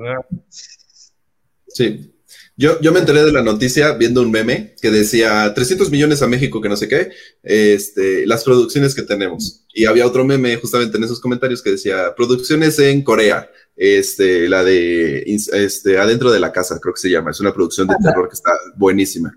Sí. 1.67 2.13
Yo, 2.59 2.81
yo 2.81 2.91
me 2.91 2.99
enteré 2.99 3.23
de 3.23 3.31
la 3.31 3.43
noticia 3.43 3.93
viendo 3.93 4.23
un 4.23 4.31
meme 4.31 4.73
que 4.81 4.89
decía 4.89 5.53
300 5.53 5.91
millones 5.91 6.23
a 6.23 6.27
México, 6.27 6.59
que 6.59 6.69
no 6.69 6.75
sé 6.75 6.87
qué, 6.87 7.11
este, 7.43 8.25
las 8.25 8.43
producciones 8.43 8.95
que 8.95 9.03
tenemos. 9.03 9.63
Y 9.75 9.85
había 9.85 10.07
otro 10.07 10.25
meme 10.25 10.55
justamente 10.55 10.97
en 10.97 11.03
esos 11.03 11.19
comentarios 11.19 11.61
que 11.61 11.69
decía 11.69 12.15
producciones 12.15 12.79
en 12.79 13.03
Corea, 13.03 13.47
este, 13.75 14.49
la 14.49 14.63
de 14.63 15.23
este, 15.27 15.99
Adentro 15.99 16.31
de 16.31 16.39
la 16.39 16.51
Casa, 16.51 16.79
creo 16.81 16.95
que 16.95 17.01
se 17.01 17.11
llama. 17.11 17.29
Es 17.29 17.39
una 17.39 17.53
producción 17.53 17.87
de 17.87 17.95
terror 18.01 18.27
que 18.27 18.33
está 18.33 18.51
buenísima. 18.75 19.35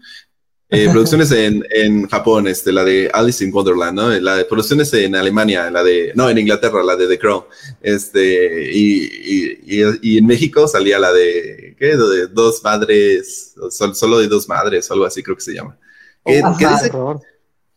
Eh, 0.71 0.89
producciones 0.93 1.33
en, 1.33 1.64
en, 1.71 2.09
Japón, 2.09 2.47
este, 2.47 2.73
la 2.73 2.85
de 2.85 3.11
Alice 3.12 3.45
in 3.45 3.53
Wonderland, 3.53 3.97
¿no? 3.97 4.09
La 4.21 4.37
de 4.37 4.45
producciones 4.45 4.93
en 4.95 5.16
Alemania, 5.16 5.71
la 5.71 5.83
de, 5.83 6.12
no, 6.14 6.31
en 6.31 6.39
Inglaterra, 6.39 6.83
la 6.83 6.97
de 6.97 7.09
The 7.09 7.18
Crown, 7.18 7.45
este, 7.83 8.71
y, 8.73 9.59
y, 9.64 9.83
y, 10.03 10.18
en 10.18 10.27
México 10.27 10.68
salía 10.68 10.99
la 10.99 11.12
de, 11.12 11.75
¿qué? 11.79 11.97
De 11.97 12.29
dos 12.29 12.62
madres, 12.62 13.55
solo 13.93 14.18
de 14.18 14.29
dos 14.29 14.49
madres, 14.49 14.91
o 14.91 14.95
algo 14.95 15.07
así 15.07 15.23
creo 15.23 15.37
que 15.37 15.43
se 15.43 15.55
llama. 15.55 15.77
Que, 16.25 16.43
que, 16.59 16.66
dice, 16.66 16.93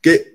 que 0.02 0.34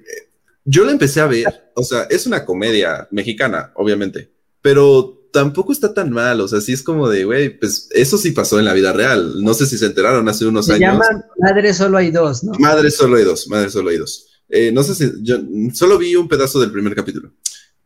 yo 0.65 0.85
la 0.85 0.93
empecé 0.93 1.21
a 1.21 1.27
ver, 1.27 1.71
o 1.75 1.83
sea, 1.83 2.07
es 2.11 2.27
una 2.27 2.45
comedia 2.45 3.07
mexicana, 3.11 3.73
obviamente, 3.77 4.31
pero 4.61 5.18
tampoco 5.39 5.70
está 5.70 5.95
tan 5.95 6.11
mal, 6.11 6.41
o 6.41 6.49
sea, 6.49 6.61
sí 6.61 6.72
es 6.72 6.82
como 6.82 7.09
de, 7.09 7.24
güey, 7.24 7.57
pues 7.61 7.89
eso 7.93 8.18
sí 8.18 8.32
pasó 8.32 8.59
en 8.59 8.64
la 8.64 8.74
vida 8.74 8.93
real. 8.93 9.41
No 9.41 9.55
sé 9.55 9.66
si 9.66 9.78
se 9.78 9.86
enteraron 9.86 10.28
hace 10.28 10.45
unos 10.47 10.68
años. 10.68 10.78
Se 10.78 10.84
llama 10.84 11.26
Madre 11.39 11.72
Solo 11.72 11.97
hay 11.97 12.11
dos, 12.11 12.43
¿no? 12.43 12.55
Madre 12.59 12.91
Solo 12.91 13.18
hay 13.18 13.22
dos, 13.22 13.47
Madre 13.47 13.70
Solo 13.70 13.91
hay 13.91 13.99
dos. 13.99 14.26
Eh, 14.49 14.72
no 14.72 14.82
sé 14.82 14.97
si, 14.97 15.12
yo 15.22 15.39
solo 15.74 15.97
vi 15.97 16.16
un 16.16 16.26
pedazo 16.26 16.59
del 16.59 16.72
primer 16.72 16.93
capítulo, 16.97 17.32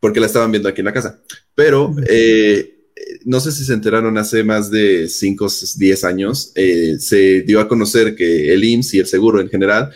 porque 0.00 0.18
la 0.18 0.24
estaban 0.24 0.50
viendo 0.50 0.66
aquí 0.66 0.80
en 0.80 0.86
la 0.86 0.94
casa, 0.94 1.20
pero 1.54 1.94
eh, 2.08 2.88
no 3.26 3.38
sé 3.38 3.52
si 3.52 3.66
se 3.66 3.74
enteraron 3.74 4.16
hace 4.16 4.42
más 4.44 4.70
de 4.70 5.10
5 5.10 5.44
o 5.44 5.48
10 5.76 6.04
años, 6.04 6.52
eh, 6.54 6.96
se 6.98 7.42
dio 7.42 7.60
a 7.60 7.68
conocer 7.68 8.14
que 8.14 8.54
el 8.54 8.64
IMSS 8.64 8.94
y 8.94 8.98
el 9.00 9.06
seguro 9.06 9.42
en 9.42 9.50
general 9.50 9.90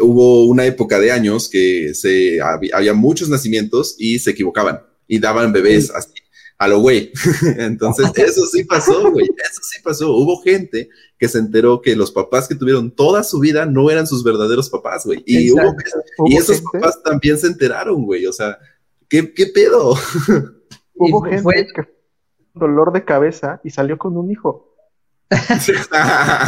hubo 0.00 0.46
una 0.46 0.66
época 0.66 0.98
de 0.98 1.12
años 1.12 1.48
que 1.48 1.94
se, 1.94 2.40
había, 2.40 2.92
muchos 2.94 3.28
nacimientos 3.28 3.94
y 3.96 4.18
se 4.18 4.32
equivocaban 4.32 4.80
y 5.06 5.20
daban 5.20 5.52
bebés 5.52 5.92
así 5.92 6.10
a 6.58 6.68
lo 6.68 6.80
güey. 6.80 7.12
Entonces, 7.58 8.10
eso 8.16 8.46
sí 8.46 8.64
pasó, 8.64 9.10
güey, 9.10 9.26
eso 9.26 9.60
sí 9.62 9.80
pasó. 9.82 10.12
Hubo 10.12 10.42
gente 10.42 10.88
que 11.18 11.28
se 11.28 11.38
enteró 11.38 11.80
que 11.80 11.96
los 11.96 12.12
papás 12.12 12.48
que 12.48 12.54
tuvieron 12.54 12.90
toda 12.90 13.22
su 13.22 13.38
vida 13.40 13.66
no 13.66 13.90
eran 13.90 14.06
sus 14.06 14.22
verdaderos 14.22 14.70
papás, 14.70 15.04
güey. 15.04 15.22
Y, 15.26 15.52
y 16.26 16.36
esos 16.36 16.62
papás 16.72 17.02
también 17.02 17.38
se 17.38 17.46
enteraron, 17.46 18.04
güey. 18.04 18.26
O 18.26 18.32
sea, 18.32 18.58
¿qué, 19.08 19.32
qué 19.32 19.46
pedo? 19.46 19.94
Hubo 20.94 21.22
gente 21.22 21.42
fue... 21.42 21.66
que 21.74 21.96
dolor 22.54 22.92
de 22.92 23.04
cabeza 23.04 23.60
y 23.64 23.70
salió 23.70 23.98
con 23.98 24.16
un 24.16 24.30
hijo. 24.30 24.74
Ah, 25.92 26.40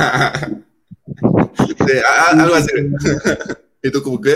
algo 2.33 2.55
así. 2.55 2.73
¿Y 3.83 3.91
tú 3.91 4.03
como 4.03 4.21
qué? 4.21 4.35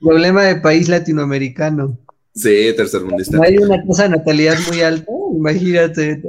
Problema 0.00 0.44
de 0.44 0.56
país 0.56 0.88
latinoamericano. 0.88 1.98
Sí, 2.36 2.74
tercermundista. 2.76 3.40
Hay 3.42 3.56
una 3.56 3.82
cosa 3.84 4.04
de 4.04 4.10
natalidad 4.10 4.58
muy 4.68 4.82
alta, 4.82 5.10
imagínate, 5.34 6.22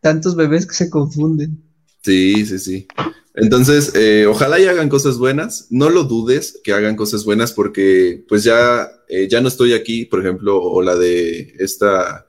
tantos 0.00 0.36
bebés 0.36 0.66
que 0.66 0.74
se 0.74 0.90
confunden. 0.90 1.58
Sí, 2.02 2.44
sí, 2.44 2.58
sí. 2.58 2.86
Entonces, 3.34 3.92
eh, 3.94 4.26
ojalá 4.28 4.60
y 4.60 4.66
hagan 4.66 4.90
cosas 4.90 5.16
buenas. 5.16 5.66
No 5.70 5.88
lo 5.88 6.04
dudes 6.04 6.60
que 6.62 6.74
hagan 6.74 6.96
cosas 6.96 7.24
buenas 7.24 7.52
porque 7.52 8.22
pues 8.28 8.44
ya, 8.44 8.90
eh, 9.08 9.26
ya 9.28 9.40
no 9.40 9.48
estoy 9.48 9.72
aquí, 9.72 10.04
por 10.04 10.20
ejemplo, 10.20 10.62
o 10.62 10.82
la 10.82 10.96
de 10.96 11.54
esta, 11.58 12.26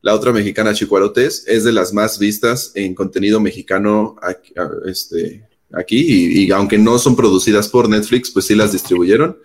la 0.00 0.14
otra 0.14 0.32
mexicana 0.32 0.72
Chicuarotes, 0.72 1.44
es 1.46 1.64
de 1.64 1.72
las 1.72 1.92
más 1.92 2.18
vistas 2.18 2.72
en 2.74 2.94
contenido 2.94 3.40
mexicano 3.40 4.16
aquí, 4.22 4.54
este, 4.86 5.46
aquí 5.72 5.98
y 6.44 6.50
aunque 6.50 6.78
no 6.78 6.98
son 6.98 7.14
producidas 7.14 7.68
por 7.68 7.90
Netflix, 7.90 8.30
pues 8.30 8.46
sí 8.46 8.54
las 8.54 8.72
distribuyeron. 8.72 9.36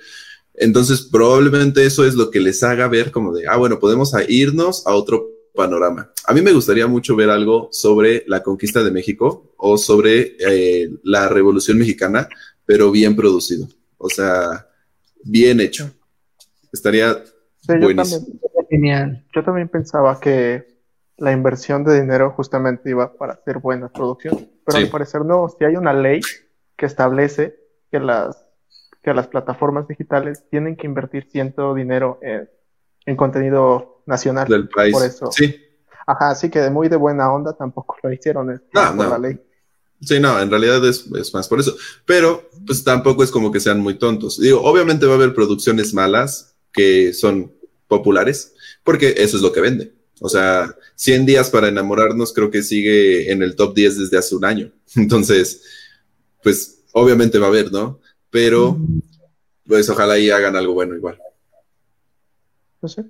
Entonces, 0.58 1.02
probablemente 1.12 1.86
eso 1.86 2.06
es 2.06 2.16
lo 2.16 2.32
que 2.32 2.40
les 2.40 2.64
haga 2.64 2.88
ver 2.88 3.12
como 3.12 3.34
de, 3.34 3.48
ah, 3.48 3.58
bueno, 3.58 3.80
podemos 3.80 4.14
irnos 4.28 4.86
a 4.88 4.94
otro 4.94 5.28
panorama. 5.54 6.12
A 6.26 6.34
mí 6.34 6.42
me 6.42 6.54
gustaría 6.54 6.88
mucho 6.88 7.16
ver 7.16 7.30
algo 7.30 7.70
sobre 7.72 8.24
la 8.28 8.44
conquista 8.44 8.84
de 8.84 8.92
México 8.92 9.54
o 9.58 9.78
sobre 9.78 10.36
eh, 10.40 10.90
la 11.04 11.30
Revolución 11.30 11.78
Mexicana, 11.78 12.28
pero 12.66 12.92
bien 12.92 13.16
producido. 13.16 13.68
O 13.98 14.10
sea, 14.10 14.68
bien 15.24 15.60
hecho. 15.60 15.90
Estaría 16.72 17.24
buenísimo. 17.68 18.28
Yo 18.28 18.40
también, 18.40 18.68
Genial. 18.70 19.26
Yo 19.34 19.44
también 19.44 19.70
pensaba 19.70 20.20
que 20.20 20.76
la 21.18 21.32
inversión 21.32 21.84
de 21.84 22.02
dinero 22.02 22.32
justamente 22.32 22.90
iba 22.90 23.14
para 23.14 23.34
hacer 23.34 23.60
buena 23.60 23.90
producción, 23.90 24.50
pero 24.66 24.80
al 24.80 24.90
parecer 24.90 25.22
no. 25.24 25.48
Si 25.48 25.64
hay 25.64 25.76
una 25.76 25.94
ley 25.94 26.22
que 26.76 26.86
establece 26.86 27.56
que 27.92 28.00
las 28.00 28.45
que 29.06 29.14
las 29.14 29.28
plataformas 29.28 29.88
digitales 29.88 30.44
tienen 30.50 30.76
que 30.76 30.88
invertir 30.88 31.28
cierto 31.32 31.76
dinero 31.76 32.20
en, 33.06 33.16
contenido 33.16 34.02
nacional. 34.08 34.48
Del 34.48 34.68
país. 34.68 34.94
Por 34.94 35.06
eso. 35.06 35.32
Sí. 35.32 35.56
Ajá, 36.08 36.32
así 36.32 36.50
que 36.50 36.60
de 36.60 36.72
muy 36.72 36.90
de 36.90 36.96
buena 36.96 37.32
onda 37.32 37.54
tampoco 37.54 37.98
lo 38.02 38.12
hicieron. 38.12 38.50
Es 38.50 38.62
no, 38.74 38.96
no. 38.96 39.10
La 39.10 39.20
ley. 39.20 39.40
Sí, 40.02 40.20
no, 40.20 40.40
en 40.40 40.50
realidad 40.50 40.84
es, 40.88 41.08
más 41.34 41.48
por 41.48 41.60
eso. 41.60 41.76
Pero, 42.06 42.50
pues 42.66 42.84
tampoco 42.84 43.24
es 43.24 43.30
como 43.30 43.52
que 43.52 43.60
sean 43.60 43.80
muy 43.80 43.94
tontos. 43.94 44.40
Digo, 44.40 44.62
obviamente 44.62 45.06
va 45.06 45.14
a 45.14 45.16
haber 45.18 45.36
producciones 45.36 45.94
malas 45.94 46.56
que 46.74 47.14
son 47.14 47.54
populares, 47.88 48.56
porque 48.84 49.14
eso 49.18 49.38
es 49.38 49.44
lo 49.44 49.54
que 49.54 49.62
vende. 49.62 49.94
O 50.20 50.30
sea, 50.30 50.76
100 50.96 51.28
días 51.28 51.52
para 51.52 51.68
enamorarnos 51.68 52.34
creo 52.34 52.50
que 52.50 52.64
sigue 52.64 53.32
en 53.32 53.44
el 53.44 53.56
top 53.56 53.76
10 53.76 54.00
desde 54.00 54.18
hace 54.18 54.36
un 54.36 54.46
año. 54.46 54.72
Entonces, 54.96 55.62
pues 56.42 56.82
obviamente 56.92 57.38
va 57.38 57.46
a 57.46 57.50
haber, 57.50 57.72
¿no? 57.72 58.00
Pero 58.36 58.78
pues 59.66 59.90
ojalá 59.90 60.20
y 60.20 60.30
hagan 60.30 60.58
algo 60.58 60.74
bueno 60.74 60.94
igual. 60.94 61.18
No 62.82 62.90
sé. 62.90 63.06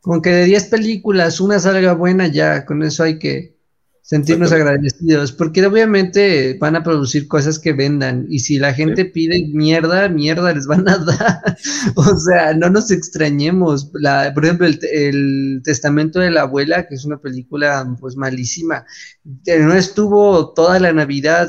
Con 0.00 0.20
que 0.20 0.30
de 0.30 0.44
10 0.46 0.64
películas 0.64 1.40
una 1.40 1.60
salga 1.60 1.94
buena 1.94 2.26
ya, 2.26 2.66
con 2.66 2.82
eso 2.82 3.04
hay 3.04 3.20
que 3.20 3.54
sentirnos 4.02 4.50
agradecidos, 4.50 5.30
porque 5.30 5.64
obviamente 5.64 6.58
van 6.60 6.74
a 6.74 6.82
producir 6.82 7.28
cosas 7.28 7.60
que 7.60 7.72
vendan 7.72 8.26
y 8.28 8.40
si 8.40 8.58
la 8.58 8.74
gente 8.74 9.04
pide 9.04 9.46
mierda, 9.46 10.08
mierda 10.08 10.52
les 10.52 10.66
van 10.66 10.88
a 10.88 10.98
dar. 11.06 11.56
o 11.94 12.18
sea, 12.18 12.52
no 12.52 12.68
nos 12.68 12.90
extrañemos. 12.90 13.92
La, 13.94 14.34
por 14.34 14.44
ejemplo, 14.44 14.66
el, 14.66 15.60
Testamento 15.62 16.18
de 16.18 16.32
la 16.32 16.42
Abuela, 16.42 16.88
que 16.88 16.96
es 16.96 17.04
una 17.04 17.20
película 17.20 17.96
pues 18.00 18.16
malísima, 18.16 18.84
no 19.22 19.74
estuvo 19.74 20.52
toda 20.52 20.80
la 20.80 20.92
Navidad 20.92 21.48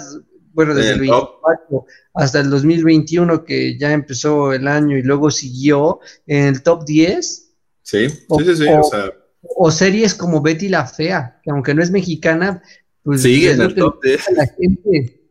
bueno, 0.55 0.73
desde 0.73 0.93
el 0.93 0.99
24 1.01 1.85
hasta 2.13 2.39
el 2.39 2.49
2021 2.49 3.43
que 3.43 3.77
ya 3.77 3.91
empezó 3.91 4.53
el 4.53 4.69
año 4.69 4.97
y 4.97 5.03
luego 5.03 5.29
siguió 5.29 5.99
en 6.25 6.45
el 6.45 6.63
top 6.63 6.85
10. 6.85 7.51
Sí, 7.83 8.09
sí, 8.09 8.17
sí, 8.39 8.55
sí, 8.55 8.65
o, 9.57 9.69
series 9.69 10.15
como 10.15 10.41
Betty 10.41 10.69
la 10.69 10.87
Fea, 10.87 11.39
que 11.43 11.51
aunque 11.51 11.75
no 11.75 11.83
es 11.83 11.91
mexicana, 11.91 12.63
pues 13.03 13.21
sigue 13.21 13.51
en 13.51 13.61
el 13.61 13.75
top 13.75 14.01
10. 14.01 14.31
La 14.31 14.47
gente. 14.47 15.21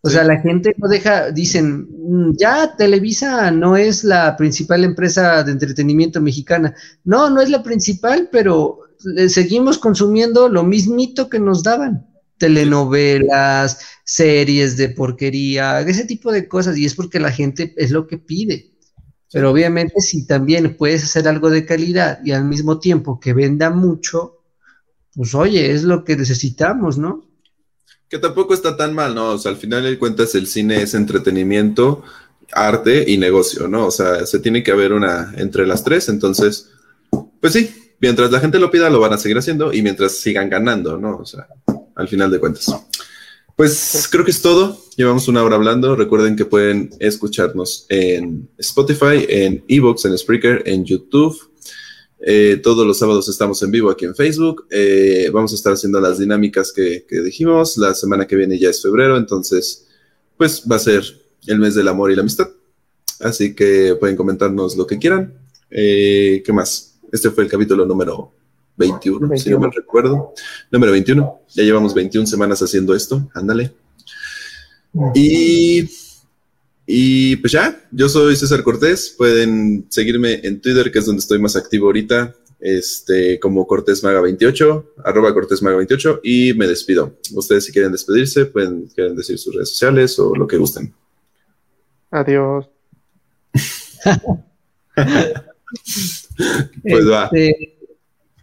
O 0.00 0.10
sea, 0.10 0.24
la 0.24 0.40
gente 0.40 0.74
no 0.78 0.88
deja, 0.88 1.30
dicen, 1.30 1.86
mm, 1.90 2.36
ya 2.38 2.74
Televisa 2.76 3.50
no 3.50 3.76
es 3.76 4.02
la 4.02 4.36
principal 4.36 4.82
empresa 4.82 5.44
de 5.44 5.52
entretenimiento 5.52 6.20
mexicana. 6.20 6.74
No, 7.04 7.30
no 7.30 7.40
es 7.40 7.50
la 7.50 7.62
principal, 7.62 8.28
pero 8.32 8.80
seguimos 9.28 9.78
consumiendo 9.78 10.48
lo 10.48 10.62
mismito 10.62 11.28
que 11.28 11.38
nos 11.38 11.62
daban. 11.62 12.06
Telenovelas, 12.38 13.78
series 14.04 14.76
de 14.76 14.90
porquería, 14.90 15.80
ese 15.80 16.04
tipo 16.04 16.32
de 16.32 16.48
cosas, 16.48 16.76
y 16.76 16.84
es 16.84 16.94
porque 16.94 17.20
la 17.20 17.32
gente 17.32 17.74
es 17.76 17.90
lo 17.90 18.06
que 18.06 18.18
pide. 18.18 18.72
Pero 19.32 19.50
obviamente 19.50 20.00
si 20.00 20.26
también 20.26 20.76
puedes 20.76 21.02
hacer 21.02 21.26
algo 21.26 21.50
de 21.50 21.66
calidad 21.66 22.20
y 22.24 22.32
al 22.32 22.44
mismo 22.44 22.78
tiempo 22.78 23.18
que 23.18 23.32
venda 23.32 23.70
mucho, 23.70 24.42
pues 25.14 25.34
oye, 25.34 25.72
es 25.72 25.82
lo 25.82 26.04
que 26.04 26.16
necesitamos, 26.16 26.98
¿no? 26.98 27.28
Que 28.08 28.18
tampoco 28.18 28.54
está 28.54 28.76
tan 28.76 28.94
mal, 28.94 29.14
¿no? 29.14 29.30
O 29.30 29.38
sea, 29.38 29.50
al 29.50 29.56
final 29.56 29.82
de 29.82 29.98
cuentas 29.98 30.34
el 30.34 30.46
cine 30.46 30.82
es 30.82 30.94
entretenimiento, 30.94 32.04
arte 32.52 33.10
y 33.10 33.18
negocio, 33.18 33.66
¿no? 33.66 33.86
O 33.86 33.90
sea, 33.90 34.26
se 34.26 34.38
tiene 34.38 34.62
que 34.62 34.70
haber 34.70 34.92
una 34.92 35.34
entre 35.36 35.66
las 35.66 35.82
tres, 35.82 36.08
entonces, 36.08 36.70
pues 37.40 37.52
sí, 37.52 37.74
mientras 38.00 38.30
la 38.30 38.40
gente 38.40 38.58
lo 38.58 38.70
pida, 38.70 38.90
lo 38.90 39.00
van 39.00 39.14
a 39.14 39.18
seguir 39.18 39.38
haciendo 39.38 39.72
y 39.72 39.82
mientras 39.82 40.12
sigan 40.12 40.48
ganando, 40.48 40.98
¿no? 40.98 41.16
O 41.16 41.26
sea, 41.26 41.48
al 41.94 42.08
final 42.08 42.30
de 42.30 42.40
cuentas. 42.40 42.74
Pues 43.56 44.08
creo 44.10 44.24
que 44.24 44.32
es 44.32 44.42
todo. 44.42 44.80
Llevamos 44.96 45.28
una 45.28 45.42
hora 45.44 45.56
hablando. 45.56 45.94
Recuerden 45.94 46.34
que 46.34 46.44
pueden 46.44 46.90
escucharnos 46.98 47.86
en 47.88 48.48
Spotify, 48.58 49.26
en 49.28 49.64
Evox, 49.68 50.04
en 50.06 50.18
Spreaker, 50.18 50.62
en 50.66 50.84
YouTube. 50.84 51.38
Eh, 52.26 52.58
todos 52.62 52.86
los 52.86 52.98
sábados 52.98 53.28
estamos 53.28 53.62
en 53.62 53.70
vivo 53.70 53.90
aquí 53.90 54.06
en 54.06 54.14
Facebook. 54.14 54.66
Eh, 54.70 55.30
vamos 55.32 55.52
a 55.52 55.54
estar 55.54 55.72
haciendo 55.72 56.00
las 56.00 56.18
dinámicas 56.18 56.72
que, 56.72 57.04
dijimos. 57.22 57.76
La 57.76 57.94
semana 57.94 58.26
que 58.26 58.34
viene 58.34 58.58
ya 58.58 58.70
es 58.70 58.82
febrero, 58.82 59.16
entonces, 59.16 59.86
pues 60.36 60.64
va 60.70 60.76
a 60.76 60.80
ser 60.80 61.04
el 61.46 61.58
mes 61.58 61.74
del 61.74 61.86
amor 61.86 62.10
y 62.10 62.16
la 62.16 62.22
amistad. 62.22 62.48
Así 63.20 63.54
que 63.54 63.94
pueden 64.00 64.16
comentarnos 64.16 64.76
lo 64.76 64.86
que 64.86 64.98
quieran. 64.98 65.34
Eh, 65.70 66.42
¿Qué 66.44 66.52
más? 66.52 66.98
Este 67.12 67.30
fue 67.30 67.44
el 67.44 67.50
capítulo 67.50 67.86
número 67.86 68.32
21, 68.76 69.36
si 69.36 69.50
no 69.50 69.60
me 69.60 69.70
recuerdo. 69.70 70.34
Número 70.70 70.92
21. 70.92 71.40
Ya 71.54 71.62
llevamos 71.62 71.94
21 71.94 72.26
semanas 72.26 72.60
haciendo 72.62 72.94
esto. 72.94 73.28
Ándale. 73.34 73.72
Y, 75.14 75.88
y 76.86 77.36
pues 77.36 77.52
ya, 77.52 77.80
yo 77.90 78.08
soy 78.08 78.36
César 78.36 78.62
Cortés. 78.62 79.14
Pueden 79.16 79.86
seguirme 79.88 80.40
en 80.42 80.60
Twitter, 80.60 80.90
que 80.90 80.98
es 80.98 81.06
donde 81.06 81.20
estoy 81.20 81.38
más 81.38 81.56
activo 81.56 81.86
ahorita. 81.86 82.34
Este, 82.60 83.38
como 83.40 83.66
Cortés 83.66 84.02
Maga 84.02 84.22
28, 84.22 84.94
arroba 85.04 85.34
Cortés 85.34 85.60
Maga 85.60 85.76
28, 85.76 86.20
y 86.22 86.54
me 86.54 86.66
despido. 86.66 87.18
Ustedes, 87.34 87.66
si 87.66 87.72
quieren 87.72 87.92
despedirse, 87.92 88.46
pueden 88.46 88.86
quieren 88.86 89.14
decir 89.14 89.38
sus 89.38 89.54
redes 89.54 89.68
sociales 89.68 90.18
o 90.18 90.34
lo 90.34 90.46
que 90.46 90.56
gusten. 90.56 90.94
Adiós. 92.10 92.66
pues 96.82 97.06
va. 97.06 97.30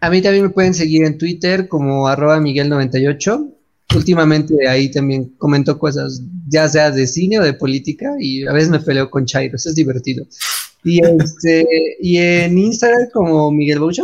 A 0.01 0.09
mí 0.09 0.21
también 0.21 0.45
me 0.45 0.49
pueden 0.49 0.73
seguir 0.73 1.05
en 1.05 1.17
Twitter 1.17 1.67
como 1.67 2.07
arroba 2.07 2.39
Miguel98. 2.39 3.53
Últimamente 3.95 4.67
ahí 4.67 4.89
también 4.89 5.33
comento 5.37 5.77
cosas, 5.77 6.21
ya 6.47 6.67
sea 6.67 6.91
de 6.91 7.05
cine 7.05 7.39
o 7.39 7.43
de 7.43 7.53
política, 7.53 8.09
y 8.19 8.47
a 8.47 8.53
veces 8.53 8.69
me 8.69 8.79
peleo 8.79 9.09
con 9.09 9.25
Chairo, 9.25 9.55
eso 9.57 9.69
es 9.69 9.75
divertido. 9.75 10.25
Y, 10.83 11.05
este, 11.05 11.65
y 12.01 12.17
en 12.17 12.57
Instagram 12.57 13.09
como 13.13 13.51
Miguel 13.51 13.79
Boucha. 13.79 14.03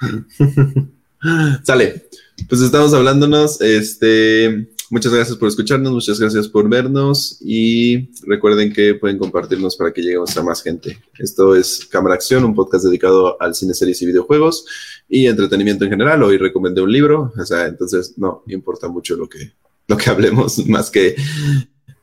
Sale. 1.62 2.06
Pues 2.48 2.60
estamos 2.62 2.94
hablándonos. 2.94 3.60
Este, 3.60 4.68
Muchas 4.90 5.14
gracias 5.14 5.38
por 5.38 5.46
escucharnos, 5.46 5.92
muchas 5.92 6.18
gracias 6.18 6.48
por 6.48 6.68
vernos 6.68 7.38
y 7.40 8.10
recuerden 8.26 8.72
que 8.72 8.96
pueden 8.96 9.18
compartirnos 9.18 9.76
para 9.76 9.92
que 9.92 10.02
lleguemos 10.02 10.36
a 10.36 10.42
más 10.42 10.64
gente. 10.64 10.98
Esto 11.16 11.54
es 11.54 11.86
Cámara 11.86 12.16
Acción, 12.16 12.44
un 12.44 12.56
podcast 12.56 12.84
dedicado 12.84 13.40
al 13.40 13.54
cine, 13.54 13.72
series 13.72 14.02
y 14.02 14.06
videojuegos 14.06 14.66
y 15.08 15.28
entretenimiento 15.28 15.84
en 15.84 15.90
general. 15.90 16.24
Hoy 16.24 16.38
recomendé 16.38 16.80
un 16.80 16.90
libro, 16.90 17.32
o 17.38 17.44
sea, 17.44 17.66
entonces 17.66 18.14
no 18.16 18.42
importa 18.48 18.88
mucho 18.88 19.14
lo 19.14 19.28
que, 19.28 19.52
lo 19.86 19.96
que 19.96 20.10
hablemos, 20.10 20.58
más 20.66 20.90
que 20.90 21.14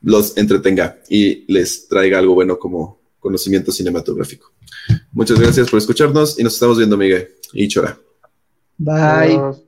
los 0.00 0.38
entretenga 0.38 0.98
y 1.10 1.44
les 1.52 1.88
traiga 1.88 2.18
algo 2.18 2.32
bueno 2.32 2.58
como 2.58 3.02
conocimiento 3.20 3.70
cinematográfico. 3.70 4.50
Muchas 5.12 5.38
gracias 5.38 5.68
por 5.68 5.76
escucharnos 5.76 6.40
y 6.40 6.42
nos 6.42 6.54
estamos 6.54 6.78
viendo, 6.78 6.96
Miguel 6.96 7.28
y 7.52 7.68
Chora. 7.68 7.98
Bye. 8.78 9.67